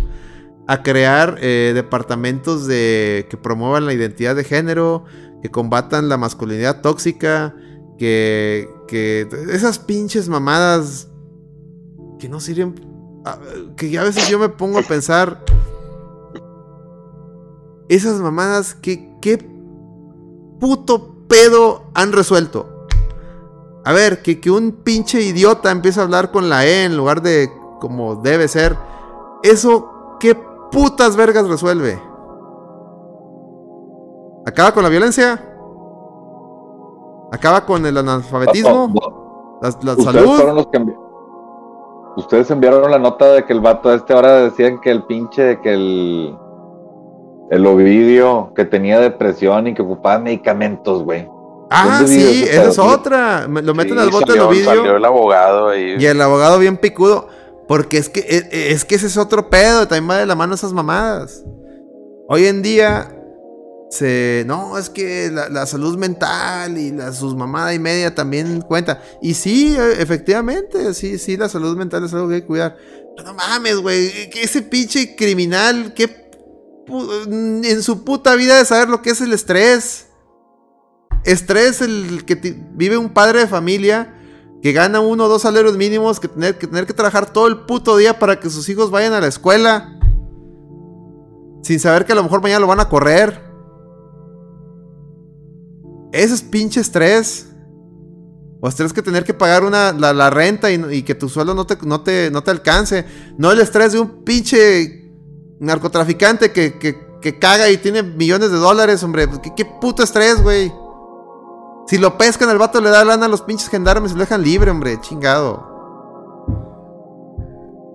[0.68, 5.03] a crear eh, departamentos de que promuevan la identidad de género,
[5.41, 7.53] que combatan la masculinidad tóxica,
[7.98, 11.10] que, que esas pinches mamadas
[12.19, 12.76] que no sirven,
[13.26, 13.40] a-
[13.76, 15.44] que a veces yo me pongo a pensar,
[17.90, 19.38] esas mamadas que qué
[20.60, 22.88] puto pedo han resuelto.
[23.85, 27.22] A ver, que, que un pinche idiota empiece a hablar con la E en lugar
[27.22, 27.49] de
[27.81, 28.77] como debe ser.
[29.44, 30.38] Eso, ¿qué
[30.73, 31.99] putas vergas resuelve?
[34.45, 35.41] ¿Acaba con la violencia?
[37.31, 38.91] ¿Acaba con el analfabetismo?
[38.93, 40.35] No, ¿La, la Ustedes salud?
[40.35, 40.97] fueron los que envi-
[42.17, 45.73] Ustedes enviaron la nota de que el vato este ahora decían que el pinche, que
[45.73, 46.37] el
[47.49, 51.27] el Ovidio que tenía depresión y que ocupaba medicamentos, güey.
[51.69, 53.47] Ah, ¿Dónde vive sí, esa es otra.
[53.47, 54.65] Lo meten Sí, al bote del Ovidio.
[54.65, 55.95] salió el abogado ahí.
[55.99, 57.27] Y el abogado bien picudo.
[57.73, 59.87] Porque es que, es, es que ese es otro pedo.
[59.87, 61.43] También va de la mano esas mamadas.
[62.29, 63.19] Hoy en día.
[63.89, 64.43] Se.
[64.45, 69.01] No, es que la, salud mental y la, sus mamadas y media también cuenta.
[69.23, 70.93] Y sí, e- efectivamente.
[70.93, 72.77] Sí, sí, la salud mental es algo que hay que cuidar.
[73.17, 74.29] Pero no mames, güey.
[74.29, 75.95] Que ese pinche criminal.
[75.95, 76.29] ¿Qué
[76.85, 80.09] pu- en su puta vida de saber lo que es el estrés?
[81.23, 84.12] Estrés el que vive un padre de familia
[84.64, 87.65] que gana uno o dos salarios mínimos, que tener, que tener que trabajar todo el
[87.65, 89.99] puto día para que sus hijos vayan a la escuela.
[91.64, 93.41] Sin saber que a lo mejor mañana lo van a correr.
[96.14, 97.49] ese es pinche estrés.
[98.61, 101.68] O estrés que tener que pagar una, la, renta y, y que tu sueldo no
[101.68, 103.06] te, no, te, no te alcance.
[103.38, 105.11] No el estrés de un pinche
[105.60, 109.27] narcotraficante que, que, que caga y tiene millones de dólares, hombre.
[109.41, 110.72] ¿Qué, qué puto estrés, güey?
[111.88, 114.41] Si lo pescan, el vato le da lana a los pinches gendarmes y lo dejan
[114.41, 114.99] libre, hombre.
[115.01, 115.73] Chingado.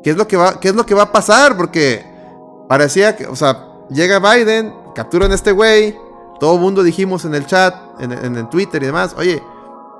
[0.03, 1.57] ¿Qué es lo que va, qué es lo que va a pasar?
[1.57, 2.05] Porque
[2.69, 5.97] parecía que, o sea, llega Biden, capturan a este güey.
[6.39, 9.43] Todo mundo dijimos en el chat, en, el Twitter y demás, oye,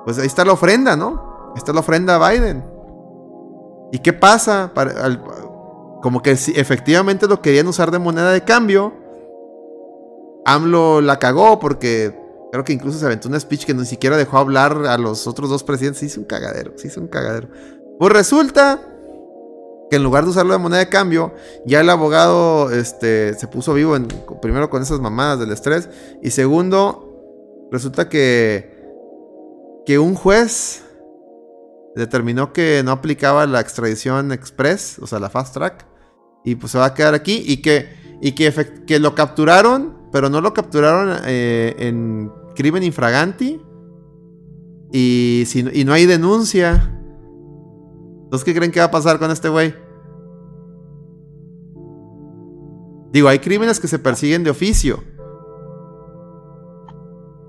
[0.05, 1.53] pues ahí está la ofrenda, ¿no?
[1.55, 2.63] Está la ofrenda a Biden.
[3.91, 4.71] ¿Y qué pasa?
[6.01, 8.93] Como que si efectivamente lo querían usar de moneda de cambio.
[10.45, 12.18] AMLO la cagó porque
[12.51, 15.49] creo que incluso se aventó una speech que ni siquiera dejó hablar a los otros
[15.49, 15.99] dos presidentes.
[15.99, 17.47] Se hizo un cagadero, se hizo un cagadero.
[17.99, 18.81] Pues resulta
[19.89, 21.33] que en lugar de usarlo de moneda de cambio,
[21.65, 24.07] ya el abogado este, se puso vivo en-
[24.41, 25.89] primero con esas mamadas del estrés
[26.21, 28.77] y segundo, resulta que,
[29.85, 30.83] que un juez
[31.95, 35.85] determinó que no aplicaba la extradición express, o sea, la fast track,
[36.45, 37.89] y pues se va a quedar aquí y que,
[38.21, 38.53] y que,
[38.85, 43.61] que lo capturaron, pero no lo capturaron eh, en crimen infraganti
[44.91, 46.95] y, si, y no hay denuncia.
[48.23, 49.73] Entonces, ¿qué creen que va a pasar con este güey?
[53.11, 55.03] Digo, hay crímenes que se persiguen de oficio.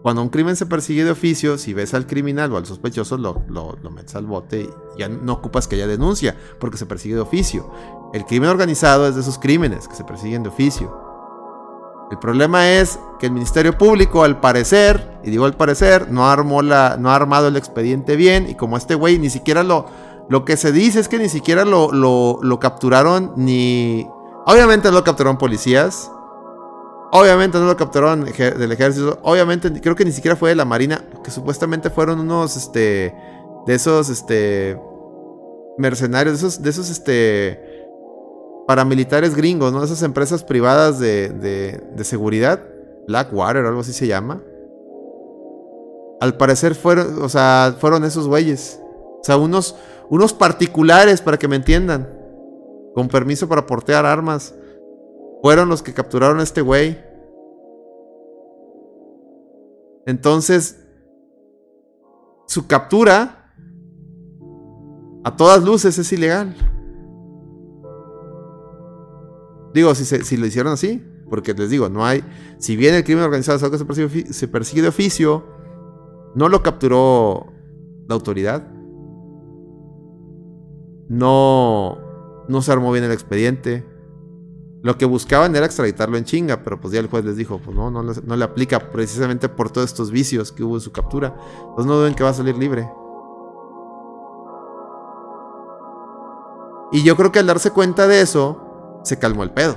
[0.02, 3.42] Cuando un crimen se persigue de oficio, si ves al criminal o al sospechoso, lo-
[3.48, 7.20] lo metes al bote y ya no ocupas que haya denuncia, porque se persigue de
[7.20, 7.70] oficio.
[8.14, 11.09] El crimen organizado es de esos crímenes que se persiguen de oficio.
[12.10, 16.60] El problema es que el Ministerio Público, al parecer, y digo al parecer, no armó
[16.62, 19.86] la, no ha armado el expediente bien, y como este güey ni siquiera lo,
[20.28, 24.08] lo que se dice es que ni siquiera lo, lo, lo capturaron ni...
[24.46, 26.10] Obviamente no lo capturaron policías.
[27.12, 29.18] Obviamente no lo capturaron del ejército.
[29.22, 31.04] Obviamente creo que ni siquiera fue de la marina.
[31.24, 33.14] Que supuestamente fueron unos, este...
[33.66, 34.80] De esos, este...
[35.78, 36.40] Mercenarios.
[36.40, 37.69] De esos, de esos, este...
[38.70, 39.82] Paramilitares gringos, ¿no?
[39.82, 41.30] Esas empresas privadas de,
[41.92, 42.64] de, seguridad.
[43.08, 44.40] Blackwater o algo así se llama.
[46.20, 48.80] Al parecer fueron, o sea, fueron esos güeyes.
[49.20, 49.74] O sea, unos,
[50.08, 52.16] unos particulares, para que me entiendan.
[52.94, 54.54] Con permiso para portear armas.
[55.42, 56.96] Fueron los que capturaron a este güey.
[60.06, 60.78] Entonces,
[62.46, 63.52] su captura,
[65.24, 66.54] a todas luces, es ilegal.
[69.72, 72.24] Digo, si, si lo hicieron así, porque les digo, no hay.
[72.58, 75.44] Si bien el crimen organizado es algo que se persigue, se persigue de oficio,
[76.34, 77.46] no lo capturó
[78.08, 78.68] la autoridad.
[81.08, 81.98] No,
[82.48, 83.86] no se armó bien el expediente.
[84.82, 87.76] Lo que buscaban era extraditarlo en chinga, pero pues ya el juez les dijo, pues
[87.76, 91.36] no, no, no le aplica precisamente por todos estos vicios que hubo en su captura.
[91.60, 92.90] Entonces no duden que va a salir libre.
[96.92, 98.69] Y yo creo que al darse cuenta de eso,
[99.02, 99.76] se calmó el pedo.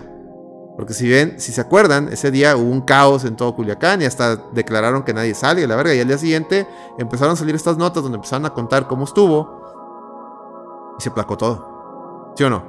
[0.76, 4.06] Porque si ven, si se acuerdan, ese día hubo un caos en todo Culiacán y
[4.06, 5.94] hasta declararon que nadie sale, la verga.
[5.94, 6.68] Y al día siguiente
[6.98, 9.62] empezaron a salir estas notas donde empezaron a contar cómo estuvo.
[10.98, 12.34] Y se aplacó todo.
[12.36, 12.64] ¿Sí o no?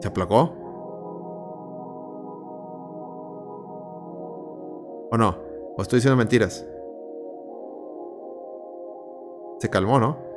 [0.00, 0.56] ¿Se aplacó?
[5.12, 5.36] ¿O no?
[5.76, 6.64] ¿O estoy diciendo mentiras?
[9.58, 10.29] Se calmó, ¿no?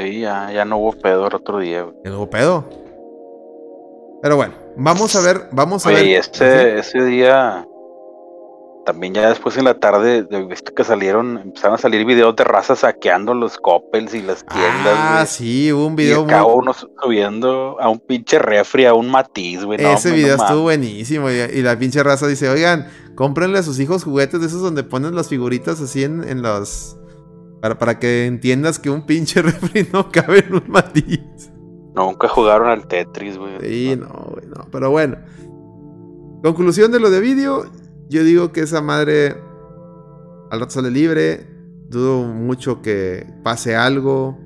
[0.00, 1.96] Sí, ya, ya no hubo pedo el otro día, güey.
[2.04, 2.64] El nuevo pedo.
[4.22, 6.06] Pero bueno, vamos a ver, vamos a Oye, ver.
[6.06, 7.66] y ese, ese día,
[8.84, 12.44] también ya después en la tarde, de- viste que salieron, empezaron a salir videos de
[12.44, 15.26] razas saqueando los coppels y las tiendas, Ah, güey.
[15.26, 16.52] sí, hubo un Y video acá muy...
[16.54, 19.78] uno subiendo a un pinche refri, a un matiz, güey.
[19.82, 21.30] no, Ese video no estuvo buenísimo.
[21.30, 24.82] Y, y la pinche raza dice, oigan, cómprenle a sus hijos juguetes de esos donde
[24.82, 26.96] ponen las figuritas así en, en los...
[27.60, 31.50] Para, para que entiendas que un pinche refri no cabe en un matiz.
[31.94, 33.58] Nunca jugaron al Tetris, güey.
[33.60, 34.66] Sí, no, güey, no.
[34.70, 35.18] Pero bueno.
[36.42, 37.66] Conclusión de lo de vídeo.
[38.08, 39.36] Yo digo que esa madre
[40.50, 41.46] al rato sale libre.
[41.88, 44.38] Dudo mucho que pase algo.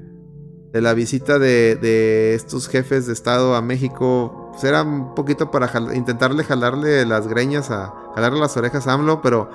[0.72, 4.50] De la visita de, de estos jefes de Estado a México.
[4.50, 7.92] Pues era un poquito para intentarle jalarle las greñas a.
[8.14, 9.50] jalarle las orejas a AMLO, pero.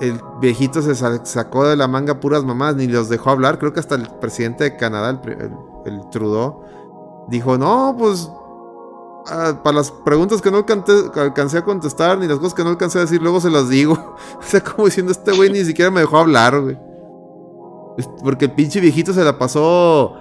[0.00, 3.58] El viejito se sa- sacó de la manga puras mamás, ni los dejó hablar.
[3.58, 5.20] Creo que hasta el presidente de Canadá,
[5.84, 6.62] el, Trudeau,
[7.28, 8.28] dijo: No, pues
[9.28, 10.64] Ah, para las preguntas que no
[11.14, 13.92] alcancé a contestar, ni las cosas que no alcancé a decir, luego se las digo.
[14.38, 16.76] o sea, como diciendo, este güey ni siquiera me dejó hablar, güey.
[18.24, 20.14] Porque el pinche viejito se la pasó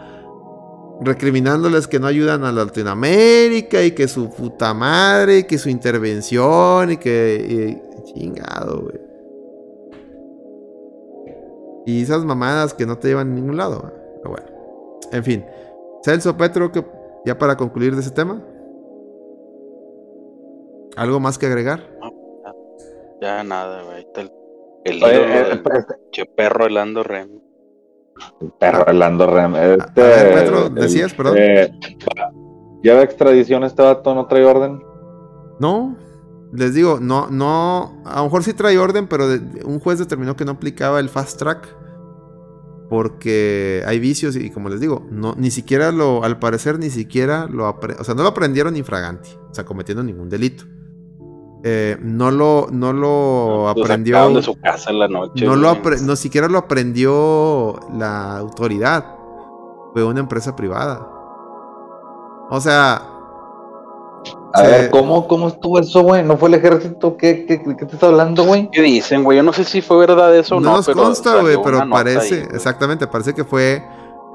[1.02, 6.92] recriminándoles que no ayudan a Latinoamérica y que su puta madre, y que su intervención
[6.92, 7.82] y que...
[8.14, 9.11] chingado, güey.
[11.86, 13.92] Y esas mamadas que no te llevan a ningún lado.
[14.24, 14.48] Pero bueno.
[15.12, 15.46] En fin.
[16.04, 16.86] Celso Petro, que
[17.26, 18.42] ya para concluir de ese tema.
[20.98, 21.80] ¿Algo más que agregar?
[23.22, 24.08] Ya nada, güey.
[24.16, 24.32] El,
[24.86, 27.30] el Oye, ídolo eh, del pues, che perro Elando Rem.
[28.42, 29.56] el perro Orlando Rem.
[29.56, 31.36] Este, a ver, Petro, el- decías, perdón.
[31.38, 31.72] eh,
[32.82, 34.14] ¿Lleva extradición este vato?
[34.16, 34.82] ¿No trae orden?
[35.60, 35.96] No,
[36.54, 40.36] les digo, no, no, a lo mejor sí trae orden, pero de- un juez determinó
[40.36, 41.68] que no aplicaba el fast track
[42.90, 47.48] porque hay vicios y como les digo, no, ni siquiera lo, al parecer ni siquiera
[47.50, 50.66] lo, o sea, no lo aprendieron infraganti, o sea, cometiendo ningún delito.
[51.64, 55.46] Eh, no lo, no lo Lo aprendió, de su casa en la noche.
[55.46, 59.06] no lo no siquiera lo aprendió la autoridad,
[59.94, 61.08] fue una empresa privada.
[62.50, 63.08] O sea,
[64.54, 64.68] A Sí.
[64.68, 66.24] ver, ¿cómo, ¿cómo estuvo eso, güey?
[66.24, 67.16] ¿No fue el ejército?
[67.16, 68.70] ¿Qué, qué, qué te estás hablando, güey?
[68.72, 69.38] ¿Qué dicen, güey?
[69.38, 70.76] Yo no sé si fue verdad eso o No no.
[70.78, 73.82] nos pero consta, güey, pero parece, ahí, exactamente, parece que fue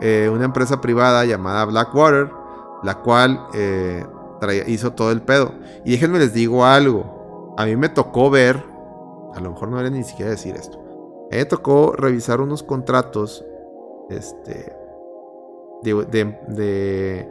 [0.00, 2.30] eh, una empresa privada llamada Blackwater,
[2.82, 4.04] la cual eh,
[4.40, 5.52] traía- hizo todo el pedo.
[5.84, 8.62] Y déjenme les digo algo, a mí me tocó ver,
[9.34, 12.62] a lo mejor no era ni siquiera decir esto, a mí me tocó revisar unos
[12.62, 13.44] contratos,
[14.10, 14.72] este,
[15.82, 17.28] de, de- de-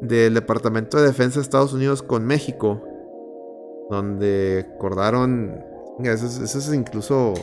[0.00, 2.82] del Departamento de Defensa de Estados Unidos con México,
[3.90, 5.58] donde acordaron,
[6.00, 7.34] eso es, eso es incluso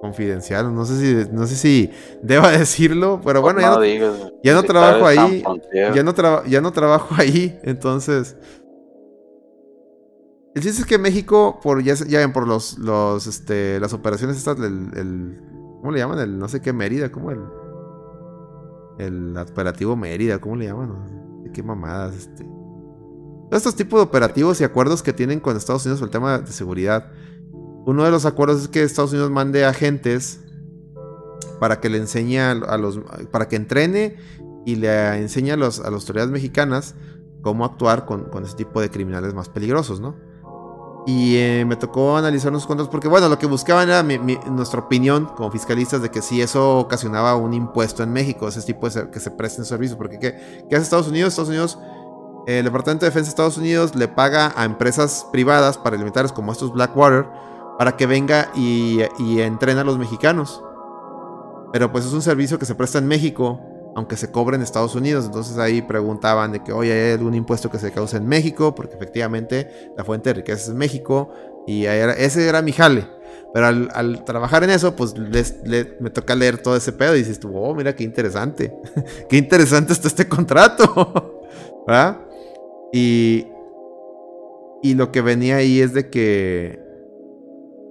[0.00, 1.90] confidencial, no sé si no sé si
[2.22, 5.42] deba decirlo, pero bueno, ya no digas, ya trabajo ahí,
[5.94, 6.14] ya no,
[6.46, 8.36] ya no trabajo ahí, entonces...
[10.54, 14.36] El chiste es que México, por ya, ya ven, por los, los, este, las operaciones
[14.36, 15.40] estas, el, el-
[15.80, 16.20] ¿cómo le llaman?
[16.20, 17.40] El no sé qué Mérida, ¿cómo el?
[18.98, 21.23] El operativo Mérida, ¿cómo le llaman?
[21.54, 22.44] Qué mamadas, este.
[23.50, 26.52] Estos tipos de operativos y acuerdos que tienen con Estados Unidos por el tema de
[26.52, 27.12] seguridad.
[27.86, 30.40] Uno de los acuerdos es que Estados Unidos mande agentes
[31.60, 33.00] para que le enseñe a a los,
[33.30, 34.16] para que entrene
[34.66, 36.96] y le enseñe a, los, a las autoridades mexicanas
[37.42, 40.16] cómo actuar con, con ese tipo de criminales más peligrosos, ¿no?
[41.06, 45.26] Y eh, me tocó analizar unos contratos porque, bueno, lo que buscaban era nuestra opinión
[45.36, 49.20] como fiscalistas de que si eso ocasionaba un impuesto en México, ese tipo de que
[49.20, 49.98] se presten servicios.
[49.98, 51.34] Porque, ¿qué, ¿qué hace Estados Unidos?
[51.34, 51.78] Estados Unidos,
[52.46, 56.72] el Departamento de Defensa de Estados Unidos le paga a empresas privadas paramilitares como estos
[56.72, 57.26] Blackwater
[57.78, 60.62] para que venga y, y entrene a los mexicanos.
[61.72, 63.60] Pero pues es un servicio que se presta en México,
[63.94, 65.26] aunque se cobre en Estados Unidos.
[65.26, 68.74] Entonces ahí preguntaban de que, oye, ¿hay algún impuesto que se causa en México?
[68.74, 71.30] Porque efectivamente la fuente de riqueza es México.
[71.66, 73.06] Y ese era mi jale.
[73.52, 77.56] Pero al, trabajar en eso, pues me toca leer todo ese pedo y dices tú,
[77.56, 78.74] oh, mira qué interesante.
[79.28, 81.42] qué interesante está este contrato.
[81.86, 82.18] ¿Verdad?
[82.92, 83.46] Y,
[84.82, 86.80] y lo que venía ahí es de que,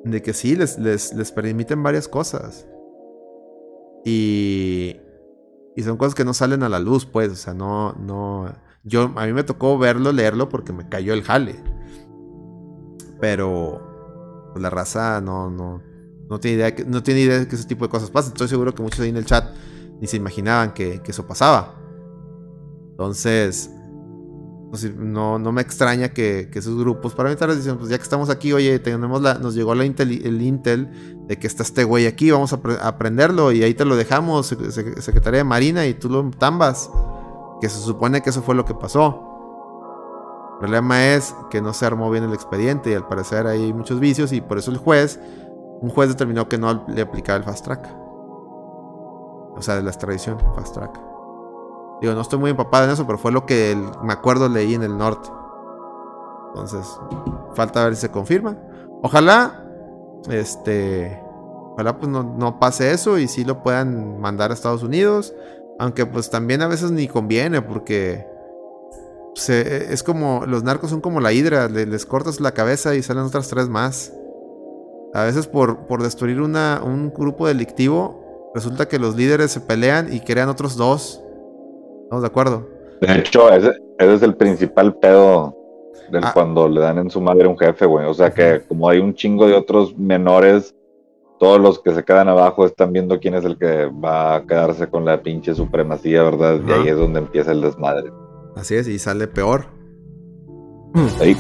[0.03, 2.67] de que sí, les, les, les permiten varias cosas.
[4.03, 4.97] Y,
[5.75, 9.11] y son cosas que no salen a la luz, pues, o sea, no, no, yo,
[9.15, 11.55] a mí me tocó verlo, leerlo porque me cayó el jale.
[13.19, 15.81] Pero pues, la raza no, no,
[16.29, 18.33] no tiene idea, que, no tiene idea de que ese tipo de cosas pasan.
[18.33, 19.53] Estoy seguro que muchos ahí en el chat
[20.01, 21.75] ni se imaginaban que, que eso pasaba.
[22.91, 23.71] Entonces,
[24.97, 28.79] no, no me extraña que, esos grupos paramilitares dicen, pues ya que estamos aquí, oye,
[28.79, 30.89] tenemos la, nos llegó la intel- el intel
[31.27, 34.51] de que está este güey aquí, vamos a, a aprenderlo y ahí te lo dejamos,
[34.51, 36.89] sec- sec- Secretaría de Marina, y tú lo tambas.
[37.61, 39.29] Que se supone que eso fue lo que pasó.
[40.53, 43.99] El problema es que no se armó bien el expediente y al parecer hay muchos
[43.99, 45.19] vicios y por eso el juez,
[45.81, 47.87] un juez determinó que no le aplicaba el fast track.
[49.55, 50.99] O sea, de la extradición, fast track.
[52.01, 54.83] Digo, no estoy muy empapado en eso, pero fue lo que me acuerdo leí en
[54.83, 55.29] el norte.
[56.49, 56.85] Entonces,
[57.55, 58.57] falta ver si se confirma.
[59.01, 59.65] Ojalá,
[60.29, 61.21] este,
[61.73, 65.33] ojalá pues no, no pase eso y sí lo puedan mandar a Estados Unidos.
[65.79, 68.27] Aunque pues también a veces ni conviene porque
[69.35, 73.01] se- es como, los narcos son como la hidra, le- les cortas la cabeza y
[73.01, 74.13] salen otras tres más.
[75.15, 80.13] A veces por, por destruir una, un grupo delictivo, resulta que los líderes se pelean
[80.13, 81.22] y crean otros dos.
[82.13, 82.69] ¿Estamos de acuerdo?
[83.01, 85.57] De hecho, ese, ese es el principal pedo
[86.11, 86.31] del Ah.
[86.31, 88.05] cuando le dan en su madre a un jefe, güey.
[88.05, 90.75] O sea que como hay un chingo de otros menores,
[91.39, 94.87] todos los que se quedan abajo están viendo quién es el que va a quedarse
[94.87, 96.59] con la pinche supremacía, ¿verdad?
[96.67, 98.11] Y ahí es donde empieza el desmadre.
[98.55, 99.65] Así es, y sale peor.
[101.19, 101.35] Ahí.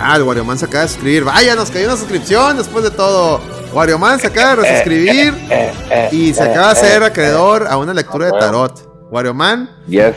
[0.00, 1.24] Ah, el Warioman se acaba de suscribir.
[1.24, 3.40] Vaya, nos cayó una suscripción después de todo.
[3.74, 5.34] Warioman se acaba de resuscribir
[6.12, 8.91] y se acaba de hacer acreedor a una lectura de tarot.
[9.12, 10.16] Warioman, Yes.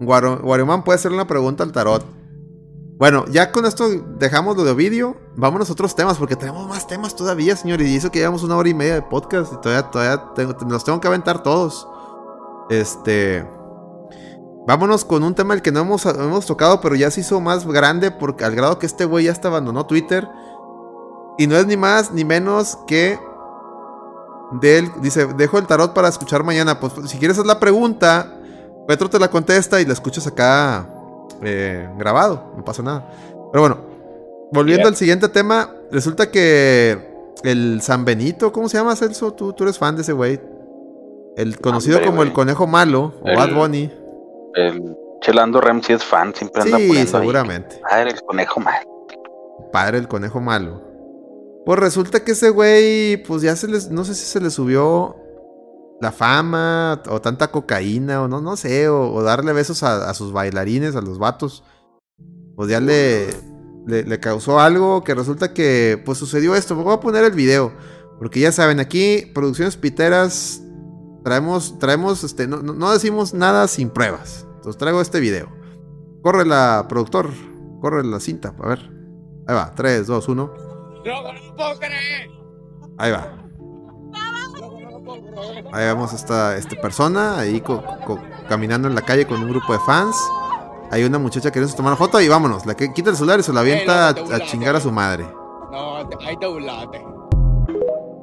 [0.00, 2.04] Wario- Warioman puede hacerle una pregunta al tarot.
[2.98, 3.84] Bueno, ya con esto
[4.18, 5.16] dejamos lo de Ovidio.
[5.36, 7.80] Vámonos a otros temas, porque tenemos más temas todavía, señor.
[7.80, 10.82] Y eso que llevamos una hora y media de podcast y todavía, todavía tengo- los
[10.84, 11.86] tengo que aventar todos.
[12.70, 13.48] Este.
[14.66, 17.64] Vámonos con un tema el que no hemos, hemos tocado, pero ya se hizo más
[17.66, 20.28] grande porque al grado que este güey ya hasta abandonó Twitter.
[21.38, 23.18] Y no es ni más ni menos que
[24.52, 26.78] del dice, dejo el tarot para escuchar mañana.
[26.80, 28.34] Pues si quieres hacer la pregunta,
[28.86, 30.88] Petro te la contesta y la escuchas acá
[31.42, 33.10] eh, grabado, no pasa nada.
[33.52, 33.78] Pero bueno,
[34.52, 37.06] volviendo al siguiente tema, resulta que
[37.44, 39.32] el San Benito, ¿cómo se llama Celso?
[39.32, 40.40] Tú, tú eres fan de ese güey.
[41.36, 43.92] El conocido Hombre, como el conejo malo o El- Bad Bunny.
[44.54, 47.06] El Chelando Rem sí es fan, siempre anda Sí, ahí.
[47.06, 47.80] seguramente.
[47.88, 48.86] Padre, el conejo mal.
[49.72, 50.82] Padre el conejo malo.
[51.68, 55.16] Pues resulta que ese güey, pues ya se les, no sé si se le subió
[56.00, 60.96] la fama o tanta cocaína o no, no sé, o, darle besos a, sus bailarines,
[60.96, 61.64] a los vatos.
[62.56, 63.28] Pues ya le,
[63.86, 66.74] le, causó algo que resulta que, pues sucedió esto.
[66.74, 67.74] Voy a poner el video,
[68.18, 70.62] porque ya saben, aquí, Producciones Piteras,
[71.22, 74.46] traemos, traemos, este, no- no decimos nada sin pruebas.
[74.56, 75.50] Entonces traigo este video.
[76.22, 77.28] Corre la productor,
[77.82, 78.90] corre la cinta, a ver.
[79.46, 80.67] Ahí va, 3, 2, 1.
[82.98, 83.34] Ahí va.
[85.72, 88.18] Ahí vemos a esta, esta persona ahí co- co-
[88.48, 90.16] caminando en la calle con un grupo de fans.
[90.90, 92.64] Hay una muchacha queriendo tomar una foto y vámonos.
[92.66, 95.26] La que quita el celular y se la avienta a, a chingar a su madre.
[95.70, 95.96] No,
[96.26, 97.04] ahí te burlaste.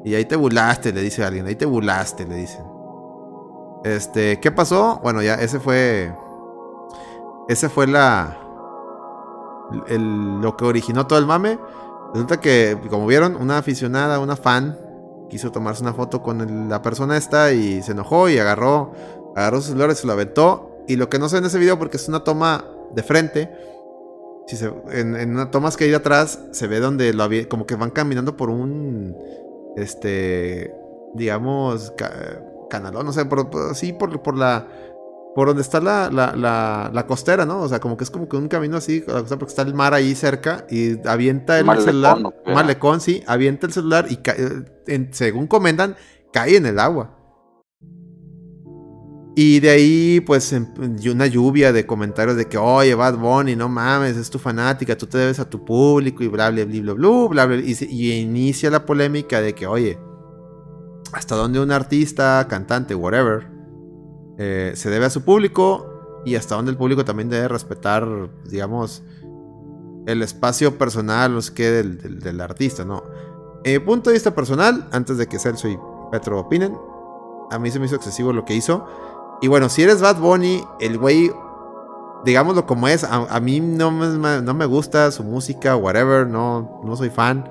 [0.04, 1.46] Y ahí te burlaste, le dice alguien.
[1.48, 2.64] Ahí te burlaste, le dicen.
[3.84, 5.00] Este, ¿qué pasó?
[5.04, 6.14] Bueno, ya ese fue.
[7.48, 8.38] Ese fue la.
[9.88, 11.60] el- lo que originó todo el mame.
[12.14, 14.78] Resulta que, como vieron, una aficionada, una fan,
[15.30, 18.94] quiso tomarse una foto con la persona esta y se enojó y agarró,
[19.36, 20.72] agarró su celular y se lo aventó.
[20.88, 22.64] Y lo que no se ve en ese video, porque es una toma
[22.94, 23.52] de frente,
[24.48, 27.50] si se- en, en una tomas que hay de atrás, se ve donde lo había,
[27.50, 29.18] como que van caminando por un,
[29.76, 30.74] este,
[31.16, 34.68] digamos, ca- canalón, no sé, por- sí, por, por la,
[35.36, 37.62] por donde está la, la, la, la costera, ¿no?
[37.62, 40.16] O sea, como que es como que un camino así, porque está el mar ahí
[40.16, 42.54] cerca y avienta el Malecón, celular, ¿o qué?
[42.54, 44.18] malecón, sí, avienta el celular y
[44.88, 45.98] en- según comentan,
[46.32, 47.12] cae en el agua.
[49.38, 50.56] Y de ahí, pues,
[51.02, 54.98] y una lluvia de comentarios de que, oye, Bad Bunny, no mames, es tu fanática,
[54.98, 57.56] tú te debes a tu público y bla, bla, bla, bla, bla, bla, bla.
[57.58, 60.00] Y, y inicia la polémica de que, oye,
[61.12, 63.50] hasta dónde un artista, cantante, whatever,
[64.38, 68.08] eh, se debe a su público y hasta dónde el público también debe respetar,
[68.46, 69.04] digamos,
[70.08, 73.04] el espacio personal, no sé qué, del, del- artista, ¿no?
[73.64, 75.78] Mi punto de vista personal, antes de que Celso y
[76.12, 76.78] Petro opinen,
[77.52, 78.86] a mí se me hizo excesivo lo que hizo.
[79.42, 81.32] Y bueno, si eres Bad Bunny, el güey,
[82.24, 86.82] digámoslo como es, a, a mí no me, no me gusta su música, whatever, no,
[86.84, 87.50] no soy fan.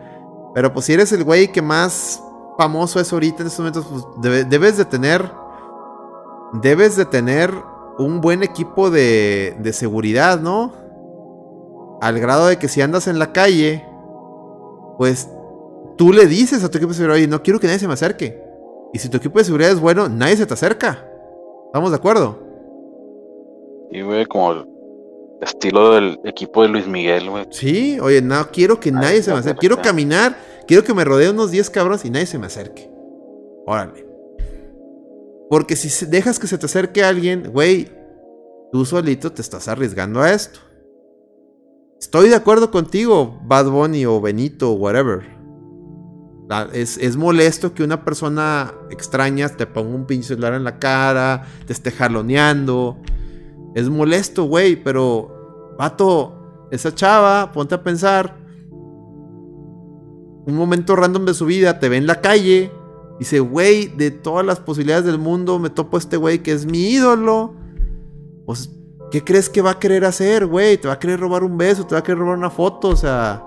[0.54, 2.22] Pero pues si eres el güey que más
[2.56, 5.32] famoso es ahorita en estos momentos, pues debe- debes de tener,
[6.62, 7.52] debes de tener
[7.98, 10.72] un buen equipo de, de seguridad, ¿no?
[12.00, 13.84] Al grado de que si andas en la calle,
[14.98, 15.28] pues
[15.96, 17.94] tú le dices a tu equipo de seguridad, oye, no quiero que nadie se me
[17.94, 18.42] acerque.
[18.92, 21.04] Y si tu equipo de seguridad es bueno, nadie se te acerca.
[21.66, 22.38] ¿Estamos de acuerdo?
[23.90, 24.66] Y, güey, como el
[25.40, 27.46] estilo del equipo de Luis Miguel, güey.
[27.50, 29.58] Sí, oye, no quiero que nadie se me acerque.
[29.60, 30.36] Quiero caminar,
[30.66, 32.90] quiero que me rodee unos 10 cabrones y nadie se me acerque.
[33.66, 34.03] Órale.
[35.54, 37.88] Porque si dejas que se te acerque alguien, güey,
[38.72, 40.58] tú solito te estás arriesgando a esto.
[42.00, 45.22] Estoy de acuerdo contigo, Bad Bunny o Benito o whatever.
[46.72, 51.72] Es molesto que una persona extraña te ponga un pinche celular en la cara, te
[51.72, 52.96] esté jaloneando.
[53.76, 58.36] Es molesto, güey, pero, vato, esa chava, ponte a pensar.
[60.48, 62.72] Un momento random de su vida, te ve en la calle.
[63.18, 66.66] Dice, güey, de todas las posibilidades del mundo, me topo a este güey que es
[66.66, 67.54] mi ídolo.
[68.44, 68.70] Pues,
[69.10, 70.76] ¿qué crees que va a querer hacer, güey?
[70.78, 71.86] ¿Te va a querer robar un beso?
[71.86, 72.88] ¿Te va a querer robar una foto?
[72.88, 73.44] O sea,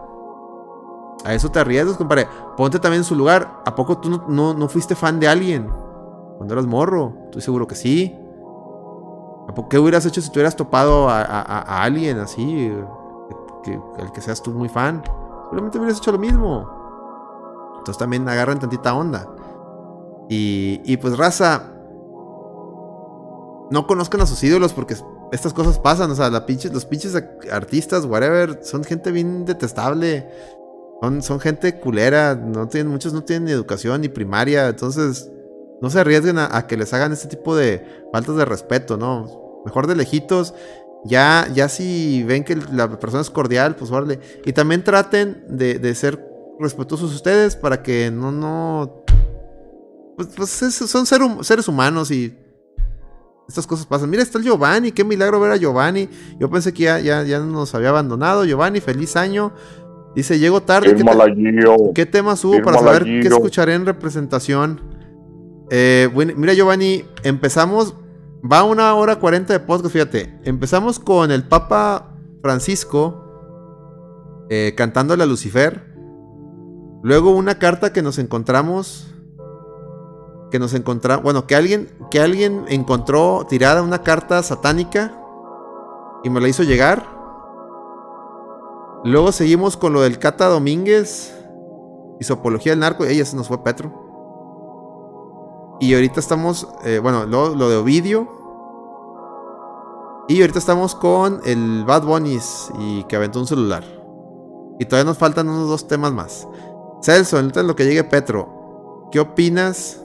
[1.26, 2.28] a eso te arriesgas, compadre.
[2.56, 3.62] Ponte también en su lugar.
[3.66, 5.68] ¿A poco tú no, no- fuiste fan de alguien?
[6.38, 7.14] Cuando eras morro.
[7.26, 8.16] Estoy seguro que sí.
[9.50, 12.72] ¿A poco qué hubieras hecho si te hubieras topado a, alguien así?
[13.64, 15.04] Que- el que seas tú muy fan.
[15.46, 16.70] Seguramente hubieras hecho lo mismo.
[17.80, 19.28] Entonces también agarran tantita onda.
[20.30, 21.74] Y, y pues raza.
[23.70, 24.96] No conozcan a sus ídolos porque
[25.32, 26.12] estas cosas pasan.
[26.12, 27.16] O sea, los pinches
[27.52, 30.30] artistas, whatever, son gente bien detestable.
[31.02, 32.36] Son, son gente culera.
[32.36, 34.68] No tienen, muchos no tienen educación ni primaria.
[34.68, 35.30] Entonces,
[35.82, 39.62] no se arriesguen a, a que les hagan este tipo de faltas de respeto, ¿no?
[39.66, 40.54] Mejor de lejitos.
[41.06, 44.20] Ya, ya si ven que la persona es cordial, pues órale.
[44.46, 46.26] Y también traten de, de ser
[46.60, 49.04] respetuosos ustedes para que no, no.
[50.18, 52.36] Pues, pues es- son ser hum- seres humanos y
[53.48, 54.10] estas cosas pasan.
[54.10, 56.10] Mira, está el Giovanni, qué milagro ver a Giovanni.
[56.40, 58.44] Yo pensé que ya, ya, ya nos había abandonado.
[58.44, 59.54] Giovanni, feliz año.
[60.16, 60.88] Dice, llego tarde.
[60.98, 61.18] ¿qué, te-
[61.94, 64.82] qué temas hubo para saber qué escucharé en representación?
[65.70, 67.94] Eh, bueno, mira, Giovanni, empezamos.
[68.50, 70.40] Va una hora cuarenta de podcast, fíjate.
[70.44, 73.24] Empezamos con el Papa Francisco
[74.50, 75.94] eh, cantándole a Lucifer.
[77.04, 79.14] Luego una carta que nos encontramos.
[80.52, 81.24] Que nos encontramos.
[81.24, 85.20] Bueno, que alguien, que alguien encontró tirada una carta satánica.
[86.24, 87.06] Y me la hizo llegar.
[89.04, 91.34] Luego seguimos con lo del Cata Domínguez.
[92.20, 93.06] Y su apología del narco.
[93.06, 93.92] Ella se nos fue Petro.
[95.80, 96.68] Y ahorita estamos.
[96.84, 98.28] eh, bueno, lo, lo de Ovidio.
[100.28, 102.72] Y ahorita estamos con el Bad Bunnies.
[102.80, 103.84] Y que aventó un celular.
[104.80, 106.48] Y todavía nos faltan unos dos temas más.
[107.02, 109.08] Celso, ahorita en lo que llegue Petro.
[109.12, 110.02] ¿Qué opinas?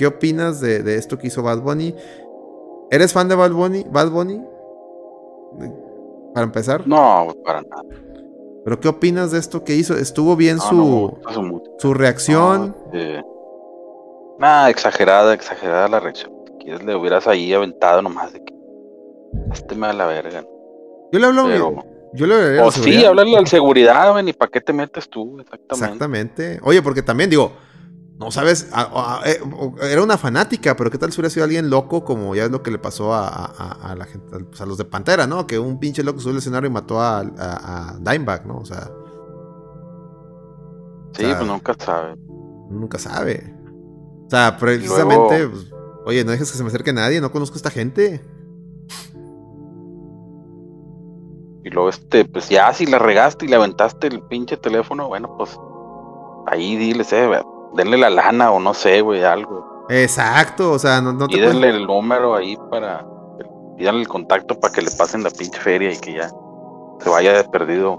[0.00, 1.94] ¿Qué opinas de, de esto que hizo Bad Bunny?
[2.90, 3.84] ¿Eres fan de Bad Bunny?
[3.86, 4.42] Bad Bunny?
[6.32, 6.88] Para empezar.
[6.88, 7.82] No, para nada.
[8.64, 9.94] ¿Pero qué opinas de esto que hizo?
[9.98, 12.74] ¿Estuvo bien No, su, no su reacción?
[12.90, 13.22] No, eh,
[14.38, 16.32] nada, exagerada, exagerada la reacción.
[16.60, 18.54] Quieres, le hubieras ahí aventado nomás de que.
[19.52, 20.42] Este me da la verga.
[21.12, 21.44] Yo le hablo.
[21.44, 21.74] Pero-
[22.14, 25.38] Yo le hablaría O sí, háblale al seguridad, ven, ¿y para qué te metes tú?
[25.40, 25.74] Exactamente.
[25.84, 26.60] Exactamente.
[26.62, 27.52] Oye, porque también digo,
[28.20, 29.40] no sabes, a- a- eh,
[29.82, 32.62] era una fanática, pero ¿qué tal si hubiera sido alguien loco como ya es lo
[32.62, 35.46] que le pasó a, la gente, pues, a los de Pantera, ¿no?
[35.46, 38.58] Que un pinche loco subió al escenario y mató a, Dimebag, ¿no?
[38.58, 38.90] O sea,
[41.12, 42.14] Sí, o sea, pues nunca sabe.
[42.70, 43.54] nunca sabe.
[44.26, 45.72] O sea, precisamente, luego- pues,
[46.04, 48.22] oye, no dejes que se me acerque nadie, no conozco a esta gente.
[51.64, 55.34] Y luego, este, pues ya si la regaste y le aventaste el pinche teléfono, bueno,
[55.36, 55.58] pues
[56.46, 57.28] ahí diles, eh,
[57.74, 59.86] denle la lana o no sé, güey, algo.
[59.88, 63.04] Exacto, o sea, no, no te y puedes- denle el número ahí para,
[63.76, 66.30] pídanle el contacto para que le pasen la pinche feria y que ya
[67.00, 67.98] se vaya de perdido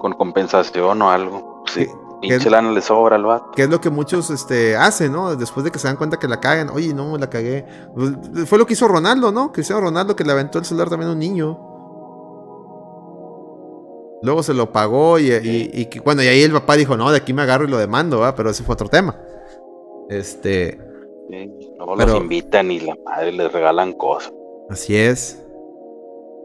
[0.00, 1.62] con compensación o algo.
[1.66, 1.86] Sí,
[2.20, 3.50] ¿Qué- pinche lana le sobra al vato.
[3.52, 5.34] Que es lo que muchos este, hacen, ¿no?
[5.36, 6.70] Después de que se dan cuenta que la cagan.
[6.70, 7.66] Oye, no, la cagué.
[7.94, 9.52] Pues, Fue lo que hizo Ronaldo, ¿no?
[9.52, 11.58] Cristiano Ronaldo que le aventó el celular también a un niño.
[14.24, 17.32] Luego se lo pagó y, y- bueno, y ahí el papá dijo, no, de aquí
[17.32, 18.22] me agarro y lo demando.
[18.36, 19.16] Pero ese fue otro tema.
[20.08, 20.78] Este,
[21.30, 24.32] Sí, Luego Pero- los invitan y la madre les regalan cosas.
[24.70, 25.38] así es.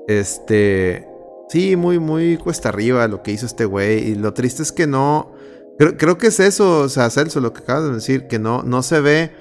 [0.08, 1.08] Este,
[1.50, 4.10] sí, muy, muy cuesta arriba lo que hizo este güey.
[4.12, 5.32] Y lo triste es que no,
[5.78, 8.64] creo, creo que es eso, o sea, Celso, lo que acabas de decir, que no,
[8.64, 9.32] no se ve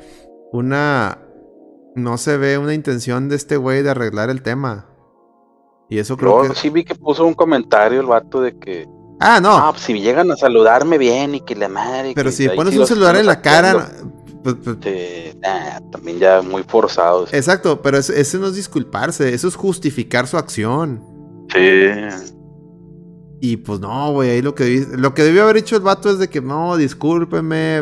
[0.52, 1.18] una,
[1.94, 4.86] no se ve una intención de este güey de arreglar el tema.
[5.90, 6.54] Y eso creo Yo que...
[6.58, 8.86] sí vi que puso un comentario el vato de que,
[9.20, 9.56] Ah, no.
[9.56, 12.12] ah, pues si llegan a saludarme bien y que la madre.
[12.14, 13.88] pero que si pones un celular en la cara...
[14.44, 17.32] pues- pues, Sí, ah, también ya muy forzados.
[17.34, 21.02] exacto, pero eso, eso no es disculparse, eso es justificar su acción.
[21.52, 22.36] Sí.
[23.40, 26.18] Y pues no, güey, ahí lo que, lo que debió haber hecho el vato es
[26.18, 27.80] de que no, discúlpeme.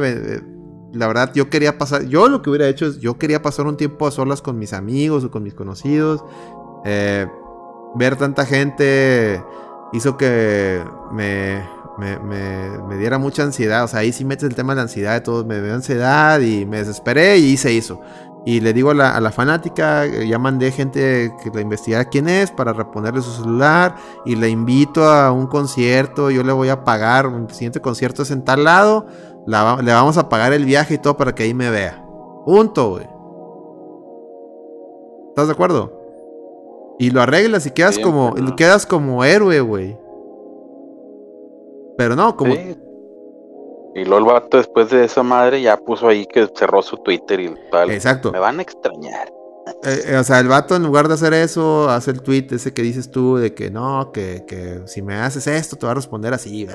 [0.93, 2.05] La verdad, yo quería pasar.
[2.07, 4.73] Yo lo que hubiera hecho es, yo quería pasar un tiempo a solas con mis
[4.73, 6.23] amigos o con mis conocidos.
[6.85, 7.27] Eh,
[7.95, 9.43] ver tanta gente
[9.93, 11.63] hizo que me,
[11.99, 13.85] me, me- diera mucha ansiedad.
[13.85, 15.47] O sea, ahí sí metes el tema de la ansiedad de todos.
[15.47, 18.01] Me dio ansiedad y me desesperé y se hizo.
[18.45, 22.53] Y le digo a la, fanática, eh, ya mandé gente que la investigara quién es
[22.53, 27.27] para reponerle su celular y le invito a un concierto, yo le voy a pagar,
[27.27, 29.07] el siguiente concierto es en tal lado,
[29.49, 32.05] le vamos a pagar el viaje y todo para que ahí me vea.
[32.45, 33.09] Punto, güey.
[35.31, 35.96] ¿Estás de acuerdo?
[36.99, 38.57] Y lo arreglas y quedas Siempre, como ¿no?
[38.57, 39.97] quedas como héroe, güey.
[41.99, 42.77] Pero no, como Sí.
[43.95, 47.41] Y luego el vato después de esa madre ya puso ahí que cerró su Twitter
[47.41, 47.91] y tal.
[47.91, 48.31] exacto.
[48.31, 49.33] Me van a extrañar.
[49.85, 52.75] Eh, eh, o sea, el vato en lugar de hacer eso, hace el tweet ese
[52.75, 55.95] que dices tú de que no, que, que si me haces esto te va a
[55.95, 56.67] responder así.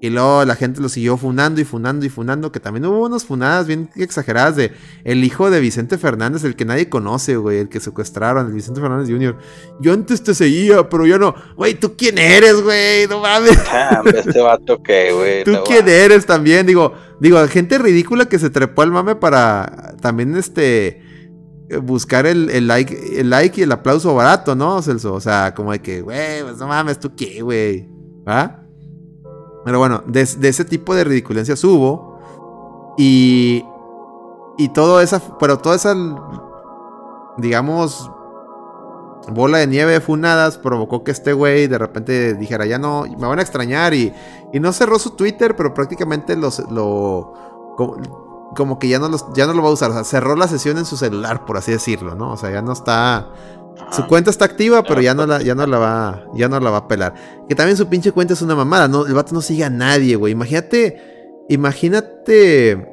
[0.00, 3.24] Y luego la gente lo siguió funando y funando y funando, que también hubo unas
[3.24, 4.72] funadas bien exageradas de
[5.04, 8.80] el hijo de Vicente Fernández, el que nadie conoce, güey, el que secuestraron, el Vicente
[8.80, 9.38] Fernández Jr.
[9.80, 11.34] Yo antes te seguía, pero ya no.
[11.56, 13.06] Güey, ¿tú quién eres, güey?
[13.08, 13.58] No mames.
[13.70, 15.44] Ah, este vato que, güey.
[15.44, 15.90] ¿Tú no quién va.
[15.90, 16.66] eres también?
[16.66, 21.02] Digo, digo, gente ridícula que se trepó al mame para también este
[21.82, 25.14] buscar el, el like, el like y el aplauso barato, ¿no, Celso?
[25.14, 27.88] O sea, como de que, güey, pues no mames, ¿tú qué, güey?
[28.26, 28.65] ¿Ah?
[29.66, 32.94] Pero bueno, de, ese tipo de ridiculencias hubo.
[32.96, 33.64] Y.
[34.56, 35.20] Y todo esa.
[35.40, 35.92] Pero toda esa.
[37.36, 38.08] Digamos.
[39.28, 43.40] bola de nieve funadas provocó que este güey de repente dijera, ya no, me van
[43.40, 44.14] a extrañar y,
[44.52, 47.32] y no cerró su Twitter, pero prácticamente los, lo,
[48.56, 50.48] como que ya no, los, ya no lo va a usar, o sea, cerró la
[50.48, 52.32] sesión en su celular, por así decirlo, ¿no?
[52.32, 53.30] O sea, ya no está...
[53.92, 56.70] Su cuenta está activa, pero ya no la, ya no la va, ya no la
[56.70, 57.14] va a pelar.
[57.46, 59.06] Que también su pinche cuenta es una mamada, ¿no?
[59.06, 60.32] El vato no sigue a nadie, güey.
[60.32, 62.88] Imagínate, imagínate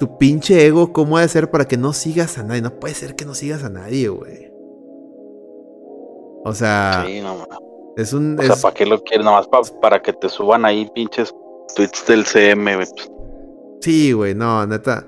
[0.00, 2.60] tu pinche ego, cómo ha de ser para que no sigas a nadie.
[2.62, 4.52] No puede ser que no sigas a nadie, güey.
[6.44, 7.46] O sea, Sí, no,
[7.96, 8.38] es un.
[8.38, 9.24] O sea, ¿para qué lo quieres?
[9.24, 11.32] Nada más pa- para que te suban ahí pinches
[11.76, 12.88] tweets del CM, güey.
[13.82, 15.06] Sí, güey, no, neta.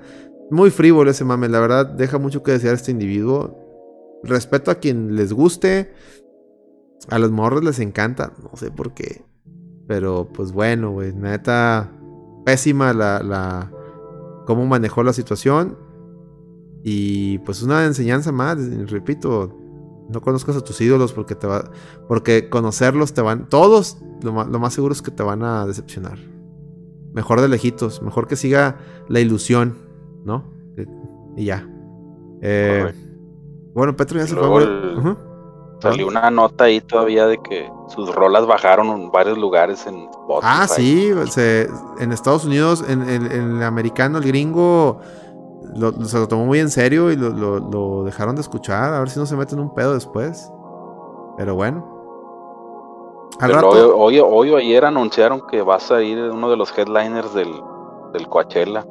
[0.51, 3.57] Muy frívolo ese mame, la verdad, deja mucho que desear este individuo.
[4.23, 5.93] Respeto a quien les guste.
[7.09, 9.23] A los morros les encanta, no sé por qué.
[9.87, 11.89] Pero pues bueno, güey, neta.
[12.45, 13.71] Pésima la, la.
[14.45, 15.77] cómo manejó la situación.
[16.83, 18.57] Y pues una enseñanza más,
[18.89, 19.57] repito.
[20.09, 21.71] No conozcas a tus ídolos porque te va.
[22.07, 23.47] Porque conocerlos te van.
[23.47, 26.34] Todos, lo lo más seguro es que te van a decepcionar.
[27.15, 28.75] Mejor de lejitos, mejor que siga
[29.07, 29.75] la ilusión,
[30.25, 30.43] ¿no?
[30.77, 30.85] Eh,
[31.37, 31.67] Y ya.
[32.41, 32.93] Eh,
[33.73, 34.63] bueno, Petro ya se luego fue.
[34.63, 35.17] el-.
[35.81, 40.41] Salió una nota ahí todavía de que sus rolas bajaron en varios lugares en Spotify.
[40.43, 41.69] Ah, sí, se-
[41.99, 44.99] en Estados Unidos, en, en- en el americano, el gringo,
[45.75, 48.93] lo- lo- se lo tomó muy en serio y lo, lo- lo dejaron de escuchar.
[48.93, 50.49] A ver si no se meten un pedo después.
[51.37, 51.94] Pero bueno.
[53.39, 57.33] Pero hoy, hoy, hoy o ayer anunciaron que va a salir uno de los headliners
[57.33, 57.49] del,
[58.13, 58.85] del Coachella.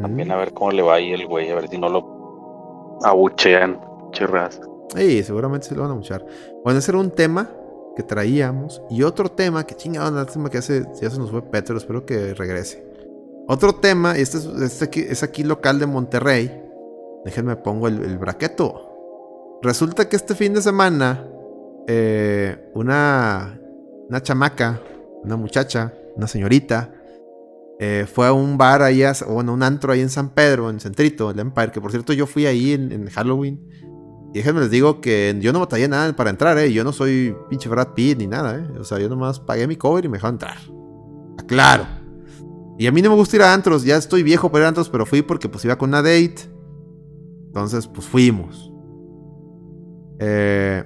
[0.00, 0.32] También Mm.
[0.32, 3.80] a ver cómo le va ahí el güey, a ver si no lo abuchean.
[4.12, 4.60] Chirras.
[4.94, 6.24] Sí, seguramente se lo van a escuchar.
[6.64, 7.48] Bueno, ese era un tema
[7.96, 8.82] que traíamos.
[8.90, 12.34] Y otro tema, que chingado, lástima que hace, ya se nos fue Petro, espero que
[12.34, 12.86] regrese.
[13.48, 16.62] Otro tema, y este es, este aquí, es aquí local de Monterrey.
[17.24, 18.88] Déjenme pongo el, el braqueto.
[19.62, 21.26] Resulta que este fin de semana,
[21.88, 23.58] eh, una,
[24.08, 24.80] una chamaca,
[25.24, 26.94] una muchacha, una señorita,
[27.78, 30.78] eh, fue a un bar ahí, a- bueno, un antro ahí en San Pedro, en
[30.80, 33.60] Centrito, el Empire, que por cierto yo fui ahí en, en Halloween.
[34.34, 36.72] Y déjenme les digo que yo no batallé nada para entrar, ¿eh?
[36.72, 38.78] Yo no soy pinche Brad Pitt ni nada, ¿eh?
[38.78, 40.56] O sea, yo nomás pagué mi cover y me dejaron entrar.
[41.46, 41.86] Claro.
[42.78, 44.68] Y a mí no me gusta ir a antros, ya estoy viejo para ir a
[44.68, 46.36] antros, pero fui porque pues iba con una date.
[47.48, 48.72] Entonces, pues fuimos.
[50.18, 50.84] Eh,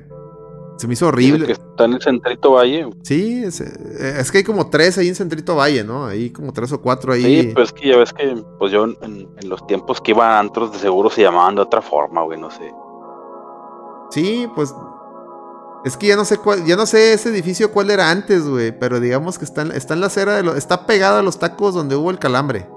[0.76, 1.46] se me hizo horrible.
[1.46, 2.88] que está en el Centrito Valle.
[3.02, 6.06] Sí, es, eh, es que hay como tres ahí en Centrito Valle, ¿no?
[6.06, 7.42] Hay como tres o cuatro ahí.
[7.42, 10.36] Sí, pues es que ya ves que pues yo en, en los tiempos que iba
[10.36, 12.72] a antros de seguro se llamaban de otra forma, güey, no sé.
[14.10, 14.74] Sí, pues.
[15.84, 18.76] Es que ya no sé cuál, ya no sé ese edificio cuál era antes, güey.
[18.76, 21.38] Pero digamos que está en, está en la acera de lo, está pegado a los
[21.38, 22.68] tacos donde hubo el calambre.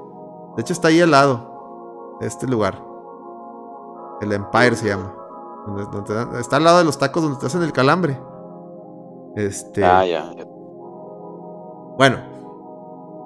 [0.55, 2.83] De hecho, está ahí al lado de este lugar.
[4.21, 5.15] El Empire se llama.
[5.67, 8.19] Donde- donde- está al lado de los tacos donde te hacen el calambre.
[9.35, 9.83] Este.
[9.83, 10.45] Ah, ya, ya.
[11.97, 12.17] Bueno,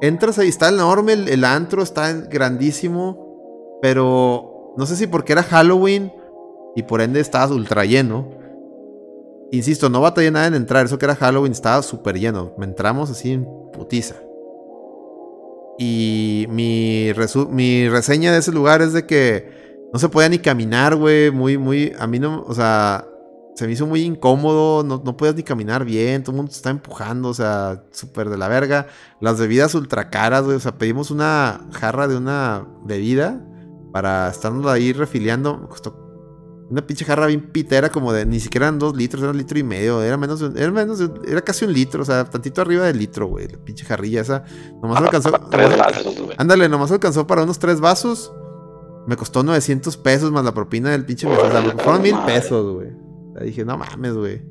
[0.01, 5.43] entras ahí, está enorme el, el antro, está grandísimo, pero no sé si porque era
[5.43, 6.11] Halloween
[6.75, 8.27] y por ende estaba ultra lleno.
[9.51, 12.51] Insisto, no batallé nada en entrar, eso que era Halloween estaba súper lleno.
[12.57, 14.15] Me entramos así en putiza.
[15.77, 17.11] Y mi,
[17.49, 19.62] mi reseña de ese lugar es de que
[19.93, 21.29] no se podía ni caminar, güey.
[21.31, 21.93] Muy, muy.
[21.99, 22.43] A mí no.
[22.47, 23.05] O sea,
[23.55, 24.83] se me hizo muy incómodo.
[24.83, 26.23] No, no podías ni caminar bien.
[26.23, 27.29] Todo el mundo te está empujando.
[27.29, 28.87] O sea, súper de la verga.
[29.21, 30.57] Las bebidas ultra caras, güey.
[30.57, 33.39] O sea, pedimos una jarra de una bebida
[33.91, 35.57] para estarnos ahí refiliando.
[35.59, 35.99] Me costó
[36.71, 39.59] una pinche jarra bien pitera, como de ni siquiera eran dos litros, era un litro
[39.59, 40.01] y medio.
[40.01, 42.97] Era menos, de- era menos, de- era casi un litro, o sea, tantito arriba del
[42.97, 43.47] litro, güey.
[43.47, 44.43] La pinche jarrilla esa.
[44.81, 45.29] Nomás alcanzó.
[45.51, 46.35] Tres vasos, güey.
[46.39, 48.33] Ándale, nomás alcanzó para unos tres vasos.
[49.05, 51.27] Me costó 900 pesos más la propina del pinche.
[51.27, 52.91] O sea, fueron mil pesos, güey.
[53.41, 54.41] Dije, no mames, güey.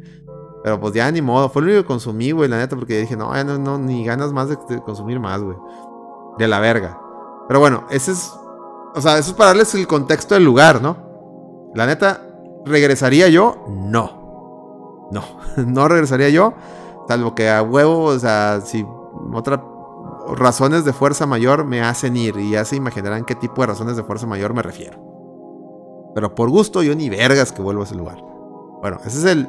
[0.62, 1.48] Pero pues ya ni modo.
[1.48, 4.04] Fue lo único que consumí, güey, la neta, porque dije, no, ya no, no, ni
[4.04, 5.56] ganas más de consumir más, güey.
[6.38, 7.00] De la verga.
[7.48, 8.32] Pero bueno, ese es.
[8.94, 11.70] O sea, eso es para darles el contexto del lugar, ¿no?
[11.74, 12.22] La neta,
[12.64, 13.64] ¿regresaría yo?
[13.68, 15.08] No.
[15.10, 15.22] No,
[15.66, 16.54] no regresaría yo.
[17.08, 18.86] Salvo que a huevo, o sea, si
[19.32, 19.62] otra
[20.36, 23.96] razones de fuerza mayor me hacen ir y ya se imaginarán qué tipo de razones
[23.96, 24.98] de fuerza mayor me refiero.
[26.14, 28.18] Pero por gusto yo ni vergas que vuelvo a ese lugar.
[28.80, 29.48] Bueno, ese es el,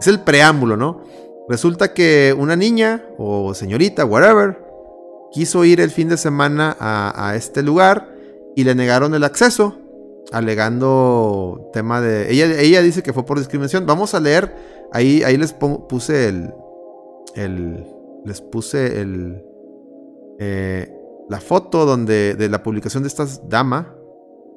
[0.00, 1.00] es el preámbulo, ¿no?
[1.48, 4.64] Resulta que una niña o señorita, whatever,
[5.32, 8.08] quiso ir el fin de semana a, a este lugar
[8.56, 9.76] y le negaron el acceso,
[10.32, 12.30] alegando tema de...
[12.30, 13.86] Ella, ella dice que fue por discriminación.
[13.86, 14.54] Vamos a leer,
[14.92, 16.54] ahí, ahí les puse el...
[17.34, 17.86] el
[18.24, 19.42] les puse el...
[20.40, 20.92] eh,
[21.28, 23.94] la foto donde, de la publicación de esta dama,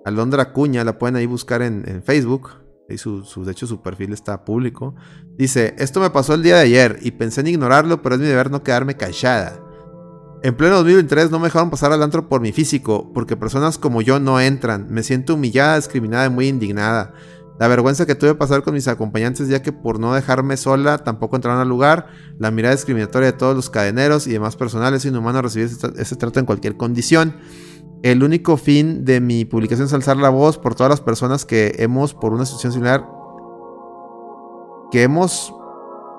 [0.05, 2.49] Alondra Cuña, la pueden ahí buscar en, Facebook.
[2.97, 4.95] Su, su- de hecho, su perfil está público.
[5.37, 8.27] Dice: Esto me pasó el día de ayer y pensé en ignorarlo, pero es mi
[8.27, 9.59] deber no quedarme callada.
[10.43, 14.01] En pleno 2023 no me dejaron pasar al antro por mi físico, porque personas como
[14.01, 14.87] yo no entran.
[14.89, 17.13] Me siento humillada, discriminada y muy indignada.
[17.59, 20.97] La vergüenza que tuve de pasar con mis acompañantes, ya que por no dejarme sola
[20.97, 22.07] tampoco entraron al lugar.
[22.39, 25.97] La mirada discriminatoria de todos los cadeneros y demás personal es inhumano recibir ese, tra-
[25.99, 27.35] ese trato en cualquier condición.
[28.01, 31.75] El único fin de mi publicación es alzar la voz por todas las personas que
[31.77, 33.07] hemos, por una situación similar,
[34.91, 35.53] que hemos,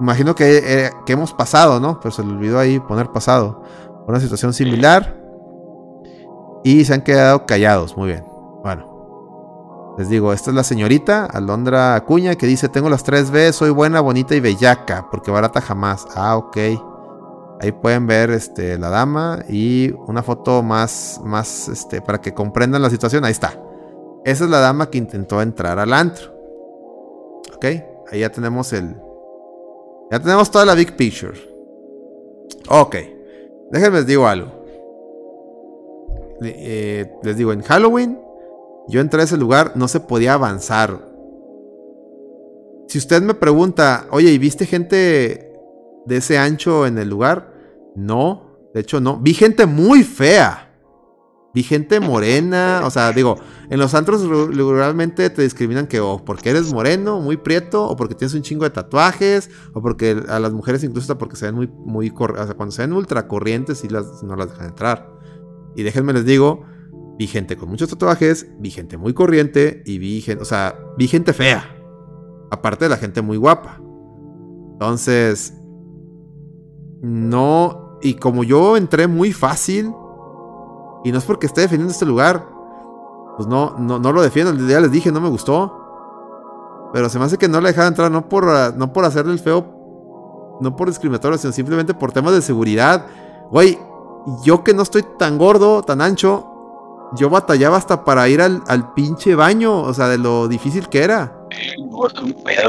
[0.01, 2.01] imagino que, eh, que hemos pasado, ¿no?
[2.01, 3.62] Pero se le olvidó ahí poner pasado.
[4.06, 5.20] Una situación similar.
[6.62, 7.97] Y se han quedado callados.
[7.97, 8.24] Muy bien.
[8.62, 8.94] Bueno.
[9.97, 13.71] Les digo, esta es la señorita Alondra Acuña que dice, tengo las tres B, soy
[13.71, 16.07] buena, bonita y bellaca, porque barata jamás.
[16.16, 16.57] Ah, ok.
[17.61, 22.83] Ahí pueden ver este, la dama y una foto más, más este, para que comprendan
[22.83, 23.25] la situación.
[23.25, 23.57] Ahí está.
[24.25, 26.33] Esa es la dama que intentó entrar al antro.
[27.55, 27.65] Ok,
[28.11, 28.97] ahí ya tenemos el...
[30.11, 31.39] Ya tenemos toda la big picture.
[32.69, 32.97] Ok,
[33.71, 34.51] déjenme les digo algo.
[36.43, 38.23] Eh, les digo, en Halloween
[38.89, 41.09] yo entré a ese lugar, no se podía avanzar.
[42.89, 45.52] Si usted me pregunta, oye, ¿y viste gente
[46.06, 47.52] de ese ancho en el lugar?
[47.97, 49.19] No, de hecho no.
[49.19, 50.70] Vi gente muy fea.
[51.55, 52.82] Vi gente morena.
[52.85, 53.36] O sea, digo,
[53.70, 58.15] en los antros regularmente te discriminan que o porque eres moreno, muy prieto, o porque
[58.15, 61.55] tienes un chingo de tatuajes, o porque a las mujeres incluso hasta porque se ven
[61.55, 65.11] muy, muy, o sea, cuando se ven ultra corrientes y las, no las dejan entrar.
[65.74, 66.65] Y déjenme les digo,
[67.19, 71.09] vi gente con muchos tatuajes, vi gente muy corriente y vi gente, o sea, vi
[71.09, 71.65] gente fea.
[72.51, 73.81] Aparte de la gente muy guapa.
[74.73, 75.55] Entonces,
[77.03, 79.93] no, y como yo entré muy fácil,
[81.05, 82.49] y no es porque esté defendiendo este lugar,
[83.36, 85.81] pues no, no, no lo defiendo, ya les dije, no me gustó.
[86.93, 88.47] Pero se me hace que no le dejaba entrar, no por,
[88.77, 93.07] no por hacerle el feo, no por discriminatorio, sino simplemente por temas de seguridad.
[93.51, 93.78] Güey,
[94.45, 96.53] yo que no estoy tan gordo, tan ancho,
[97.16, 101.03] yo batallaba hasta para ir al, al pinche baño, o sea, de lo difícil que
[101.03, 101.45] era.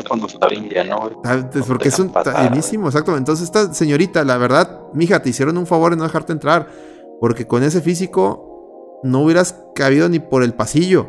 [0.08, 1.14] Cuando está bien lleno, güey.
[1.24, 1.46] ¿Sabes?
[1.56, 2.12] No Porque es un
[2.42, 3.16] llenísimo, exacto.
[3.18, 6.70] Entonces, esta señorita, la verdad, mija, te hicieron un favor en no dejarte entrar.
[7.20, 11.08] Porque con ese físico no hubieras cabido ni por el pasillo.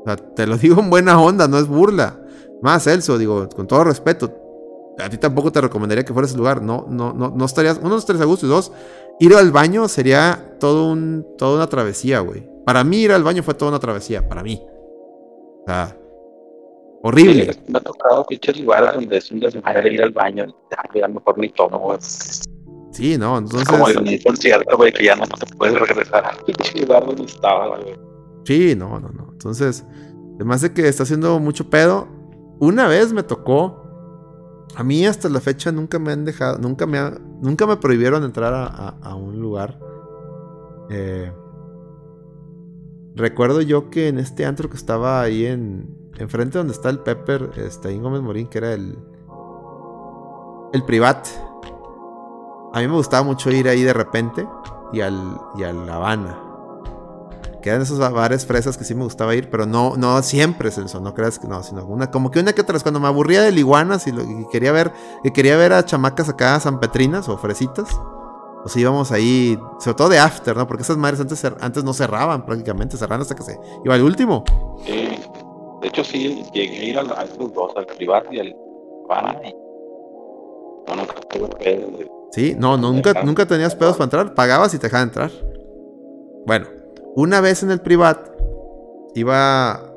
[0.00, 2.20] O sea, te lo digo en buena onda, no es burla.
[2.62, 4.32] Más, Celso, digo, con todo respeto.
[4.98, 6.62] A ti tampoco te recomendaría que fueras ese lugar.
[6.62, 7.78] No, no, no, no estarías.
[7.78, 8.46] Uno, no estarías a gusto.
[8.46, 8.72] Y dos,
[9.18, 12.53] ir al baño sería todo un, toda una travesía, güey.
[12.66, 14.26] Para mí, ir al baño fue toda una travesía.
[14.28, 14.60] Para mí.
[14.62, 15.96] O sea,
[17.02, 17.52] horrible.
[17.52, 20.46] Sí, Me ha tocado pinches lugares donde es un desmadre ir al baño.
[20.70, 21.98] Ya, ya mejor ni tomo, güey.
[22.92, 23.68] Sí, no, Es entonces.
[23.68, 27.24] como en un concierto, güey, que ya no te puedes regresar al pinche lugar donde
[27.24, 27.94] estaba, güey.
[28.44, 29.30] Sí, no, no, no.
[29.32, 29.84] Entonces,
[30.36, 32.06] además de que está haciendo mucho pedo,
[32.60, 33.80] una vez me tocó.
[34.76, 38.24] A mí hasta la fecha nunca me han dejado, nunca me, ha- nunca me prohibieron
[38.24, 39.78] entrar a, a- a un lugar.
[40.90, 41.32] Eh,
[43.14, 47.50] recuerdo yo que en este antro que estaba ahí en, enfrente donde está el Pepper,
[47.56, 48.98] este, ahí Gómez Morín, que era el,
[50.72, 51.26] el Privat.
[52.72, 54.46] A mí me gustaba mucho ir ahí de repente
[54.92, 56.40] y al, y a La Habana.
[57.62, 61.00] Quedan esos ba- bares fresas que sí me gustaba ir, pero no, no siempre, Celso,
[61.00, 63.40] no creas que no, sino una, como que una que otra vez, cuando me aburría
[63.42, 64.92] de liguanas y, lo, y quería ver,
[65.22, 67.88] y quería ver a chamacas acá sanpetrinas o fresitas,
[68.64, 70.66] pues íbamos ahí, sobre todo de after, ¿no?
[70.66, 74.42] Porque esas madres antes, antes no cerraban prácticamente, cerraban hasta que se iba el último.
[74.86, 75.18] Sí.
[75.82, 78.56] De hecho, sí, llegué a ir a, a esos dos, al privado y al
[79.06, 79.38] Habana.
[80.88, 82.10] No, nunca tuve pedo, güey.
[82.32, 85.30] Sí, no, no, nunca, nunca tenías pedos para entrar, pagabas y te dejaban entrar.
[86.46, 86.66] Bueno,
[87.16, 88.30] una vez en el privat
[89.14, 89.92] iba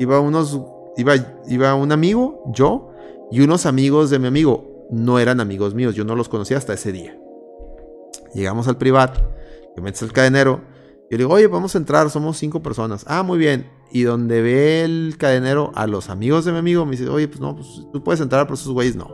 [0.00, 0.60] iba unos
[0.96, 1.14] iba
[1.46, 2.90] iba un amigo, yo
[3.30, 6.72] y unos amigos de mi amigo, no eran amigos míos, yo no los conocía hasta
[6.72, 7.16] ese día.
[8.34, 9.16] Llegamos al privat,
[9.76, 10.60] yo metes el cadenero,
[11.10, 13.70] yo le digo, "Oye, vamos a entrar, somos cinco personas." Ah, muy bien.
[13.90, 17.40] Y donde ve el cadenero a los amigos de mi amigo, me dice, "Oye, pues
[17.40, 19.08] no, pues tú puedes entrar, pero esos güeyes no."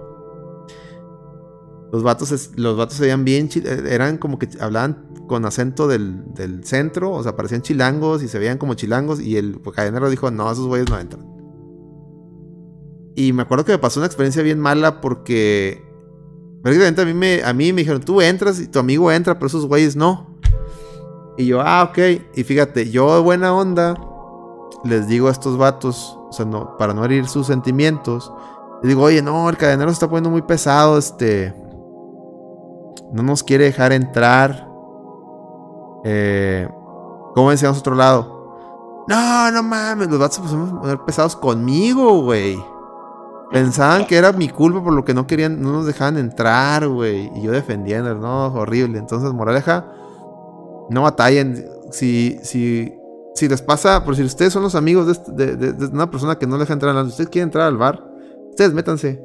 [1.93, 6.35] Los vatos, los vatos se veían bien, eh, eran como que hablaban con acento del,
[6.35, 10.31] del centro, o sea, parecían chilangos y se veían como chilangos y el cadenero dijo,
[10.31, 11.25] no, esos güeyes no entran.
[13.17, 15.84] Y me acuerdo que me pasó una experiencia bien mala porque
[16.65, 19.49] prácticamente a mí me, a mí me dijeron, tú entras y tu amigo entra, pero
[19.49, 20.39] esos güeyes no.
[21.37, 21.99] Y yo, ah, ok.
[22.35, 23.95] Y fíjate, yo de buena onda
[24.83, 28.33] les digo a estos vatos, o sea, no, para no herir sus sentimientos,
[28.83, 31.55] les digo, oye, no, el cadenero se está poniendo muy pesado, este
[33.13, 34.67] no nos quiere dejar entrar.
[36.03, 36.67] Eh,
[37.35, 39.05] ¿Cómo decíamos otro lado?
[39.07, 42.59] No, no mames, los vatos se pusieron a poner pesados conmigo, güey.
[43.51, 47.31] Pensaban que era mi culpa por lo que no querían, no nos dejaban entrar, güey.
[47.37, 48.99] Y yo defendiendo, no, horrible.
[48.99, 49.87] Entonces, moraleja,
[50.91, 51.65] no batallen.
[51.91, 52.93] Si, si,
[53.35, 56.47] si les pasa, por si ustedes son los amigos de, de- de- una persona que
[56.47, 58.03] no le deja entrar, si ustedes quieren entrar al bar,
[58.51, 59.23] ustedes métanse.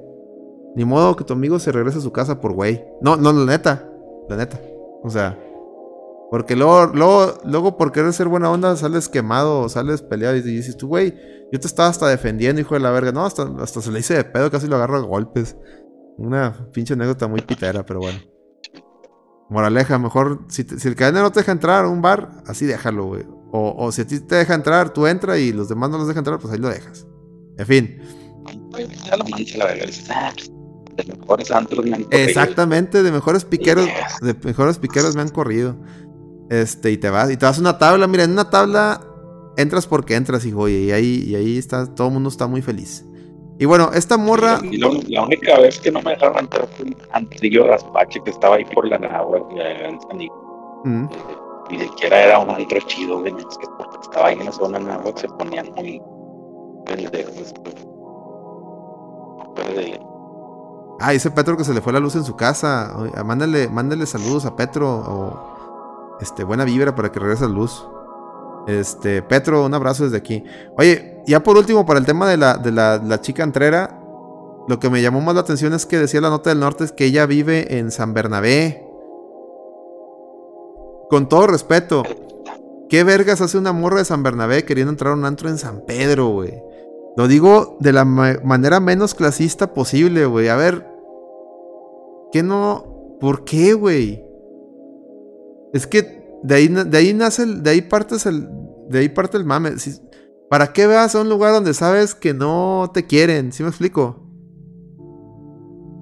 [0.75, 2.83] Ni modo que tu amigo se regrese a su casa por güey.
[3.01, 3.89] No, no, la neta.
[4.27, 4.59] La neta.
[5.03, 5.37] O sea.
[6.29, 10.77] Porque luego, luego, luego por querer ser buena onda sales quemado, sales peleado y dices
[10.77, 11.15] tú, güey,
[11.51, 13.11] yo te estaba hasta defendiendo, hijo de la verga.
[13.11, 15.55] No, hasta, hasta se le hice de pedo, casi lo agarro a golpes.
[16.17, 18.19] Una pinche anécdota muy pitera, pero bueno.
[19.49, 22.65] Moraleja, mejor, si, te- si el cadena no te deja entrar a un bar, así
[22.65, 23.25] déjalo, güey.
[23.51, 26.07] O, o si a ti te deja entrar, tú entra y los demás no los
[26.07, 27.07] dejan entrar, pues ahí lo dejas.
[27.57, 27.99] En fin.
[29.05, 29.25] Ya lo
[29.57, 29.85] la verga.
[30.11, 30.31] Ah,
[30.95, 32.23] de mejores antros me han corrido".
[32.27, 33.87] Exactamente, de mejores piqueros,
[34.21, 35.77] de mejores piqueros me han corrido.
[36.49, 39.01] Este, y te vas, y te vas a una tabla, mira, en una tabla
[39.59, 43.05] entras porque entras, hijo, y ahí, y ahí está, todo el mundo está muy feliz.
[43.59, 46.85] Y bueno, esta morra, Y la, la única vez que no me dejaron entrar fue
[46.85, 50.17] un antrillo Raspache que estaba ahí por la Nahua, en San
[50.85, 51.09] mm,
[51.69, 54.79] Ni siquiera era un antro chido, güey, es que porque estaba ahí en la zona
[54.79, 56.01] Nahua se ponían muy
[56.85, 57.53] pendejos.
[61.01, 62.95] ah, dice Petro que se le fue la luz en su casa.
[63.25, 67.85] Mándale, mándale saludos a Petro o este, buena vibra para que regrese la luz.
[68.69, 70.43] Este, Petro, un abrazo desde aquí.
[70.77, 73.99] Oye, ya por último, para el tema de la, de la, chica entrera,
[74.67, 76.91] lo que me llamó más la atención es que decía la nota del norte es
[76.91, 78.85] que ella vive en San Bernabé.
[81.09, 82.03] Con todo respeto,
[82.89, 85.81] ¿qué vergas hace una morra de San Bernabé queriendo entrar a un antro en San
[85.87, 86.61] Pedro, güey?
[87.17, 90.49] Lo digo de la ma- manera menos clasista posible, güey.
[90.49, 90.85] A ver,
[92.31, 93.17] ¿qué no?
[93.19, 94.23] ¿Por qué, güey?
[95.73, 98.47] Es que de ahí, de ahí nace el, de ahí partes el,
[98.89, 99.77] de ahí parte el mame.
[99.79, 99.99] Si-
[100.49, 103.51] ¿Para qué vas a un lugar donde sabes que no te quieren?
[103.51, 104.25] ¿Sí me explico?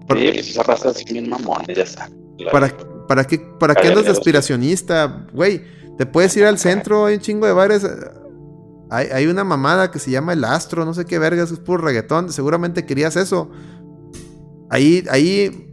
[0.07, 2.09] Por- Sí, esa raza así bien mamones, ya.
[2.39, 2.77] La- ¿Para,
[3.07, 5.27] para qué, para qué andas de aspiracionista?
[5.33, 5.63] Güey,
[5.97, 7.83] te puedes ir al centro, hay un chingo de bares.
[7.83, 7.89] eh,
[8.89, 11.83] Hay, hay una mamada que se llama El Astro, no sé qué vergas, es puro
[11.83, 12.31] reggaetón.
[12.31, 13.49] Seguramente querías eso.
[14.69, 15.66] Ahí, ahí,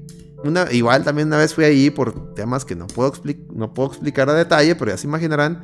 [0.72, 4.90] igual también una vez fui ahí por temas que no puedo, explicar a detalle, pero
[4.90, 5.62] ya se imaginarán.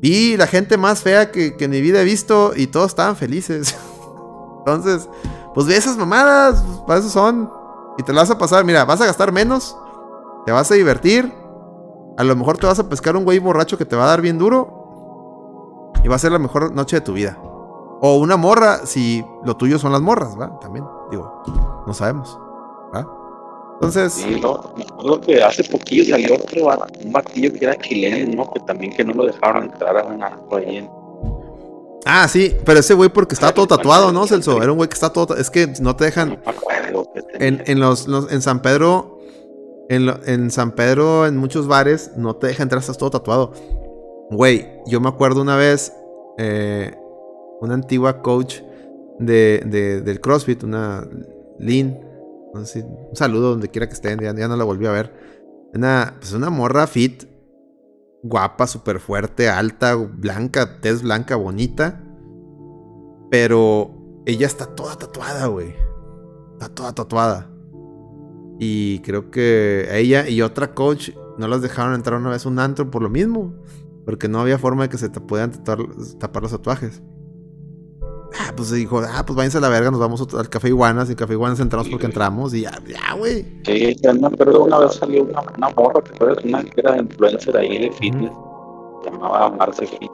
[0.00, 3.16] Vi la gente más fea que, que en mi vida he visto y todos estaban
[3.16, 3.76] felices.
[4.58, 5.08] Entonces,
[5.54, 7.50] pues ve esas mamadas, para eso son.
[7.98, 9.76] Y te la vas a pasar, mira, vas a gastar menos,
[10.46, 11.32] te vas a divertir.
[12.16, 14.20] A lo mejor te vas a pescar un güey borracho que te va a dar
[14.20, 15.92] bien duro.
[16.04, 17.38] Y va a ser la mejor noche de tu vida.
[18.04, 20.58] O una morra, si lo tuyo son las morras, ¿va?
[20.58, 21.42] También, digo,
[21.86, 22.38] no sabemos.
[22.94, 23.21] ¿va?
[23.82, 26.68] Entonces, Sí, no, acuerdo que hace poquillo salió otro
[27.04, 28.52] un batillo que era chileno, ¿no?
[28.52, 30.88] Que también que no lo dejaron entrar a un antro ahí en...
[32.04, 34.62] ah, sí, pero ese güey porque estaba todo tatuado, ¿no, Celso?
[34.62, 35.36] Era un güey que está todo.
[35.36, 36.38] Es que no te dejan.
[36.92, 37.06] No.
[37.40, 39.18] En, en los, los- en San Pedro,
[39.88, 43.52] en, lo- en San Pedro, en muchos bares, no te deja entrar, estás todo tatuado.
[44.30, 45.92] Güey, yo me acuerdo una vez,
[46.38, 46.94] eh,
[47.60, 48.60] una antigua coach
[49.18, 51.04] de, de- del CrossFit, una
[51.58, 51.98] Lynn,
[52.54, 52.66] un
[53.14, 55.12] saludo donde quiera que estén, ya, no la volví a ver.
[55.74, 57.24] Una, pues una morra fit,
[58.22, 62.02] guapa, súper fuerte, alta, blanca, tez blanca, bonita.
[63.30, 65.74] Pero ella está toda tatuada, güey.
[66.52, 67.50] Está toda tatuada.
[68.58, 72.90] Y creo que ella y otra coach no las dejaron entrar una vez un antro
[72.90, 73.54] por lo mismo.
[74.04, 75.52] Porque no había forma de que se te pudieran
[76.18, 77.02] tapar los tatuajes.
[78.40, 81.08] Ah, pues dijo, ah, pues váyanse a la verga, nos vamos al café Iguanas.
[81.08, 82.54] Y en café Iguanas entramos porque entramos.
[82.54, 83.44] Y ya, ya, güey.
[83.64, 86.96] Sí, ya me acuerdo una vez salió una, una morra que fue una que era
[86.98, 88.32] influencer ahí de fitness,
[89.04, 90.10] se llamaba Marce Fit,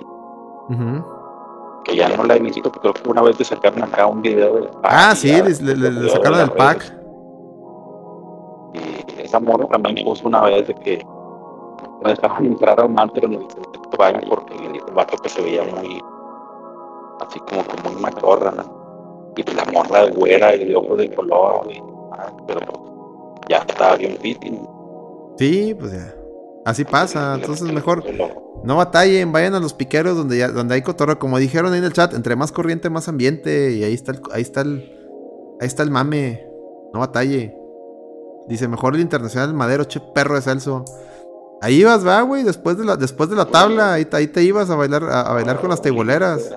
[0.70, 1.04] Ujú.
[1.84, 4.22] que ya no la he visto, pero creo que una vez le sacaron acá un
[4.22, 4.82] video del pack.
[4.84, 5.54] Ah, sí, ya, le,
[6.10, 6.78] sacaron del pack.
[6.80, 6.92] redes.
[9.18, 11.02] Y esa morra también me puso una vez de que
[12.02, 13.46] no dejaban entrar a un antro en el
[13.98, 16.00] baño porque el vato que se veía muy
[17.20, 19.32] así como que muy macorra, ¿no?
[19.36, 21.78] Y la morra de güera y de ojos de color, y,
[22.12, 22.60] ah, pero
[23.48, 24.38] ya estaba bien fit.
[25.38, 26.14] Sí, pues ya.
[26.64, 27.34] Así pasa.
[27.36, 28.02] Entonces mejor
[28.64, 31.18] no batallen, vayan a los piqueros donde, ya, donde hay cotorreo.
[31.18, 33.70] Como dijeron ahí en el chat, entre más corriente, más ambiente.
[33.72, 34.92] Y ahí está el, ahí está el,
[35.60, 36.44] ahí está el mame.
[36.92, 37.56] No batalle.
[38.48, 40.84] Dice, mejor el Internacional Madero, che perro de Celso.
[41.62, 44.42] Ahí ibas, va, güey, después de la, después de la tabla, ahí, te- ahí te
[44.42, 46.54] ibas a bailar, a, a bailar con las teiboleras.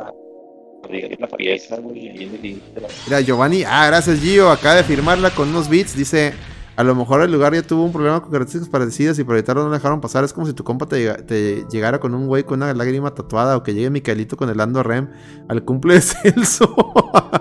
[3.08, 5.95] Mira, Giovanni, ah, gracias Gio, acaba de firmarla con unos beats.
[5.95, 6.34] Dice,
[6.78, 9.62] A lo mejor el lugar ya tuvo un problema con características parecidas y por evitarlo
[9.64, 10.24] no lo dejaron pasar.
[10.24, 13.14] Es como si tu compa te, llega- te llegara con un güey con una lágrima
[13.14, 15.10] tatuada o que llegue Micaelito con el Ando Rem
[15.49, 16.74] al cumple de Celso.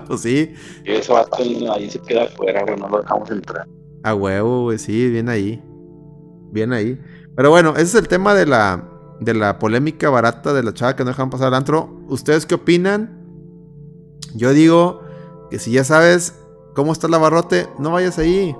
[0.07, 0.53] Pues sí,
[0.85, 1.37] Y vato
[1.73, 3.65] ahí se queda afuera, güey, no lo dejamos entrar.
[4.03, 5.61] a huevo, güey, sí, bien ahí.
[6.51, 6.99] Bien ahí.
[7.35, 8.83] Pero bueno, ese es el tema de la,
[9.21, 12.01] de la polémica barata de la chava que no dejan pasar al antro.
[12.09, 13.20] ¿Ustedes qué opinan?
[14.35, 15.01] Yo digo
[15.49, 16.33] que si ya sabes
[16.75, 18.55] cómo está el abarrote, no vayas ahí.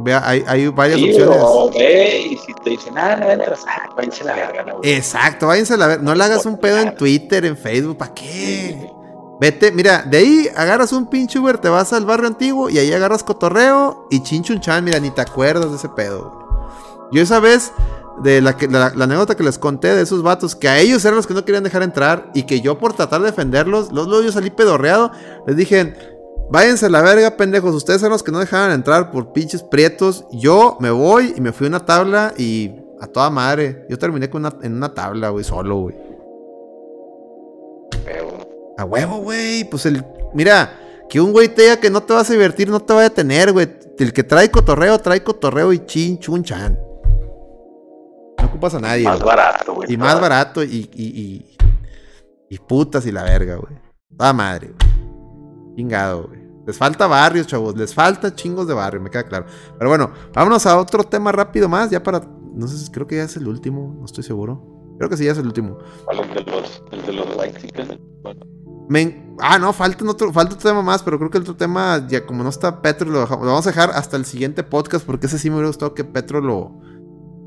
[0.00, 1.38] Vea, hay, hay varias Sí, opciones.
[1.42, 4.80] o, güey, y si te dicen, ah, no entras, ah, váyanse a la verga, no.
[4.84, 6.02] Exacto, váyanse a la ver.
[6.02, 8.92] No le hagas un pedo en Twitter, en Facebook, ¿para qué?
[9.40, 12.92] Vete, mira, de ahí agarras un pinche Uber, te vas al barrio antiguo y ahí
[12.92, 16.68] agarras cotorreo y chinchunchan, mira, ni te acuerdas de ese pedo.
[17.10, 17.72] Yo esa vez,
[18.22, 21.04] de la, que, la, la anécdota que les conté de esos vatos, que a ellos
[21.04, 24.06] eran los que no querían dejar entrar y que yo por tratar de defenderlos, los,
[24.06, 25.10] luego yo salí pedorreado,
[25.46, 25.94] les dije,
[26.50, 30.26] váyanse a la verga, pendejos, ustedes eran los que no dejaban entrar por pinches prietos,
[30.32, 34.28] yo me voy y me fui a una tabla y a toda madre, yo terminé
[34.28, 36.08] con una, en una tabla, güey, solo, güey.
[38.78, 39.64] A huevo, güey.
[39.64, 40.04] Pues el.
[40.32, 40.72] Mira,
[41.08, 43.02] que un güey te diga que no te vas a divertir, no te va a
[43.04, 43.68] detener, güey.
[43.98, 46.78] El que trae cotorreo, trae cotorreo y chin, chun, chan.
[48.40, 49.04] No ocupas a nadie.
[49.04, 49.92] Más barato, güey.
[49.92, 50.88] Y más barato y.
[50.94, 51.56] Y, y,
[52.50, 53.74] y putas y la verga, güey.
[54.16, 55.76] Toda madre, güey.
[55.76, 56.40] Chingado, güey.
[56.66, 57.76] Les falta barrios, chavos.
[57.76, 59.46] Les falta chingos de barrio, me queda claro.
[59.78, 61.90] Pero bueno, vámonos a otro tema rápido más.
[61.90, 62.20] Ya para.
[62.54, 63.94] No sé si creo que ya es el último.
[63.98, 64.94] No estoy seguro.
[64.98, 65.78] Creo que sí, ya es el último.
[66.10, 67.36] El de los, el de los
[68.22, 68.40] bueno,
[68.88, 72.04] Me Ah, no, falta otro, falta otro tema más, pero creo que el otro tema,
[72.08, 75.06] ya como no está Petro, lo, dejamos- lo vamos a dejar hasta el siguiente podcast,
[75.06, 76.80] porque ese sí me hubiera gustado que Petro lo,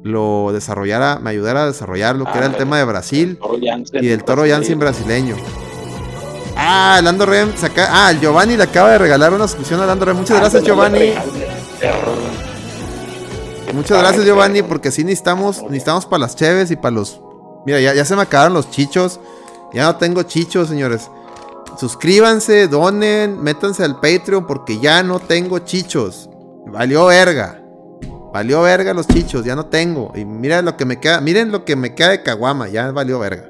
[0.04, 3.40] lo desarrollara, me ayudara a desarrollarlo, que era el tema de Brasil
[3.94, 4.44] y del toro.
[4.48, 5.36] Jansen brasileño.
[6.56, 9.86] Ah, el Lando Rem, saca, ah, el Giovanni le acaba de regalar una suscripción a
[9.86, 10.18] Lando Rem.
[10.18, 11.14] Muchas gracias, Giovanni.
[13.74, 17.22] Muchas gracias, Giovanni, porque sí necesitamos, necesitamos para las cheves y para los.
[17.66, 19.20] Mira, ya, ya se me acabaron los chichos.
[19.74, 21.10] Ya no tengo chichos, señores.
[21.80, 26.30] Suscríbanse, donen, métanse al Patreon porque ya no tengo chichos.
[26.66, 27.61] Valió verga.
[28.34, 30.12] Valió verga los chichos, ya no tengo.
[30.16, 33.20] Y mira lo que me queda, miren lo que me queda de caguama, ya valió
[33.20, 33.50] verga.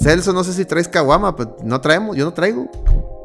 [0.00, 2.68] Celso, no sé si traes caguama, pero no traemos, yo no traigo.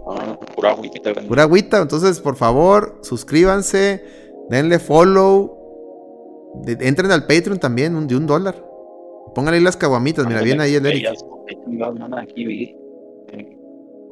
[0.09, 1.13] Ah, pura agüita.
[1.27, 1.81] Pura agüita.
[1.81, 4.03] Entonces, por favor, suscríbanse,
[4.49, 5.57] denle follow.
[6.65, 8.55] entren al Patreon también, un- de un dólar.
[9.35, 11.07] Pónganle ahí las caguamitas, mira, viene ahí el Eric.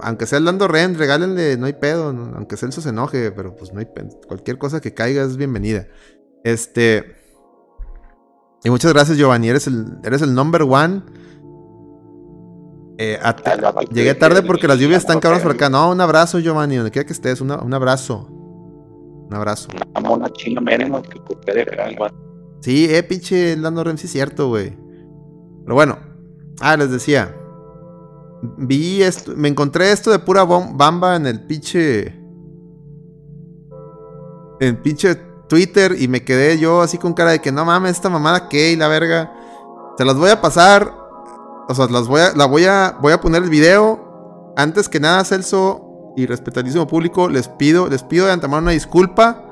[0.02, 2.08] Aunque sea el dando Ren, regálenle, no hay pedo.
[2.08, 4.08] aunque Celso se enoje, pero pues no hay pedo.
[4.28, 5.88] Cualquier cosa que caiga es bienvenida.
[6.44, 7.16] Este.
[8.64, 9.48] Y muchas gracias, Giovanni.
[9.50, 11.02] Eres el, eres el number one.
[12.98, 13.18] Eh,
[13.94, 15.70] llegué tarde porque las lluvias están cabronas por acá.
[15.70, 16.76] No, un abrazo, Giovanni.
[16.76, 18.28] Donde quiera que estés, una- un abrazo.
[18.30, 19.70] Un abrazo.
[22.62, 24.76] Sí, eh, pinche Lando Rem, sí es cierto, güey.
[25.64, 25.98] Pero bueno.
[26.60, 27.34] Ah, les decía.
[28.58, 32.16] Vi esto, me encontré esto de pura bamba en el pinche.
[34.60, 35.18] En pinche
[35.50, 38.72] Twitter y me quedé yo así con cara de que no mames, esta mamada qué
[38.72, 39.34] y la verga.
[39.98, 40.96] Se las voy a pasar.
[41.68, 44.54] O sea, las voy a, la voy a, voy a poner el video.
[44.56, 49.44] Antes que nada, Celso y respetadísimo público, les pido, les pido de antemano una disculpa.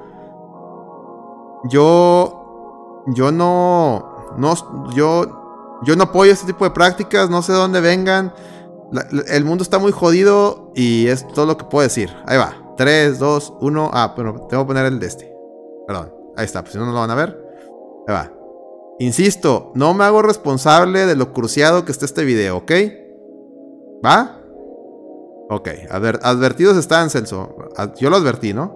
[1.65, 7.30] Yo, yo no, no, yo, yo no apoyo este tipo de prácticas.
[7.30, 8.34] No sé de dónde vengan.
[9.28, 12.10] El mundo está muy jodido y es todo lo que puedo decir.
[12.26, 12.56] Ahí va.
[12.78, 13.91] 3, 2, 1.
[13.94, 15.36] Ah, pero tengo que poner el de este.
[15.88, 16.14] Perdón.
[16.35, 17.38] Ahí está, pues si no, no lo van a ver.
[18.07, 18.31] Ahí va.
[18.99, 22.72] Insisto, no me hago responsable de lo cruciado que está este video, ¿ok?
[24.05, 24.39] ¿Va?
[25.49, 27.55] Ok, adver- advertidos están, Celso.
[27.77, 28.76] Ad- Yo lo advertí, ¿no?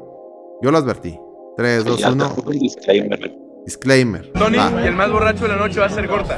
[0.61, 1.19] Yo lo advertí.
[1.57, 2.29] 3, 2, Ya te 1.
[2.35, 3.35] puse un disclaimer.
[3.65, 4.31] Disclaimer.
[4.33, 4.71] Tony, Va.
[4.83, 6.37] y el más borracho de la noche va a ser Gorta.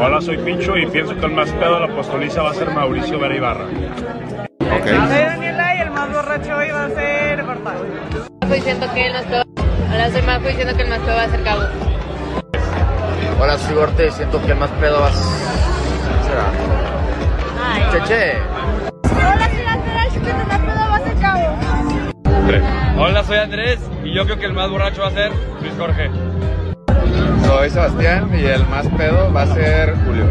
[0.00, 2.70] Hola, soy Pincho y pienso que el más pedo de la apostoliza va a ser
[2.72, 3.66] Mauricio Vera Ibarra.
[3.66, 4.86] Ok.
[4.86, 7.74] Soy Daniela y el más borracho hoy va a ser Gorta.
[8.40, 9.51] Majo diciendo que el más peor.
[9.92, 11.62] Ahora soy Majo diciendo que el más peor va a ser Cabo.
[13.40, 15.22] Hola, soy Gorte y siento que el más pedo va a ser...
[17.92, 18.38] Cheche.
[19.12, 23.02] Hola, soy Andrea y el más pedo va a ser Cabo.
[23.02, 26.10] Hola, soy Andrés y yo creo que el más borracho va a ser Luis Jorge.
[27.46, 30.24] Soy Sebastián y el más pedo va a ser Julio.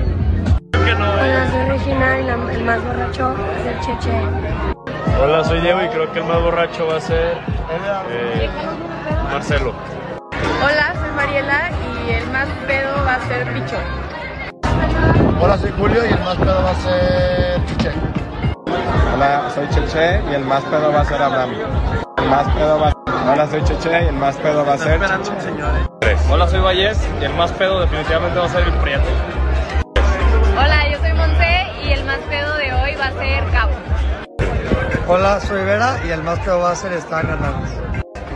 [0.73, 4.11] Hola, soy Regina y la- el más borracho va a ser Cheche.
[5.23, 7.37] Hola, soy Diego y creo que el más borracho va a ser
[8.09, 8.49] eh,
[9.31, 9.73] Marcelo.
[10.61, 11.71] Hola, soy Mariela
[12.05, 13.77] y el más pedo va a ser Picho.
[15.39, 17.91] Hola, soy Julio y el más pedo va a ser Cheche.
[19.13, 21.51] Hola, soy Cheche y el más pedo va a ser Abraham.
[22.17, 24.77] El más pedo va a ser Hola, soy Cheche y el más pedo va a
[24.77, 26.23] ser Cheche.
[26.29, 29.09] Hola, soy Vallés y el más pedo definitivamente va a ser el Prieto.
[30.57, 33.71] Hola, yo soy Monse y el más pedo de hoy va a ser Cabo.
[35.07, 37.80] Hola, soy Vera y el más pedo va a ser Esteban Hernández.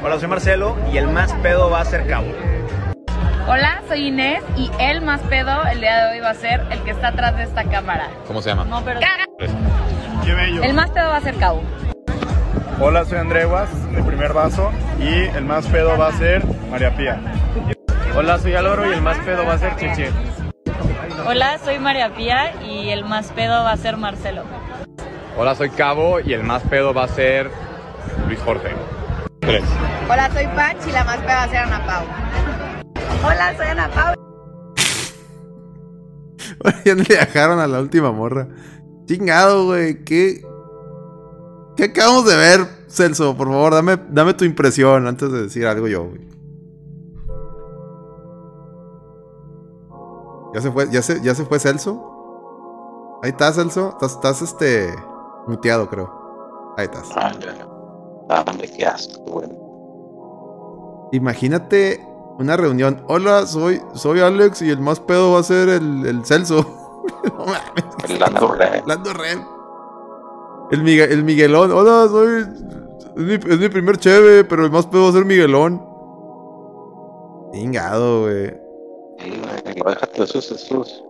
[0.06, 2.28] Hola, soy Marcelo y el más pedo va a ser Cabo.
[3.48, 6.80] Hola, soy Inés y el más pedo el día de hoy va a ser el
[6.84, 8.12] que está atrás de esta cámara.
[8.28, 8.66] ¿Cómo se llama?
[8.66, 9.00] No, pero...
[10.24, 10.62] Qué bello.
[10.62, 11.64] El más pedo va a ser Cabo.
[12.80, 17.20] Hola, soy Andreguas, mi primer vaso y el más pedo va a ser María Pía.
[18.16, 20.12] Hola, soy Álvaro y el más pedo va a ser Cheche.
[21.26, 24.44] Hola, soy María Pía y el más pedo va a ser Marcelo.
[25.36, 27.50] Hola, soy Cabo y el más pedo va a ser
[28.28, 28.70] Luis Jorge.
[29.46, 29.64] Tres.
[30.10, 32.06] Hola, soy Pach y la más pedo va a ser Ana Pau.
[33.24, 34.16] Hola, soy Ana Pau.
[36.86, 38.48] ya no le dejaron a la última morra.
[39.06, 40.04] Chingado, güey.
[40.04, 40.44] ¿Qué,
[41.76, 43.38] ¿Qué acabamos de ver, Celso?
[43.38, 46.28] Por favor, dame, dame tu impresión antes de decir algo yo, güey.
[50.56, 53.20] ¿Ya se fue, ya se, ya se fue Celso?
[53.22, 53.90] Ahí estás, Celso.
[53.92, 54.92] Estás, estás este.
[55.46, 56.74] muteado, creo.
[56.78, 57.10] Ahí estás.
[58.28, 59.48] Dame, qué asco, güey.
[61.12, 62.00] Imagínate
[62.40, 63.04] una reunión.
[63.08, 66.66] Hola, soy, soy Alex y el más pedo va a ser el, el Celso.
[67.38, 67.64] no mames.
[68.10, 68.84] El Lando Ren.
[68.88, 69.46] Lando Ren.
[70.72, 71.72] El, Migue- el Miguelón.
[71.72, 72.42] Hola, soy.
[73.16, 75.82] Es mi, es mi primer cheve, pero el más pedo va a ser Miguelón.
[77.54, 78.48] Chingado, güey.
[79.20, 81.04] Sí, güey, déjate esos, esos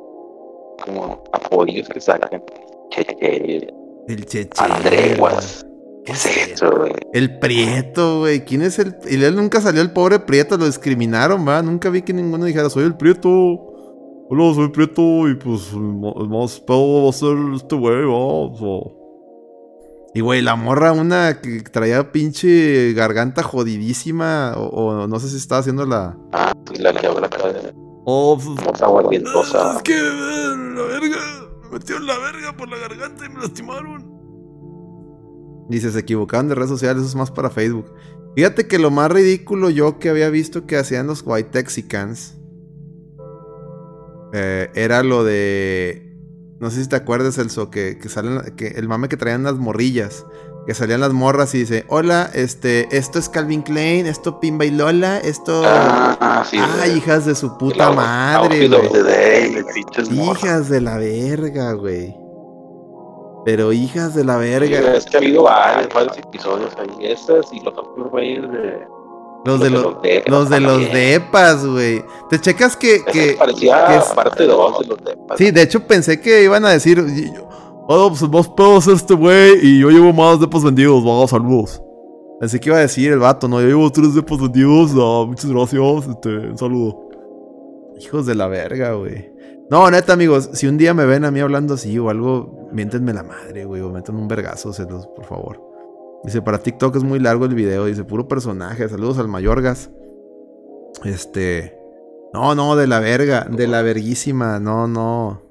[0.86, 2.44] como apoyos que sacan.
[2.92, 3.68] Cheche,
[4.08, 4.52] El Cheche.
[4.64, 5.66] Andreguas.
[6.06, 6.94] ¿Qué es eso, güey?
[7.14, 8.46] El Prieto, güey.
[8.46, 8.96] ¿Quién es el.?
[9.10, 11.62] Y él nunca salió el pobre Prieto, lo discriminaron, va.
[11.62, 13.30] Nunca vi que ninguno dijera, soy el Prieto.
[14.28, 18.16] Hola, soy Prieto y pues el más pedo va a ser este güey, va.
[18.16, 18.92] o sea.
[20.14, 24.54] Y güey, la morra, una que traía pinche garganta jodidísima.
[24.56, 26.18] O, o no sé si estaba haciendo la.
[26.32, 27.74] Ah, sí, la que de
[28.06, 29.78] Oh, pues, aguardientosa.
[29.78, 31.18] Es que eh, la verga.
[31.64, 34.15] Me metió en la verga por la garganta y me lastimaron.
[35.70, 37.92] Dice, se equivocaban de redes sociales, eso es más para Facebook.
[38.36, 42.36] Fíjate que lo más ridículo yo que había visto que hacían los White Texicans
[44.34, 46.14] eh, era lo de.
[46.60, 48.56] No sé si te acuerdas, Elso, que, que salen.
[48.56, 50.26] Que el mame que traían las morrillas.
[50.68, 54.72] Que salían las morras y dice: Hola, este, esto es Calvin Klein, esto Pimba y
[54.72, 55.62] Lola, esto.
[55.64, 56.98] Ah, sí, Ay, güey.
[56.98, 59.64] hijas de su puta madre, day,
[60.12, 60.44] morras.
[60.44, 62.16] Hijas de la verga, güey.
[63.46, 64.96] Pero hijas de la Sí, verga.
[64.96, 67.06] Es que ha habido varios, varios episodios ahí.
[67.06, 68.88] Esas y los otros güeyes de.
[69.46, 72.04] Los de los, depas los de los depas, güey.
[72.32, 73.04] Te checas que.
[73.06, 75.38] que Parecía que es- parte 2 de los depas.
[75.38, 77.06] Sí, de hecho pensé que iban a decir.
[77.88, 79.60] Oh, pues más pedos este güey.
[79.62, 81.04] Y yo llevo más depas vendidos.
[81.04, 81.80] Vamos, saludos.
[82.40, 83.62] Pensé que iba a decir el vato, ¿no?
[83.62, 84.92] Yo llevo tres depas vendidos.
[84.96, 86.08] ah, muchas gracias.
[86.10, 87.02] Este, un saludo.
[88.00, 89.32] Hijos de la verga, güey.
[89.68, 93.14] No, neta, amigos, si un día me ven a mí hablando así o algo, miéntenme
[93.14, 95.60] la madre, güey, o metan un vergazo, celos, por favor.
[96.24, 99.90] Dice, para TikTok es muy largo el video, dice, puro personaje, saludos al Mayorgas.
[101.04, 101.80] Este...
[102.32, 105.42] No, no, de la verga, de la verguísima, no, no.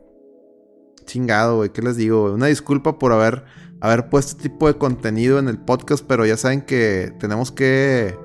[1.07, 2.33] Chingado, güey, ¿qué les digo?
[2.33, 3.45] Una disculpa por haber,
[3.81, 8.17] haber puesto este tipo de contenido en el podcast, pero ya saben que tenemos que...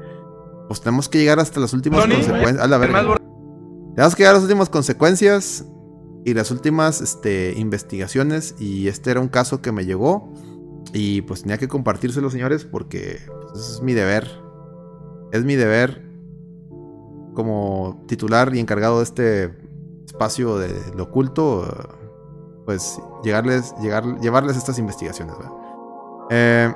[0.68, 2.60] Pues tenemos que llegar hasta las últimas consecuencias.
[2.60, 3.18] A la verga.
[3.96, 5.66] Tenemos que llegar a las últimas consecuencias
[6.26, 8.56] y las últimas este, investigaciones.
[8.60, 10.32] Y este era un caso que me llegó.
[10.94, 13.20] Y pues tenía que compartírselo, señores, porque
[13.52, 14.30] pues, es mi deber.
[15.32, 16.04] Es mi deber
[17.36, 19.58] como titular y encargado de este
[20.06, 21.66] espacio de lo oculto.
[22.66, 25.38] Pues llegarles, llegar, llevarles estas investigaciones.
[25.38, 25.54] ¿verdad?
[26.32, 26.74] Eh,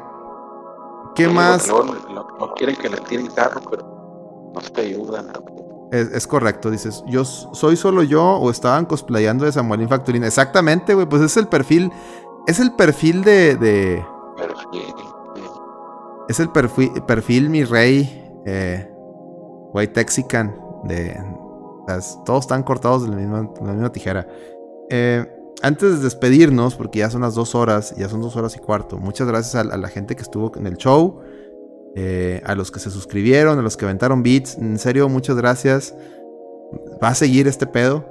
[1.16, 1.68] ¿Qué más?
[1.68, 5.63] No, no quieren que le tiren carro, pero no se ayudan tampoco.
[5.94, 10.26] Es, correcto, dices, yo soy solo yo o estaban cosplayando de Samuelín Factorina.
[10.26, 11.92] Exactamente, güey, pues es el perfil,
[12.48, 14.04] es el perfil de,
[16.28, 18.92] es el perfil, perfil mi rey, eh,
[19.72, 20.56] White Texican,
[20.86, 21.16] de,
[22.26, 24.28] todos están cortados de la misma, tijera.
[24.90, 28.60] Eh, antes de despedirnos, porque ya son las dos horas, ya son dos horas y
[28.60, 31.22] cuarto, muchas gracias a la gente que estuvo en el show.
[31.96, 34.58] Eh, a los que se suscribieron, a los que aventaron beats.
[34.58, 35.94] En serio, muchas gracias.
[37.04, 38.10] Va a seguir este pedo.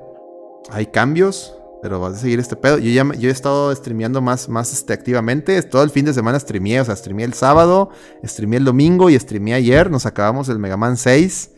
[0.70, 2.78] Hay cambios, pero va a seguir este pedo.
[2.78, 5.60] Yo ya yo he estado streameando más, más este, activamente.
[5.62, 6.80] Todo el fin de semana streameé.
[6.80, 7.90] O sea, streameé el sábado,
[8.24, 9.90] streameé el domingo y streameé ayer.
[9.90, 11.50] Nos acabamos el Mega Man 6.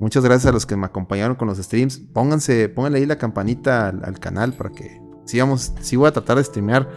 [0.00, 2.00] Muchas gracias a los que me acompañaron con los streams.
[2.12, 5.72] Pónganse, pónganle ahí la campanita al, al canal para que sigamos.
[5.80, 6.88] Sí voy a tratar de streamear.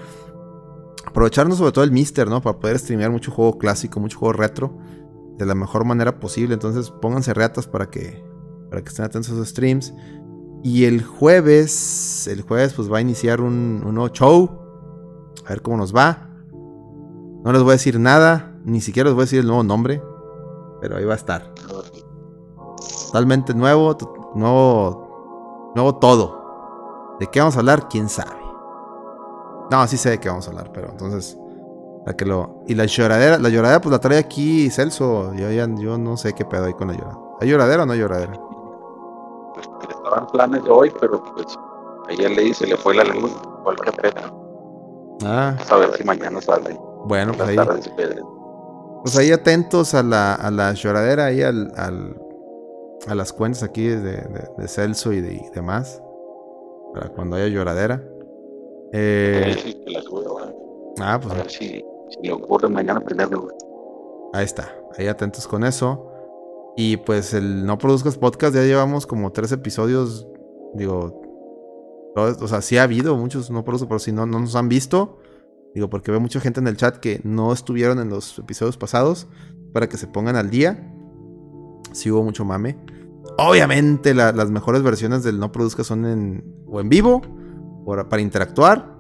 [1.06, 2.41] Aprovecharnos sobre todo el Mister, ¿no?
[2.41, 4.77] Para poder streamear mucho juego clásico, mucho juego retro.
[5.38, 6.53] de la mejor manera posible.
[6.53, 8.23] Entonces pónganse reatas para que,
[8.69, 9.94] para que estén atentos a esos streams.
[10.64, 14.49] Y el jueves, el jueves pues va a iniciar un, nuevo show.
[15.45, 16.30] A ver cómo nos va.
[17.44, 20.02] No les voy a decir nada, ni siquiera les voy a decir el nuevo nombre.
[20.82, 21.53] Pero ahí va a estar.
[23.06, 23.95] Totalmente nuevo,
[24.36, 27.15] nuevo, nuevo todo.
[27.19, 27.88] ¿De qué vamos a hablar?
[27.88, 28.44] ¿Quién sabe?
[29.71, 31.37] No, sí sé de qué vamos a hablar, pero entonces...
[32.05, 32.63] para que lo...
[32.67, 35.33] Y la lloradera, la lloradera pues la trae aquí Celso.
[35.33, 37.19] Yo, ya, yo no sé qué pedo hay con la lloradera.
[37.41, 38.33] ¿Hay lloradera o no hay lloradera?
[39.89, 41.47] Estaban planes de hoy, pero pues
[42.09, 43.31] ayer le se le fue la luz,
[43.83, 45.17] que Pedro.
[45.23, 46.77] Ah, A ver si mañana sale.
[47.05, 47.57] bueno, pues ahí...
[49.03, 52.19] Pues ahí atentos a la, a la lloradera, ahí al, al-
[53.07, 56.01] a las cuentas aquí de, de- de Celso y, de, y demás.
[56.93, 58.01] Para cuando haya lloradera.
[58.93, 60.53] Eh, Sí, que la sube ahora.
[61.01, 61.83] ah, pues A ver si,
[62.21, 63.47] si ocurre mañana prenderlo.
[64.33, 64.73] ahí está.
[64.97, 66.07] Ahí atentos con eso.
[66.77, 70.27] Y pues el No Produzcas Podcast ya llevamos como tres episodios.
[70.73, 71.21] Digo,
[72.15, 74.69] todo- o sea, sí ha habido muchos No Produzcas, pero si no, no nos han
[74.69, 75.19] visto.
[75.73, 79.27] Digo, porque veo mucha gente en el chat que no estuvieron en los episodios pasados.
[79.73, 80.93] Para que se pongan al día.
[81.91, 82.77] Sí hubo mucho mame.
[83.37, 87.21] Obviamente la- las mejores versiones del No Produzca son en o en vivo
[87.85, 88.95] para interactuar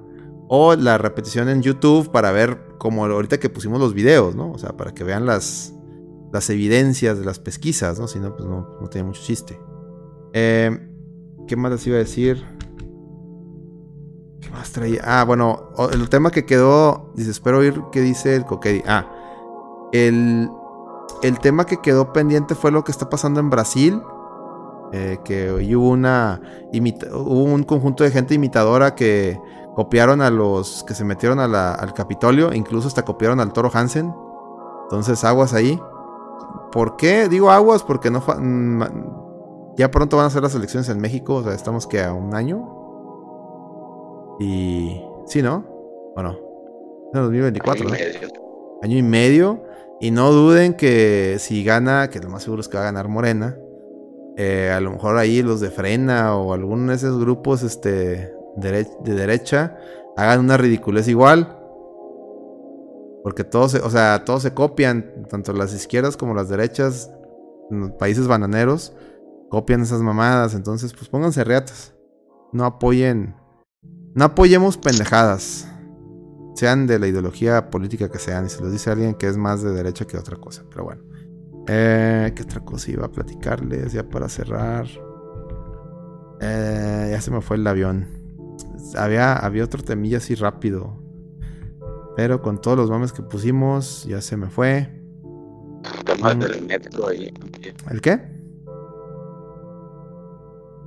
[0.47, 4.51] o la repetición en YouTube para ver como ahorita que pusimos los videos, ¿no?
[4.51, 5.73] O sea, para que vean las,
[6.31, 8.07] las evidencias de las pesquisas, ¿no?
[8.07, 9.59] Si no, pues no, no tiene mucho chiste.
[10.33, 10.89] Eh,
[11.47, 12.43] ¿Qué más les iba a decir?
[14.41, 15.01] ¿Qué más traía?
[15.03, 18.83] Ah, bueno, el tema que quedó, dice, espero oír qué dice el Coquedi.
[18.85, 19.09] Ah,
[19.93, 20.49] el,
[21.23, 24.01] el tema que quedó pendiente fue lo que está pasando en Brasil.
[24.93, 26.39] Eh, que hoy hubo una
[27.13, 29.39] hubo un conjunto de gente imitadora que
[29.75, 33.69] copiaron a los que se metieron a la- al Capitolio, incluso hasta copiaron al Toro
[33.73, 34.13] Hansen.
[34.83, 35.79] Entonces, aguas ahí.
[36.71, 37.27] ¿Por qué?
[37.27, 38.83] Digo aguas porque no mm,
[39.77, 42.33] ya pronto van a ser las elecciones en México, o sea, estamos que a un
[42.35, 42.71] año.
[44.39, 45.63] Y sí, ¿no?
[46.15, 46.31] ¿O no?
[47.13, 47.95] Es 2024, Año ¿no?
[47.95, 48.29] y medio.
[48.83, 49.63] año y medio.
[50.01, 53.07] Y no duden que si gana, que lo más seguro es que va a ganar
[53.07, 53.57] Morena.
[54.37, 58.85] Eh, a lo mejor ahí los de Frena o alguno de esos grupos este, de
[59.03, 59.77] derecha
[60.17, 61.59] hagan una ridiculez igual.
[63.23, 67.11] Porque todos, se- o sea, todos se copian, tanto las izquierdas como las derechas,
[67.71, 68.93] en los países bananeros,
[69.49, 70.53] copian esas mamadas.
[70.53, 71.95] Entonces, pues pónganse reatas.
[72.51, 73.35] No apoyen,
[74.13, 75.67] no apoyemos pendejadas
[76.55, 79.61] sean de la ideología política que sean, y se los dice alguien que es más
[79.61, 81.01] de derecha que otra cosa, pero bueno.
[81.67, 84.85] Eh, ¿Qué otra cosa iba a platicarles ya para cerrar?
[86.41, 88.07] Eh, ya se me fue el avión.
[88.97, 90.97] Había, había otro temilla así rápido.
[92.15, 95.01] Pero con todos los mames que pusimos, ya se me fue.
[95.97, 96.39] El tema Mm.
[96.39, 97.33] del metro ahí.
[97.89, 98.21] ¿El qué?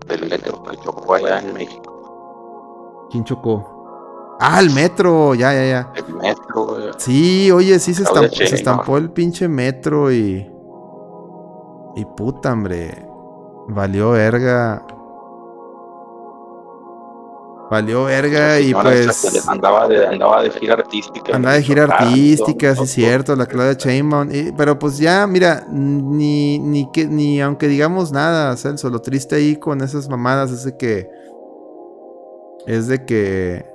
[0.08, 3.08] Del metro que chocó allá en México.
[3.10, 3.74] ¿Quién chocó?
[4.40, 5.92] Ah, el metro, ya, ya, ya.
[5.96, 6.90] El metro, güey.
[6.98, 10.48] Sí, oye, sí se, estampó, se estampó el pinche metro y.
[11.98, 12.90] Y puta, hombre.
[13.68, 14.86] Valió verga.
[17.70, 19.46] Valió verga y pues.
[19.48, 21.34] andaba de, andaba de gira artística.
[21.36, 24.30] Andaba de gira artística, sí es cierto, la Claudia Sheinbaum.
[24.32, 29.34] y- Pero pues ya, mira, ni, ni, que, ni aunque digamos nada, Celso, lo triste
[29.34, 31.10] ahí con esas mamadas es de que.
[32.66, 33.66] Es de que.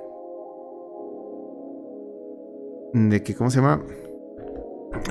[2.94, 3.80] De que, ¿cómo se llama?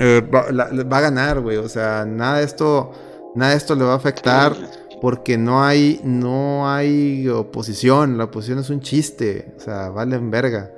[0.00, 1.56] Eh, va, la- la- va a ganar, güey.
[1.56, 2.92] O sea, nada de esto.
[3.34, 4.54] Nada de esto le va a afectar.
[5.00, 6.00] Porque no hay.
[6.04, 8.16] No hay oposición.
[8.18, 9.54] La oposición es un chiste.
[9.56, 10.70] O sea, valen verga.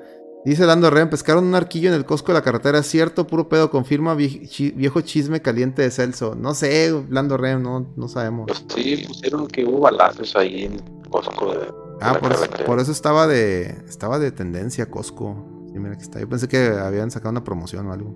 [0.45, 3.27] Dice Lando Ren, pescaron un arquillo en el Costco de la carretera, ¿es cierto?
[3.27, 6.37] Puro pedo, confirma viejo chisme caliente de Celso.
[6.37, 8.47] No sé, Lando Ren, no, no sabemos.
[8.47, 10.81] Pues sí, pusieron que hubo balazos ahí en
[11.11, 11.66] Costco de, de
[12.01, 13.77] Ah, la por eso, por eso estaba de.
[13.89, 15.35] Estaba de tendencia Costco.
[15.73, 16.20] Sí, mira que está.
[16.20, 18.15] Yo pensé que habían sacado una promoción o algo.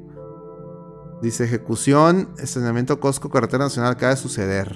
[1.22, 4.74] Dice ejecución, estacionamiento Costco, carretera nacional, acaba de suceder.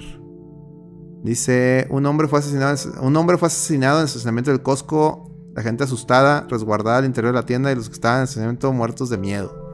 [1.23, 5.31] Dice, un hombre fue asesinado, un hombre fue asesinado en el estacionamiento del Costco.
[5.55, 8.23] La gente asustada, resguardada al interior de la tienda y los que estaban en el
[8.25, 9.65] estacionamiento muertos de miedo.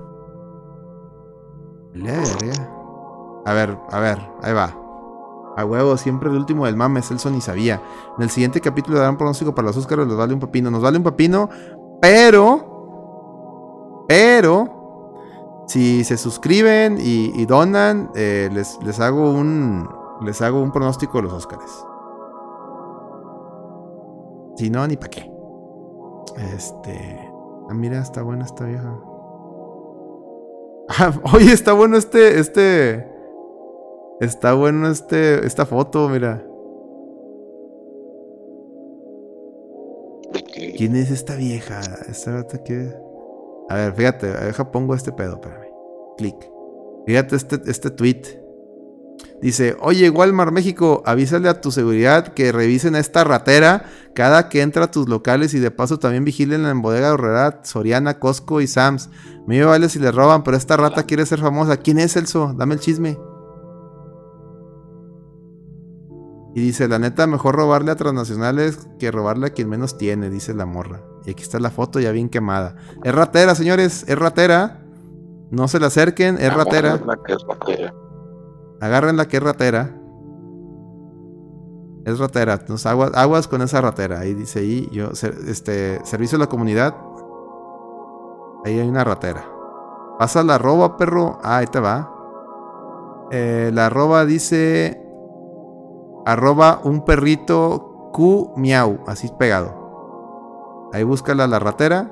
[3.45, 4.77] A ver, a ver, ahí va.
[5.57, 7.81] A huevo, siempre el último del mame, Celso ni sabía.
[8.17, 10.71] En el siguiente capítulo darán pronóstico para los Oscars, les vale un pepino.
[10.71, 11.49] Nos vale un pepino,
[12.01, 14.05] pero.
[14.07, 14.80] Pero.
[15.71, 19.87] Si se suscriben y, y donan, eh, les, les hago un.
[20.21, 21.85] Les hago un pronóstico de los Oscars.
[24.57, 25.31] Si no, ni para qué.
[26.53, 27.17] Este.
[27.69, 28.99] Ah, mira, está buena esta vieja.
[30.89, 32.37] Ah, oye, está bueno este.
[32.41, 33.09] Este.
[34.19, 36.45] Está bueno este, esta foto, mira.
[40.77, 41.79] ¿Quién es esta vieja?
[42.09, 42.93] Esta rata que.
[43.69, 45.60] A ver, fíjate, deja pongo este pedo, espérame.
[46.21, 46.35] Clic.
[47.07, 48.21] Fíjate este, este tweet.
[49.41, 54.85] Dice, oye, Walmart México, avísale a tu seguridad que revisen esta ratera cada que entra
[54.85, 59.09] a tus locales y de paso también vigilen en Bodega Horrera, Soriana, Costco y Sam's.
[59.47, 61.77] Me vale si le roban, pero esta rata quiere ser famosa.
[61.77, 62.53] ¿Quién es Elso?
[62.55, 63.17] Dame el chisme.
[66.53, 70.53] Y dice, la neta, mejor robarle a transnacionales que robarle a quien menos tiene, dice
[70.53, 71.01] la morra.
[71.25, 72.75] Y aquí está la foto ya bien quemada.
[73.03, 74.80] Es ratera, señores, es ratera.
[75.51, 76.93] No se le acerquen, es ratera.
[78.79, 79.97] Agarren la que es ratera.
[82.05, 82.53] Es ratera.
[82.53, 84.19] Entonces, aguas, aguas con esa ratera.
[84.19, 86.95] Ahí dice ahí, yo, este, servicio a la comunidad.
[88.63, 89.43] Ahí hay una ratera.
[90.17, 91.37] Pasa la arroba, perro.
[91.43, 92.11] Ah, ahí te va.
[93.31, 95.01] Eh, la arroba dice
[96.25, 100.89] arroba un perrito Q miau, así pegado.
[100.93, 102.11] Ahí búscala la ratera.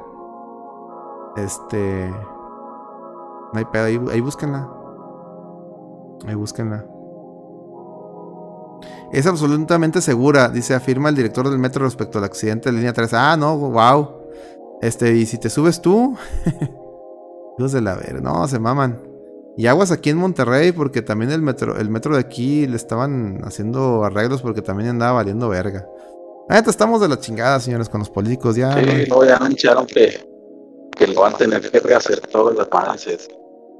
[1.35, 2.11] Este.
[3.53, 4.69] No hay pedo, ahí, ahí búsquenla.
[6.27, 6.85] Ahí búsquenla.
[9.11, 13.13] Es absolutamente segura, dice, afirma el director del metro respecto al accidente de línea 3.
[13.13, 14.19] Ah, no, wow.
[14.81, 16.15] Este, y si te subes tú.
[17.57, 19.01] Dios de la ver, no, se maman.
[19.57, 23.41] Y aguas aquí en Monterrey, porque también el metro, el metro de aquí le estaban
[23.43, 25.85] haciendo arreglos porque también andaba valiendo verga.
[26.47, 28.55] Neta, estamos de la chingada, señores, con los políticos.
[28.55, 30.25] Ya, Sí, no, ya anunciaron que,
[30.95, 33.27] que lo van a tener que rehacer todos los balances.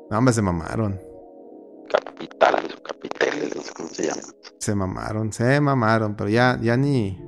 [0.10, 1.00] No, hombre, se mamaron.
[1.90, 4.22] Capitales o capiteles, no sé cómo se llama.
[4.58, 7.24] Se mamaron, se mamaron, pero ya, ya ni.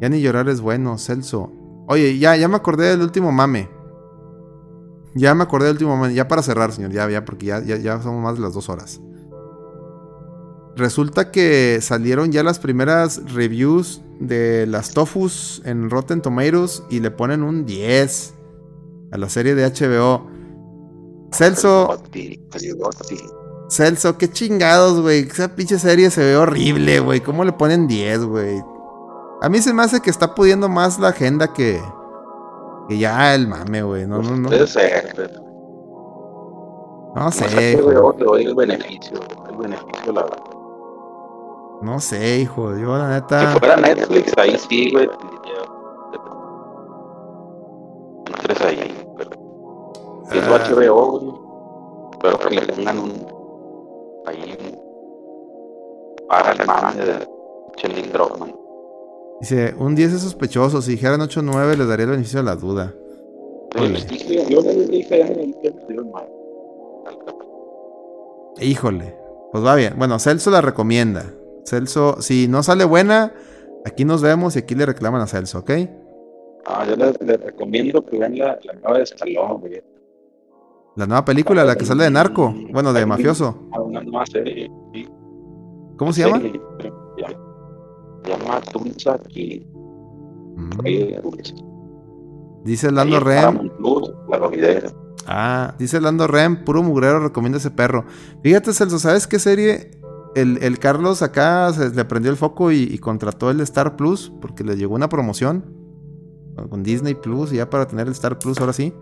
[0.00, 1.52] Ya ni llorar es bueno, Celso.
[1.86, 3.70] Oye, ya, ya me acordé del último mame.
[5.14, 6.14] Ya me acordé del último mame.
[6.14, 8.68] Ya para cerrar, señor, ya, ya, porque ya, ya, ya somos más de las dos
[8.68, 9.00] horas.
[10.76, 17.12] Resulta que salieron ya las primeras reviews de las Tofus en Rotten Tomatoes y le
[17.12, 18.34] ponen un 10
[19.12, 20.33] a la serie de HBO.
[21.34, 21.98] Celso.
[23.68, 25.20] Celso, qué chingados, güey.
[25.28, 27.20] Esa pinche serie se ve horrible, güey.
[27.20, 28.62] ¿Cómo le ponen 10, güey?
[29.42, 31.80] A mí se me hace que está pudiendo más la agenda que,
[32.88, 34.06] que ya el mame, güey.
[34.06, 34.48] No, no, no.
[34.50, 34.66] No
[37.30, 40.38] sé, el beneficio, el beneficio, la verdad.
[41.82, 42.74] No sé, hijo.
[42.76, 43.56] Yo, la Si neta.
[43.58, 45.08] fuera Netflix, ahí sí, güey.
[48.26, 49.03] Entres ahí,
[50.30, 50.32] pero.
[50.32, 50.74] Si es Ah.
[50.74, 51.34] HBO, güey.
[52.12, 53.12] Espero que le pongan un.
[54.26, 56.26] Ahí un.
[56.28, 57.28] Para el mame de
[57.76, 58.54] Chelin Drockman.
[59.40, 60.80] Dice, un 10 es sospechoso.
[60.80, 62.94] Si dijeran 8 o 9, les daría el beneficio de la duda.
[63.76, 64.00] Híjole.
[64.48, 66.26] Yo le dije a él que me dio el mal.
[68.60, 69.16] Híjole.
[69.52, 69.94] Pues va bien.
[69.96, 71.24] Bueno, Celso la recomienda.
[71.64, 73.32] Celso, si no sale buena,
[73.84, 75.70] aquí nos vemos y aquí le reclaman a Celso, ¿ok?
[76.66, 79.82] Ah, yo les, les recomiendo que vean la, la nueva de Stallone, güey.
[80.96, 82.54] La nueva película, la que sale de narco.
[82.72, 83.68] Bueno, de mafioso.
[85.96, 86.40] ¿Cómo se llama?
[86.40, 89.62] Se llama Tulsa Kid.
[90.78, 91.54] Rey de Tulsa.
[92.64, 93.70] Dice Lando Rem.
[95.26, 98.04] Ah, dice Lando Rem, puro mugrero recomienda ese perro.
[98.42, 99.90] Fíjate, Celso, ¿sabes qué serie?
[100.34, 104.32] El, el Carlos acá se le prendió el foco y, y contrató el Star Plus
[104.40, 105.64] porque le llegó una promoción
[106.70, 108.92] con Disney Plus y ya para tener el Star Plus ahora sí.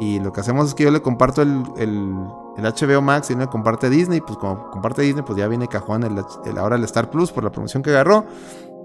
[0.00, 2.14] Y lo que hacemos es que yo le comparto el, el,
[2.58, 4.20] el HBO Max y él me comparte Disney.
[4.20, 7.44] Pues como comparte Disney, pues ya viene cajón el, el- ahora el Star Plus por
[7.44, 8.24] la promoción que agarró.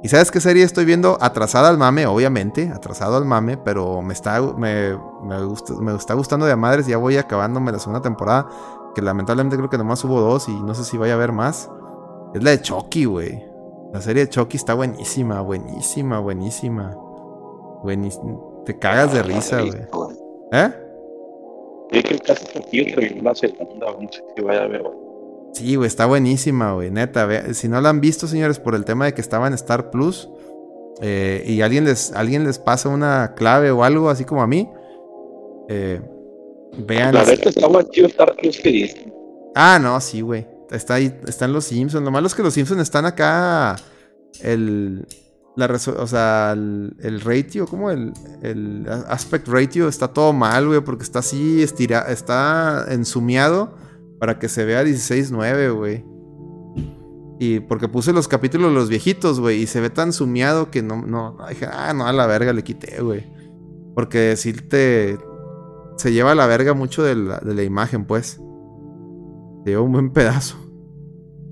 [0.03, 1.17] ¿Y sabes qué serie estoy viendo?
[1.21, 6.15] Atrasada al mame, obviamente, atrasado al mame, pero me está, me, me gusta, me está
[6.15, 6.87] gustando de a madres.
[6.87, 8.47] Ya voy acabándome la segunda temporada,
[8.95, 11.69] que lamentablemente creo que nomás hubo dos y no sé si vaya a haber más.
[12.33, 13.45] Es la de Chucky, güey.
[13.93, 16.95] La serie de Chucky está buenísima, buenísima, buenísima.
[17.83, 18.37] Buenísima.
[18.65, 19.87] Te cagas de risa, güey.
[20.51, 20.73] ¿Eh?
[21.91, 22.15] Sí, que
[22.59, 24.83] aquí terminó la segunda, no sé si vaya a ver.
[25.53, 26.91] Sí, güey, está buenísima, güey.
[26.91, 29.53] Neta, ve- si no la han visto, señores, por el tema de que estaba en
[29.53, 30.29] Star Plus
[31.01, 34.69] eh, y alguien les, alguien les pasa una clave o algo, así como a mí,
[35.67, 35.99] eh,
[36.77, 37.13] vean.
[37.13, 39.11] La verdad está más chido Star Plus que Disney.
[39.55, 40.47] Ah, no, sí, güey.
[40.71, 42.05] Está ahí, están los Simpsons.
[42.05, 43.75] Lo malo es que los Simpsons están acá.
[44.41, 45.05] El.
[45.55, 47.91] La o sea, el, ratio, ¿cómo?
[47.91, 53.75] El, el aspect ratio está todo mal, güey, porque está así, estira, está ensumiado
[54.17, 56.05] para que se vea 16.9, güey.
[57.39, 61.01] Y porque puse los capítulos los viejitos, güey, y se ve tan sumiado que no,
[61.01, 63.25] no, dije, ah, no, a la verga le quité, güey.
[63.95, 65.17] Porque si te,
[65.97, 68.39] se lleva a la verga mucho de la, de la imagen, pues.
[69.63, 70.55] Se lleva un buen pedazo.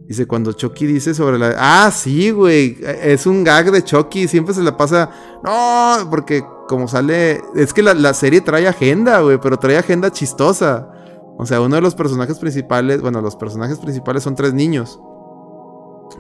[0.09, 1.53] Dice, cuando Chucky dice sobre la...
[1.55, 2.79] Ah, sí, güey.
[2.81, 4.27] Es un gag de Chucky.
[4.27, 5.11] Siempre se le pasa...
[5.43, 7.39] No, porque como sale...
[7.53, 9.39] Es que la, la serie trae agenda, güey.
[9.39, 10.89] Pero trae agenda chistosa.
[11.37, 13.03] O sea, uno de los personajes principales...
[13.03, 14.99] Bueno, los personajes principales son tres niños.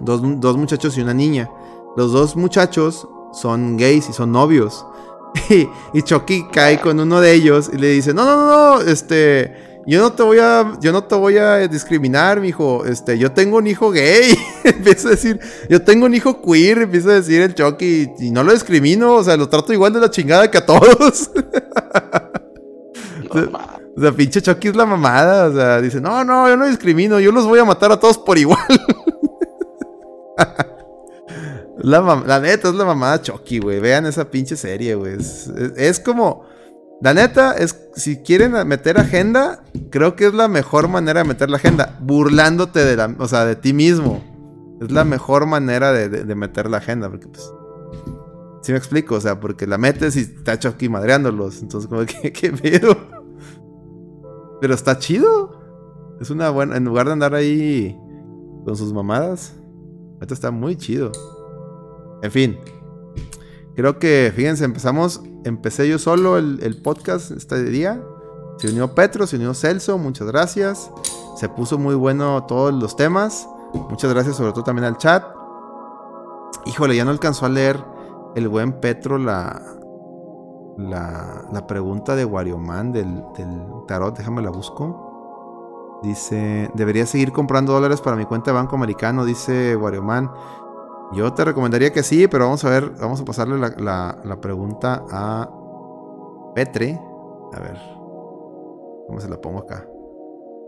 [0.01, 1.49] Dos, dos muchachos y una niña.
[1.97, 4.85] Los dos muchachos son gays y son novios.
[5.49, 8.81] Y, y Chucky cae con uno de ellos y le dice, no, no, no, no,
[8.81, 9.68] este...
[9.89, 12.85] Yo no te voy a, yo no te voy a discriminar, mijo.
[12.85, 14.37] Este, yo tengo un hijo gay.
[14.63, 18.11] empieza a decir, yo tengo un hijo queer, empieza a decir el Chucky.
[18.19, 21.31] Y no lo discrimino, o sea, lo trato igual de la chingada que a todos.
[23.31, 23.49] o, sea,
[23.97, 25.47] o sea, pinche Chucky es la mamada.
[25.47, 28.19] O sea, dice, no, no, yo no discrimino, yo los voy a matar a todos
[28.19, 28.59] por igual.
[31.77, 33.79] la, la neta es la mamada Chucky, güey.
[33.79, 35.15] Vean esa pinche serie, güey.
[35.15, 36.43] Es, es- es como.
[37.01, 41.49] La neta, es, si quieren meter agenda, creo que es la mejor manera de meter
[41.49, 41.97] la agenda.
[42.01, 44.21] Burlándote de la, o sea, de ti mismo.
[44.81, 47.09] Es la mejor manera de, de- meter la agenda.
[47.09, 47.51] Porque, pues.
[48.63, 51.61] Sí me explico, o sea, porque la metes y está Chucky madreándolos.
[51.61, 52.97] Entonces, como que, ¿qué pedo?
[54.59, 55.57] Pero está chido.
[56.19, 56.75] Es una buena.
[56.75, 57.97] En lugar de andar ahí
[58.65, 59.53] con sus mamadas.
[60.19, 61.13] Esto está muy chido.
[62.21, 62.57] En fin.
[63.75, 65.21] Creo que, fíjense, empezamos.
[65.43, 68.01] Empecé yo solo el, podcast este día.
[68.57, 69.97] Se unió Petro, se unió Celso.
[69.97, 70.91] Muchas gracias.
[71.37, 73.47] Se puso muy bueno todos los temas.
[73.89, 75.23] Muchas gracias, sobre todo también al chat.
[76.65, 77.83] Híjole, ya no alcanzó a leer
[78.35, 79.61] el buen Petro la.
[80.77, 83.49] La, la pregunta de Warioman del, del
[83.85, 84.17] tarot.
[84.17, 85.09] Déjame la busco.
[86.01, 90.31] Dice, debería seguir comprando dólares para mi cuenta de Banco Americano, dice Warioman.
[91.11, 95.49] Yo te recomendaría que sí, pero vamos a ver, vamos a pasarle la, pregunta a
[96.53, 96.99] Petre.
[97.53, 97.77] A ver,
[99.07, 99.87] ¿cómo se la pongo acá?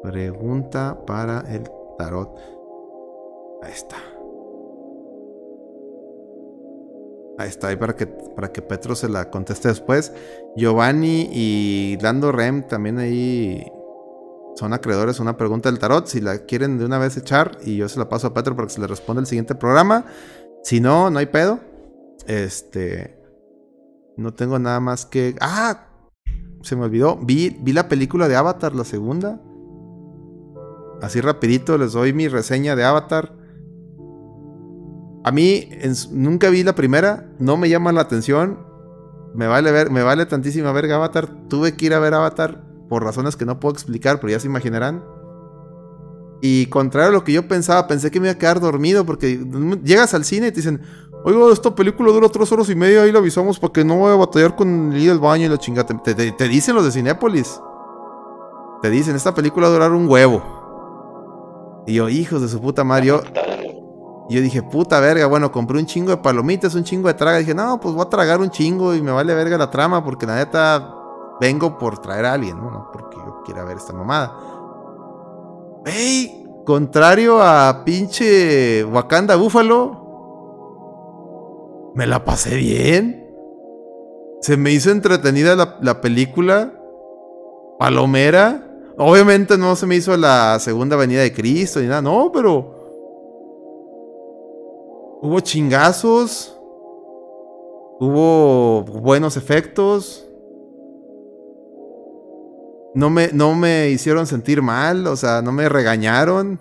[0.02, 2.36] Pregunta para el tarot.
[3.61, 3.98] Ahí está.
[7.38, 10.11] Ahí está, ahí para que, para que Petro se la conteste después.
[10.56, 13.64] Giovanni y Lando Rem también ahí
[14.56, 16.08] son acreedores una pregunta del tarot.
[16.08, 18.68] Si la quieren de una vez echar y yo se la paso a Petro para
[18.68, 20.06] que se le responda el siguiente programa.
[20.64, 21.60] Si no, no hay pedo.
[22.28, 23.18] Este.
[24.18, 25.36] No tengo nada más que.
[25.40, 25.88] ¡Ah!
[26.62, 27.18] Se me olvidó.
[27.18, 29.42] Vi, vi la película de Avatar, la segunda.
[31.02, 33.36] Así rapidito les doy mi reseña de Avatar.
[35.24, 35.70] A mí
[36.12, 38.60] nunca vi la primera, no me llama la atención.
[39.34, 41.48] Me vale ver, me vale tantísima verga Avatar.
[41.48, 44.48] Tuve que ir a ver Avatar por razones que no puedo explicar, pero ya se
[44.48, 45.02] imaginarán.
[46.42, 49.40] Y contrario a lo que yo pensaba, pensé que me iba a quedar dormido porque
[49.82, 50.82] llegas al cine y te dicen,
[51.24, 54.16] oiga, esta película dura tres horas y media, ahí la avisamos para que no vaya
[54.16, 55.88] a batallar con ir al baño y la chingada.
[56.03, 57.61] Te, te- te dicen los de Cinépolis.
[58.82, 61.84] Te dicen, esta película durar un huevo.
[61.88, 63.06] Y yo, hijos de su puta y
[64.36, 67.38] yo dije, puta verga, bueno, compré un chingo de palomitas, un chingo de traga.
[67.38, 70.26] dije, no, pues voy a tragar un chingo y me vale verga la trama porque
[70.26, 71.01] la neta
[71.42, 72.72] vengo por traer a alguien, ¿no?
[72.72, 74.34] No porque yo quiera ver esta mamada.
[75.86, 76.38] ¡Ey!
[76.66, 79.98] Contrario a pinche Wakanda Búfalo,
[81.95, 83.28] me la pasé bien.
[84.42, 86.72] Se me hizo entretenida la, la película.
[87.80, 88.68] Palomera.
[88.98, 92.82] Obviamente no se me hizo la segunda venida de Cristo ni nada, no, pero
[95.24, 96.58] Hubo chingazos.
[98.00, 100.28] Hubo buenos efectos.
[102.94, 106.60] No me, no me hicieron sentir mal, o sea, no me regañaron.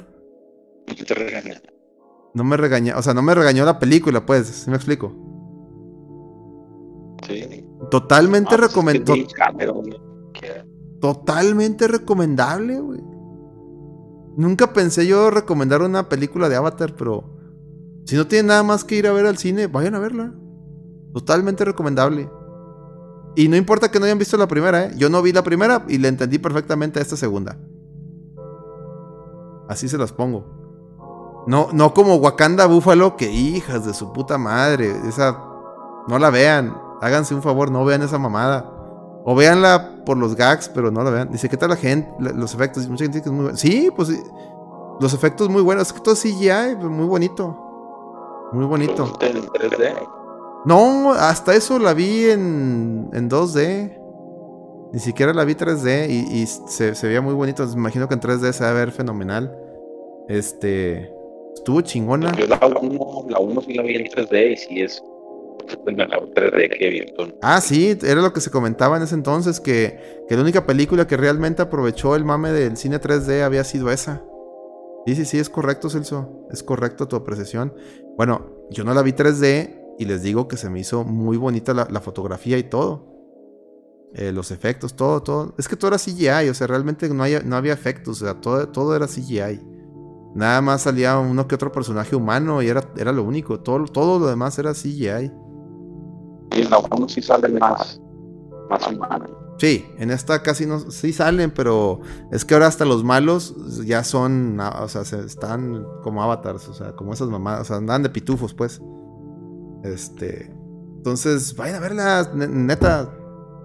[1.06, 1.60] Te regañan.
[2.34, 5.12] No me regañó, o sea, no me regañó la película, pues, ¿sí me explico?
[7.26, 7.66] Sí.
[7.90, 9.26] Totalmente Ah, pues recomendable.
[11.00, 13.00] Totalmente recomendable, güey.
[14.36, 17.36] Nunca pensé yo recomendar una película de Avatar, pero
[18.06, 20.32] si no tienen nada más que ir a ver al cine, vayan a verla.
[21.12, 22.30] Totalmente recomendable.
[23.36, 24.92] Y no importa que no hayan visto la primera, ¿eh?
[24.96, 27.56] Yo no vi la primera y le entendí perfectamente a esta segunda.
[29.68, 30.44] Así se las pongo.
[31.46, 34.92] No, no como Wakanda Búfalo, que hijas de su puta madre.
[35.08, 35.38] Esa.
[36.08, 36.76] No la vean.
[37.00, 38.68] Háganse un favor, no vean esa mamada.
[39.24, 41.30] O véanla por los gags, pero no la vean.
[41.30, 42.10] Dice, ¿qué tal la gente?
[42.18, 42.88] Los efectos.
[42.88, 43.56] Mucha gente dice que es muy bueno.
[43.56, 44.10] Sí, pues.
[45.00, 45.86] Los efectos muy buenos.
[45.86, 47.56] Es que todo CGI, pues, muy bonito.
[48.52, 49.16] Muy bonito.
[49.20, 50.19] en 3D.
[50.64, 53.96] No, hasta eso la vi en, en 2D.
[54.92, 57.66] Ni siquiera la vi 3D y, y se, se veía muy bonito.
[57.68, 59.56] Me imagino que en 3D se va a ver fenomenal.
[60.28, 61.12] Este.
[61.54, 62.32] Estuvo chingona.
[62.36, 65.02] Yo la 1 la uno sí la vi en 3D y sí es
[65.86, 66.98] la 3D que vi.
[66.98, 67.36] entonces.
[67.42, 71.06] Ah, sí, era lo que se comentaba en ese entonces, que, que la única película
[71.06, 74.22] que realmente aprovechó el mame del cine 3D había sido esa.
[75.06, 76.46] Sí, sí, sí, es correcto, Celso.
[76.50, 77.74] Es correcto tu apreciación.
[78.16, 81.74] Bueno, yo no la vi 3D y les digo que se me hizo muy bonita
[81.74, 83.06] la, la fotografía y todo.
[84.14, 85.54] Eh, los efectos, todo, todo.
[85.58, 88.40] Es que todo era CGI, o sea, realmente no, hay- no había efectos, o sea,
[88.40, 89.60] todo, todo era CGI.
[90.34, 93.60] Nada más salía uno que otro personaje humano y era, era lo único.
[93.60, 95.30] Todo, todo lo demás era CGI.
[96.52, 98.00] Y en la 1 sí salen más,
[98.68, 99.30] más humanos.
[99.58, 102.00] Sí, en esta casi no, sí salen, pero
[102.32, 103.54] es que ahora hasta los malos
[103.84, 107.64] ya son, ah, o sea, se están como avatars, o sea, como esas mamadas, o
[107.66, 108.80] sea, andan de pitufos, pues.
[109.82, 110.50] Este,
[110.96, 113.10] entonces, vayan a verla, ne- neta,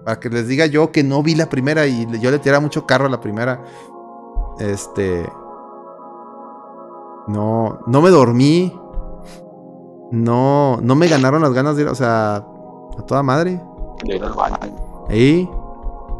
[0.04, 2.86] para que les diga yo que no vi la primera y yo le tiraba mucho
[2.86, 3.62] carro a la primera.
[4.58, 5.26] Este,
[7.28, 8.78] no, no me dormí,
[10.12, 13.60] no, no me ganaron las ganas de ir, o sea, a toda madre.
[14.04, 14.56] De ir al baño.
[15.08, 15.50] Ahí.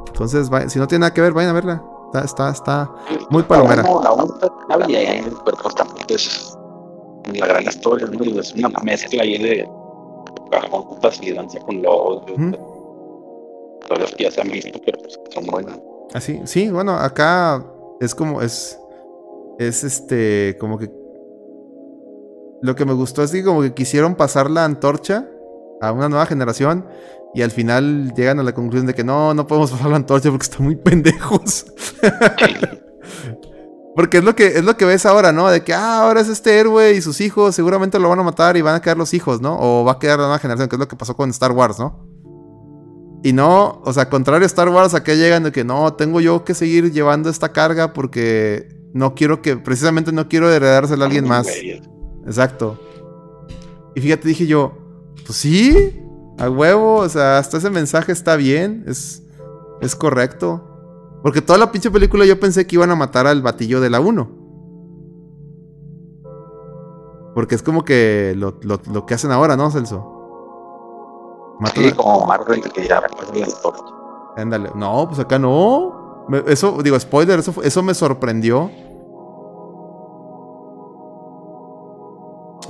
[0.08, 1.82] Entonces, vaya- si no tiene nada que ver, vayan a verla.
[2.06, 2.90] Está, está, está
[3.30, 3.82] muy palomera.
[3.82, 5.56] La 1 la uno está bien, pero
[6.06, 6.56] pues
[7.32, 8.06] la gran historia,
[8.40, 9.68] Es una mezcla ahí de
[10.50, 12.22] cajotas y danza con lobos.
[13.86, 15.78] Todas las que ya se han visto, pero pues son buenas.
[16.14, 17.64] Así, sí, bueno, acá
[18.00, 18.78] es como, es,
[19.58, 20.90] es este, como que,
[22.62, 25.28] lo que me gustó es que como que quisieron pasar la antorcha
[25.80, 26.86] a una nueva generación
[27.34, 30.30] y al final llegan a la conclusión de que no, no podemos pasar la antorcha
[30.30, 31.66] porque están muy pendejos.
[33.96, 35.48] Porque es lo que es lo que ves ahora, ¿no?
[35.48, 38.58] De que ah, ahora es este héroe y sus hijos seguramente lo van a matar
[38.58, 39.56] y van a quedar los hijos, ¿no?
[39.58, 41.78] O va a quedar la nueva generación, que es lo que pasó con Star Wars,
[41.78, 42.06] ¿no?
[43.22, 46.44] Y no, o sea, contrario a Star Wars, acá llegan de que no, tengo yo
[46.44, 51.26] que seguir llevando esta carga porque no quiero que, precisamente no quiero heredársela a alguien
[51.26, 51.48] más.
[52.26, 52.78] Exacto.
[53.94, 54.76] Y fíjate, dije yo,
[55.24, 55.98] pues sí,
[56.38, 59.22] a huevo, o sea, hasta ese mensaje está bien, es,
[59.80, 60.75] es correcto.
[61.22, 64.00] Porque toda la pinche película yo pensé que iban a matar al batillo de la
[64.00, 64.28] 1.
[67.34, 70.12] Porque es como que lo, lo- lo que hacen ahora, ¿no, Celso?
[71.60, 73.02] Matan Sí, a- como Marvel que ya
[73.46, 73.82] historia.
[74.36, 74.70] Ándale.
[74.74, 76.24] No, pues acá no.
[76.28, 78.70] Me- eso, digo, spoiler, eso, me sorprendió.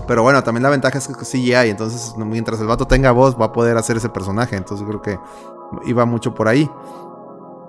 [0.06, 3.36] Pero bueno, también la ventaja es que sí CGI, entonces mientras el vato tenga voz
[3.40, 4.56] va a poder hacer ese personaje.
[4.56, 5.18] Entonces creo que
[5.86, 6.70] iba mucho por ahí.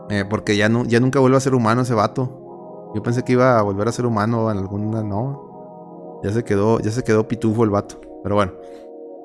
[0.10, 2.92] Eh, porque ya, nu- ya nunca vuelve a ser humano ese vato.
[2.96, 6.20] Yo pensé que iba a volver a ser humano en alguna, no.
[6.24, 8.00] Ya se quedó, ya se quedó pitufo el vato.
[8.24, 8.54] Pero bueno,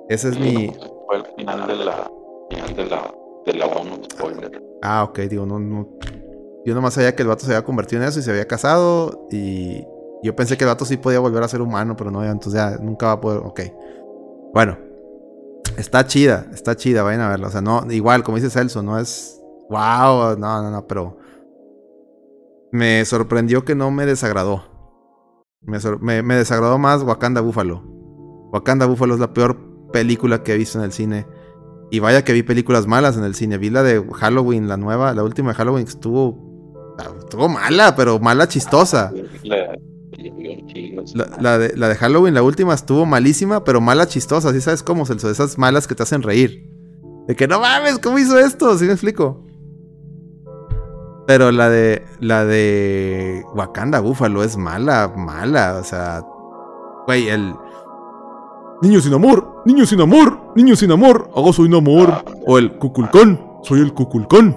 [0.08, 0.74] ese es mi,
[1.06, 2.10] Fue el final de la,
[2.50, 3.14] final de la,
[3.46, 4.62] de la 1, spoiler.
[4.82, 5.88] Ah, ok, digo, no, no.
[6.64, 9.26] Yo nomás sabía que el vato se había convertido en eso y se había casado.
[9.30, 9.84] Y
[10.22, 12.76] yo pensé que el vato sí podía volver a ser humano, pero no, entonces ya
[12.78, 13.40] nunca va a poder.
[13.44, 13.60] Ok.
[14.52, 14.76] Bueno,
[15.78, 17.48] está chida, está chida, vayan a verla.
[17.48, 19.41] O sea, no, igual, como dice Celso, no es.
[19.72, 21.16] Wow, no, no, no, pero.
[22.70, 24.64] Me sorprendió que no me desagradó.
[25.62, 27.82] Me, sor- me- me desagradó más Wakanda Buffalo.
[28.52, 29.58] Wakanda Buffalo es la peor
[29.92, 31.26] película que he visto en el cine.
[31.90, 33.58] Y vaya que vi películas malas en el cine.
[33.58, 36.50] Vi la de Halloween, la nueva, la última de Halloween, que estuvo.
[37.18, 39.12] Estuvo mala, pero mala chistosa.
[41.58, 44.52] De, la de Halloween, la última, estuvo malísima, pero mala chistosa.
[44.52, 45.30] ¿Sí sabes cómo, Celso?
[45.30, 46.68] Esas malas que te hacen reír.
[47.28, 48.76] De que no mames, ¿cómo hizo esto?
[48.78, 49.44] ¿Sí me explico?
[51.26, 52.04] Pero la de.
[52.20, 53.44] La de.
[53.54, 55.78] Wakanda Búfalo es mala, mala.
[55.80, 56.24] O sea.
[57.06, 57.54] Güey, el.
[58.82, 62.24] Niño sin amor, niño sin amor, niño sin amor, hago soy un amor.
[62.48, 64.56] O el cuculcón, soy el cuculcón.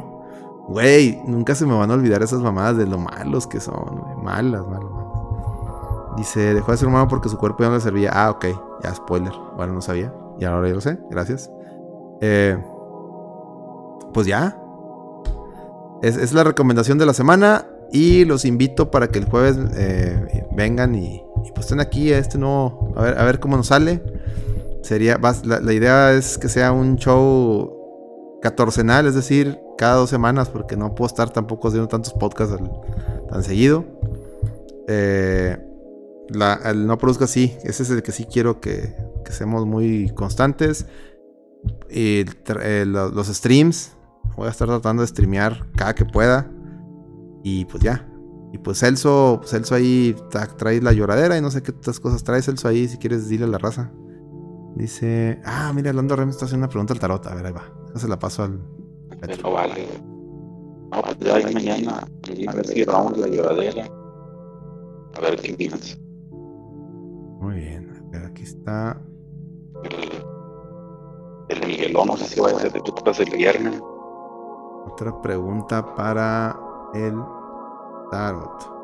[0.68, 4.16] Güey, nunca se me van a olvidar esas mamadas de lo malos que son, güey.
[4.24, 5.06] Malas, malas, malas.
[6.18, 8.10] Dice, dejó de ser humano porque su cuerpo ya no le servía.
[8.14, 8.45] Ah, ok,
[8.84, 9.34] ya, spoiler.
[9.58, 10.11] Bueno, no sabía.
[10.40, 11.52] Y ahora ya lo sé, gracias.
[12.22, 12.58] Eh,
[14.11, 14.60] pues ya.
[16.02, 17.68] Es, es la recomendación de la semana.
[17.92, 22.38] Y los invito para que el jueves eh, vengan y, pues estén aquí a este
[22.38, 22.94] nuevo.
[22.98, 24.02] A ver, a ver cómo nos sale.
[24.82, 25.18] Sería.
[25.44, 30.76] la, la idea es que sea un show catorcenal, es decir, cada dos semanas, porque
[30.78, 32.56] no puedo estar tampoco haciendo tantos podcasts
[33.30, 33.86] tan seguido.
[34.88, 35.58] Eh,
[36.30, 40.10] la, el no produzca sí, ese es el que sí quiero que, que seamos muy
[40.16, 40.86] constantes.
[41.90, 42.26] Y
[42.62, 43.92] eh, lo- los streams,
[44.36, 46.50] voy a estar tratando de streamear cada que pueda.
[47.44, 48.08] Y pues ya.
[48.54, 52.24] Y pues Celso, Celso ahí tra- trae la lloradera y no sé qué otras cosas
[52.24, 53.92] trae Celso ahí, si quieres dile a la raza.
[54.76, 57.26] Dice, ah, mira, Lando Rem está haciendo una pregunta al tarot.
[57.28, 57.64] A ver, ahí va.
[57.95, 58.60] Se la paso al...
[59.42, 59.88] No vale.
[60.92, 62.00] No, pues ya ahí mañana,
[62.48, 63.86] a ver si vamos la lloradera.
[65.16, 65.98] A ver qué opinas.
[67.40, 67.90] Muy bien.
[67.90, 69.02] A ver, aquí está.
[71.50, 73.82] El, el Miguelón, no sé si vaya a ser de tu casa el viernes.
[74.88, 76.58] Otra pregunta para
[76.94, 77.16] el
[78.12, 78.76] tarot.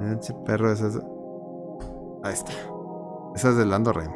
[0.00, 0.98] Ese perro ese es...
[2.22, 2.52] Ahí está.
[3.34, 4.12] Esa es de Lando Rem.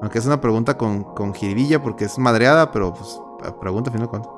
[0.00, 3.20] Aunque es una pregunta con, con jiribilla porque es madreada, pero pues
[3.60, 4.32] pregunta a fin de cuentas.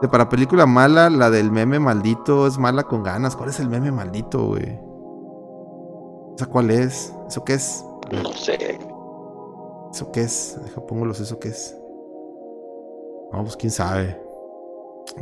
[0.00, 3.36] De para película mala, la del meme maldito es mala con ganas.
[3.36, 4.80] ¿Cuál es el meme maldito, güey?
[6.36, 7.14] ¿Esa cuál es?
[7.28, 7.84] ¿Eso qué es?
[8.10, 8.78] No sé.
[9.92, 10.58] ¿Eso qué es?
[10.64, 11.76] Deja pongo los eso qué es.
[13.32, 14.29] No, pues quién sabe.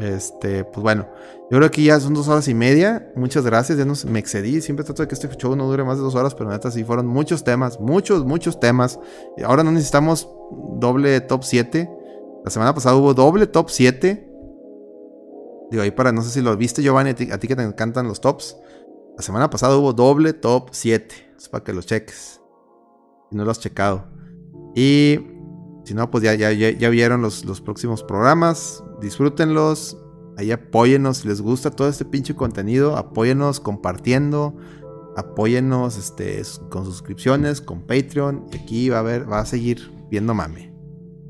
[0.00, 1.08] Este, pues bueno,
[1.50, 3.10] yo creo que ya son dos horas y media.
[3.16, 4.60] Muchas gracias, ya nos, me excedí.
[4.60, 6.84] Siempre trato de que este show no dure más de dos horas, pero neta sí
[6.84, 9.00] fueron muchos temas, muchos, muchos temas.
[9.44, 10.28] Ahora no necesitamos
[10.78, 11.90] doble top 7.
[12.44, 14.28] La semana pasada hubo doble top 7.
[15.70, 17.62] Digo, ahí para, no sé si lo viste, Giovanni, a ti, a ti que te
[17.62, 18.56] encantan los tops.
[19.16, 21.14] La semana pasada hubo doble top 7.
[21.36, 22.40] Es para que los cheques.
[23.30, 24.04] Si no lo has checado.
[24.74, 25.37] Y
[25.88, 28.84] si no, pues ya, ya, ya, vieron los, los próximos programas.
[29.00, 29.96] Disfrútenlos.
[30.36, 32.98] Ahí apóyenos si les gusta todo este pinche contenido.
[32.98, 34.54] Apóyenos compartiendo.
[35.16, 38.48] Apóyenos este, con suscripciones, con Patreon.
[38.52, 40.74] Y aquí va a haber, va a seguir viendo mame.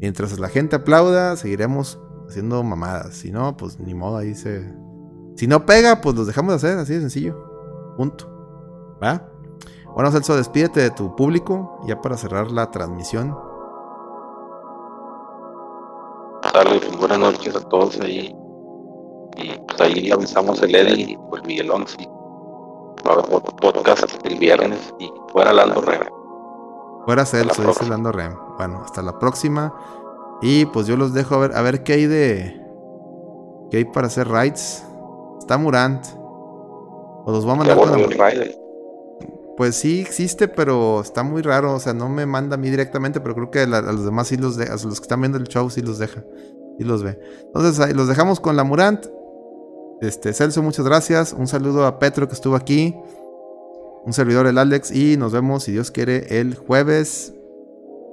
[0.01, 3.15] Mientras la gente aplauda, seguiremos haciendo mamadas.
[3.15, 4.75] Si no, pues ni modo, ahí se.
[5.37, 7.95] Si no pega, pues los dejamos de hacer, así de sencillo.
[7.97, 8.29] Punto.
[9.01, 9.31] ¿Va?
[9.95, 13.37] Bueno, Celso, despídete de tu público, ya para cerrar la transmisión.
[16.59, 18.35] Salud, buenas noches a todos ahí.
[19.37, 22.05] Y pues ahí avisamos el Eddie y pues Miguelón, sí.
[23.07, 26.01] Va a haber podcast el viernes y fuera Lando Rem.
[27.05, 28.35] Fuera Celso, dice Lando Rem.
[28.57, 29.73] Bueno, hasta la próxima.
[30.43, 32.61] Y pues yo los dejo a ver, a ver qué hay de.
[33.71, 34.85] ¿Qué hay para hacer raids?
[35.39, 36.05] Está Murant.
[37.25, 38.68] O los voy a mandar con la...
[39.59, 41.75] Pues sí existe, pero está muy raro.
[41.75, 44.37] O sea, no me manda a mí directamente, pero creo que a los demás sí
[44.37, 44.75] los deja.
[44.75, 46.23] A los que están viendo el show sí los deja.
[46.79, 47.19] Y los ve.
[47.47, 49.07] Entonces ahí los dejamos con la Murant.
[50.01, 51.33] Este, Celso, muchas gracias.
[51.33, 52.95] Un saludo a Petro que estuvo aquí.
[54.05, 54.93] Un servidor, el Alex.
[54.93, 57.35] Y nos vemos, si Dios quiere, el jueves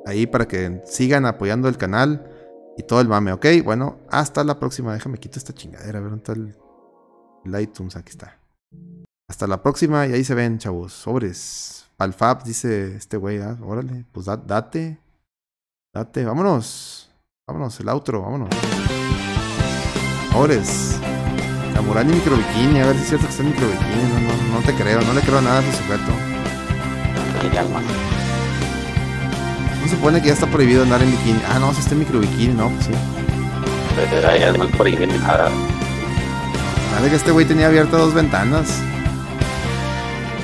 [0.07, 2.27] ahí para que sigan apoyando el canal
[2.75, 3.45] y todo el mame, ¿ok?
[3.63, 4.95] Bueno, hasta la próxima.
[4.95, 7.95] Déjame quitar esta chingadera, a ver dónde está el iTunes.
[7.95, 8.39] Aquí está.
[9.27, 10.93] Hasta la próxima y ahí se ven, chavos.
[10.93, 11.87] Sobres.
[11.97, 13.41] Palfab, dice este güey.
[13.41, 13.57] ¿ah?
[13.63, 14.99] Órale, pues date.
[15.93, 17.09] Date, vámonos.
[17.47, 18.49] Vámonos, el outro, vámonos.
[20.31, 20.99] Sobres.
[21.73, 24.03] Samurai y microbikini, a ver si es cierto que está en microbikini.
[24.09, 26.11] No, no, no te creo, no le creo nada a ese sujeto.
[29.81, 31.41] No se supone que ya está prohibido andar en bikini.
[31.47, 32.91] Ah, no, si está en micro bikini, no, pues sí.
[33.95, 35.49] Pero no prohíbe nada.
[36.93, 38.81] Vale que este güey tenía abiertas dos ventanas.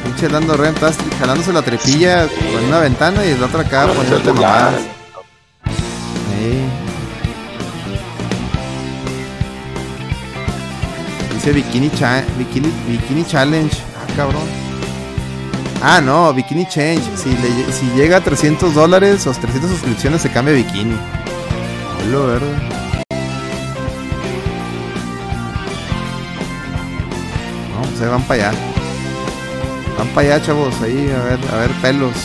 [0.04, 4.34] Pinche dando rem, estás jalándose la trepilla con una ventana y la otra acá poniéndote
[4.34, 4.74] mamadas.
[11.34, 13.78] Dice bikini, cha bikini, bikini challenge.
[13.96, 14.62] Ah, cabrón.
[15.84, 17.02] Ah, no, Bikini Change.
[17.18, 17.36] Si,
[17.72, 20.96] si llega a 300 dólares o 300 suscripciones, se cambia Bikini.
[22.12, 22.56] Lo verde.
[27.74, 28.70] No, pues ahí van para allá.
[30.02, 30.82] Van para allá, chavos.
[30.82, 32.16] Ahí, a ver, a ver, pelos.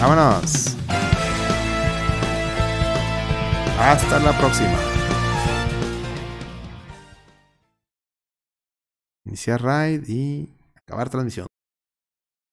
[0.00, 0.76] Vámonos.
[3.78, 4.76] Hasta la próxima.
[9.24, 11.46] iniciar raid y acabar transmisión.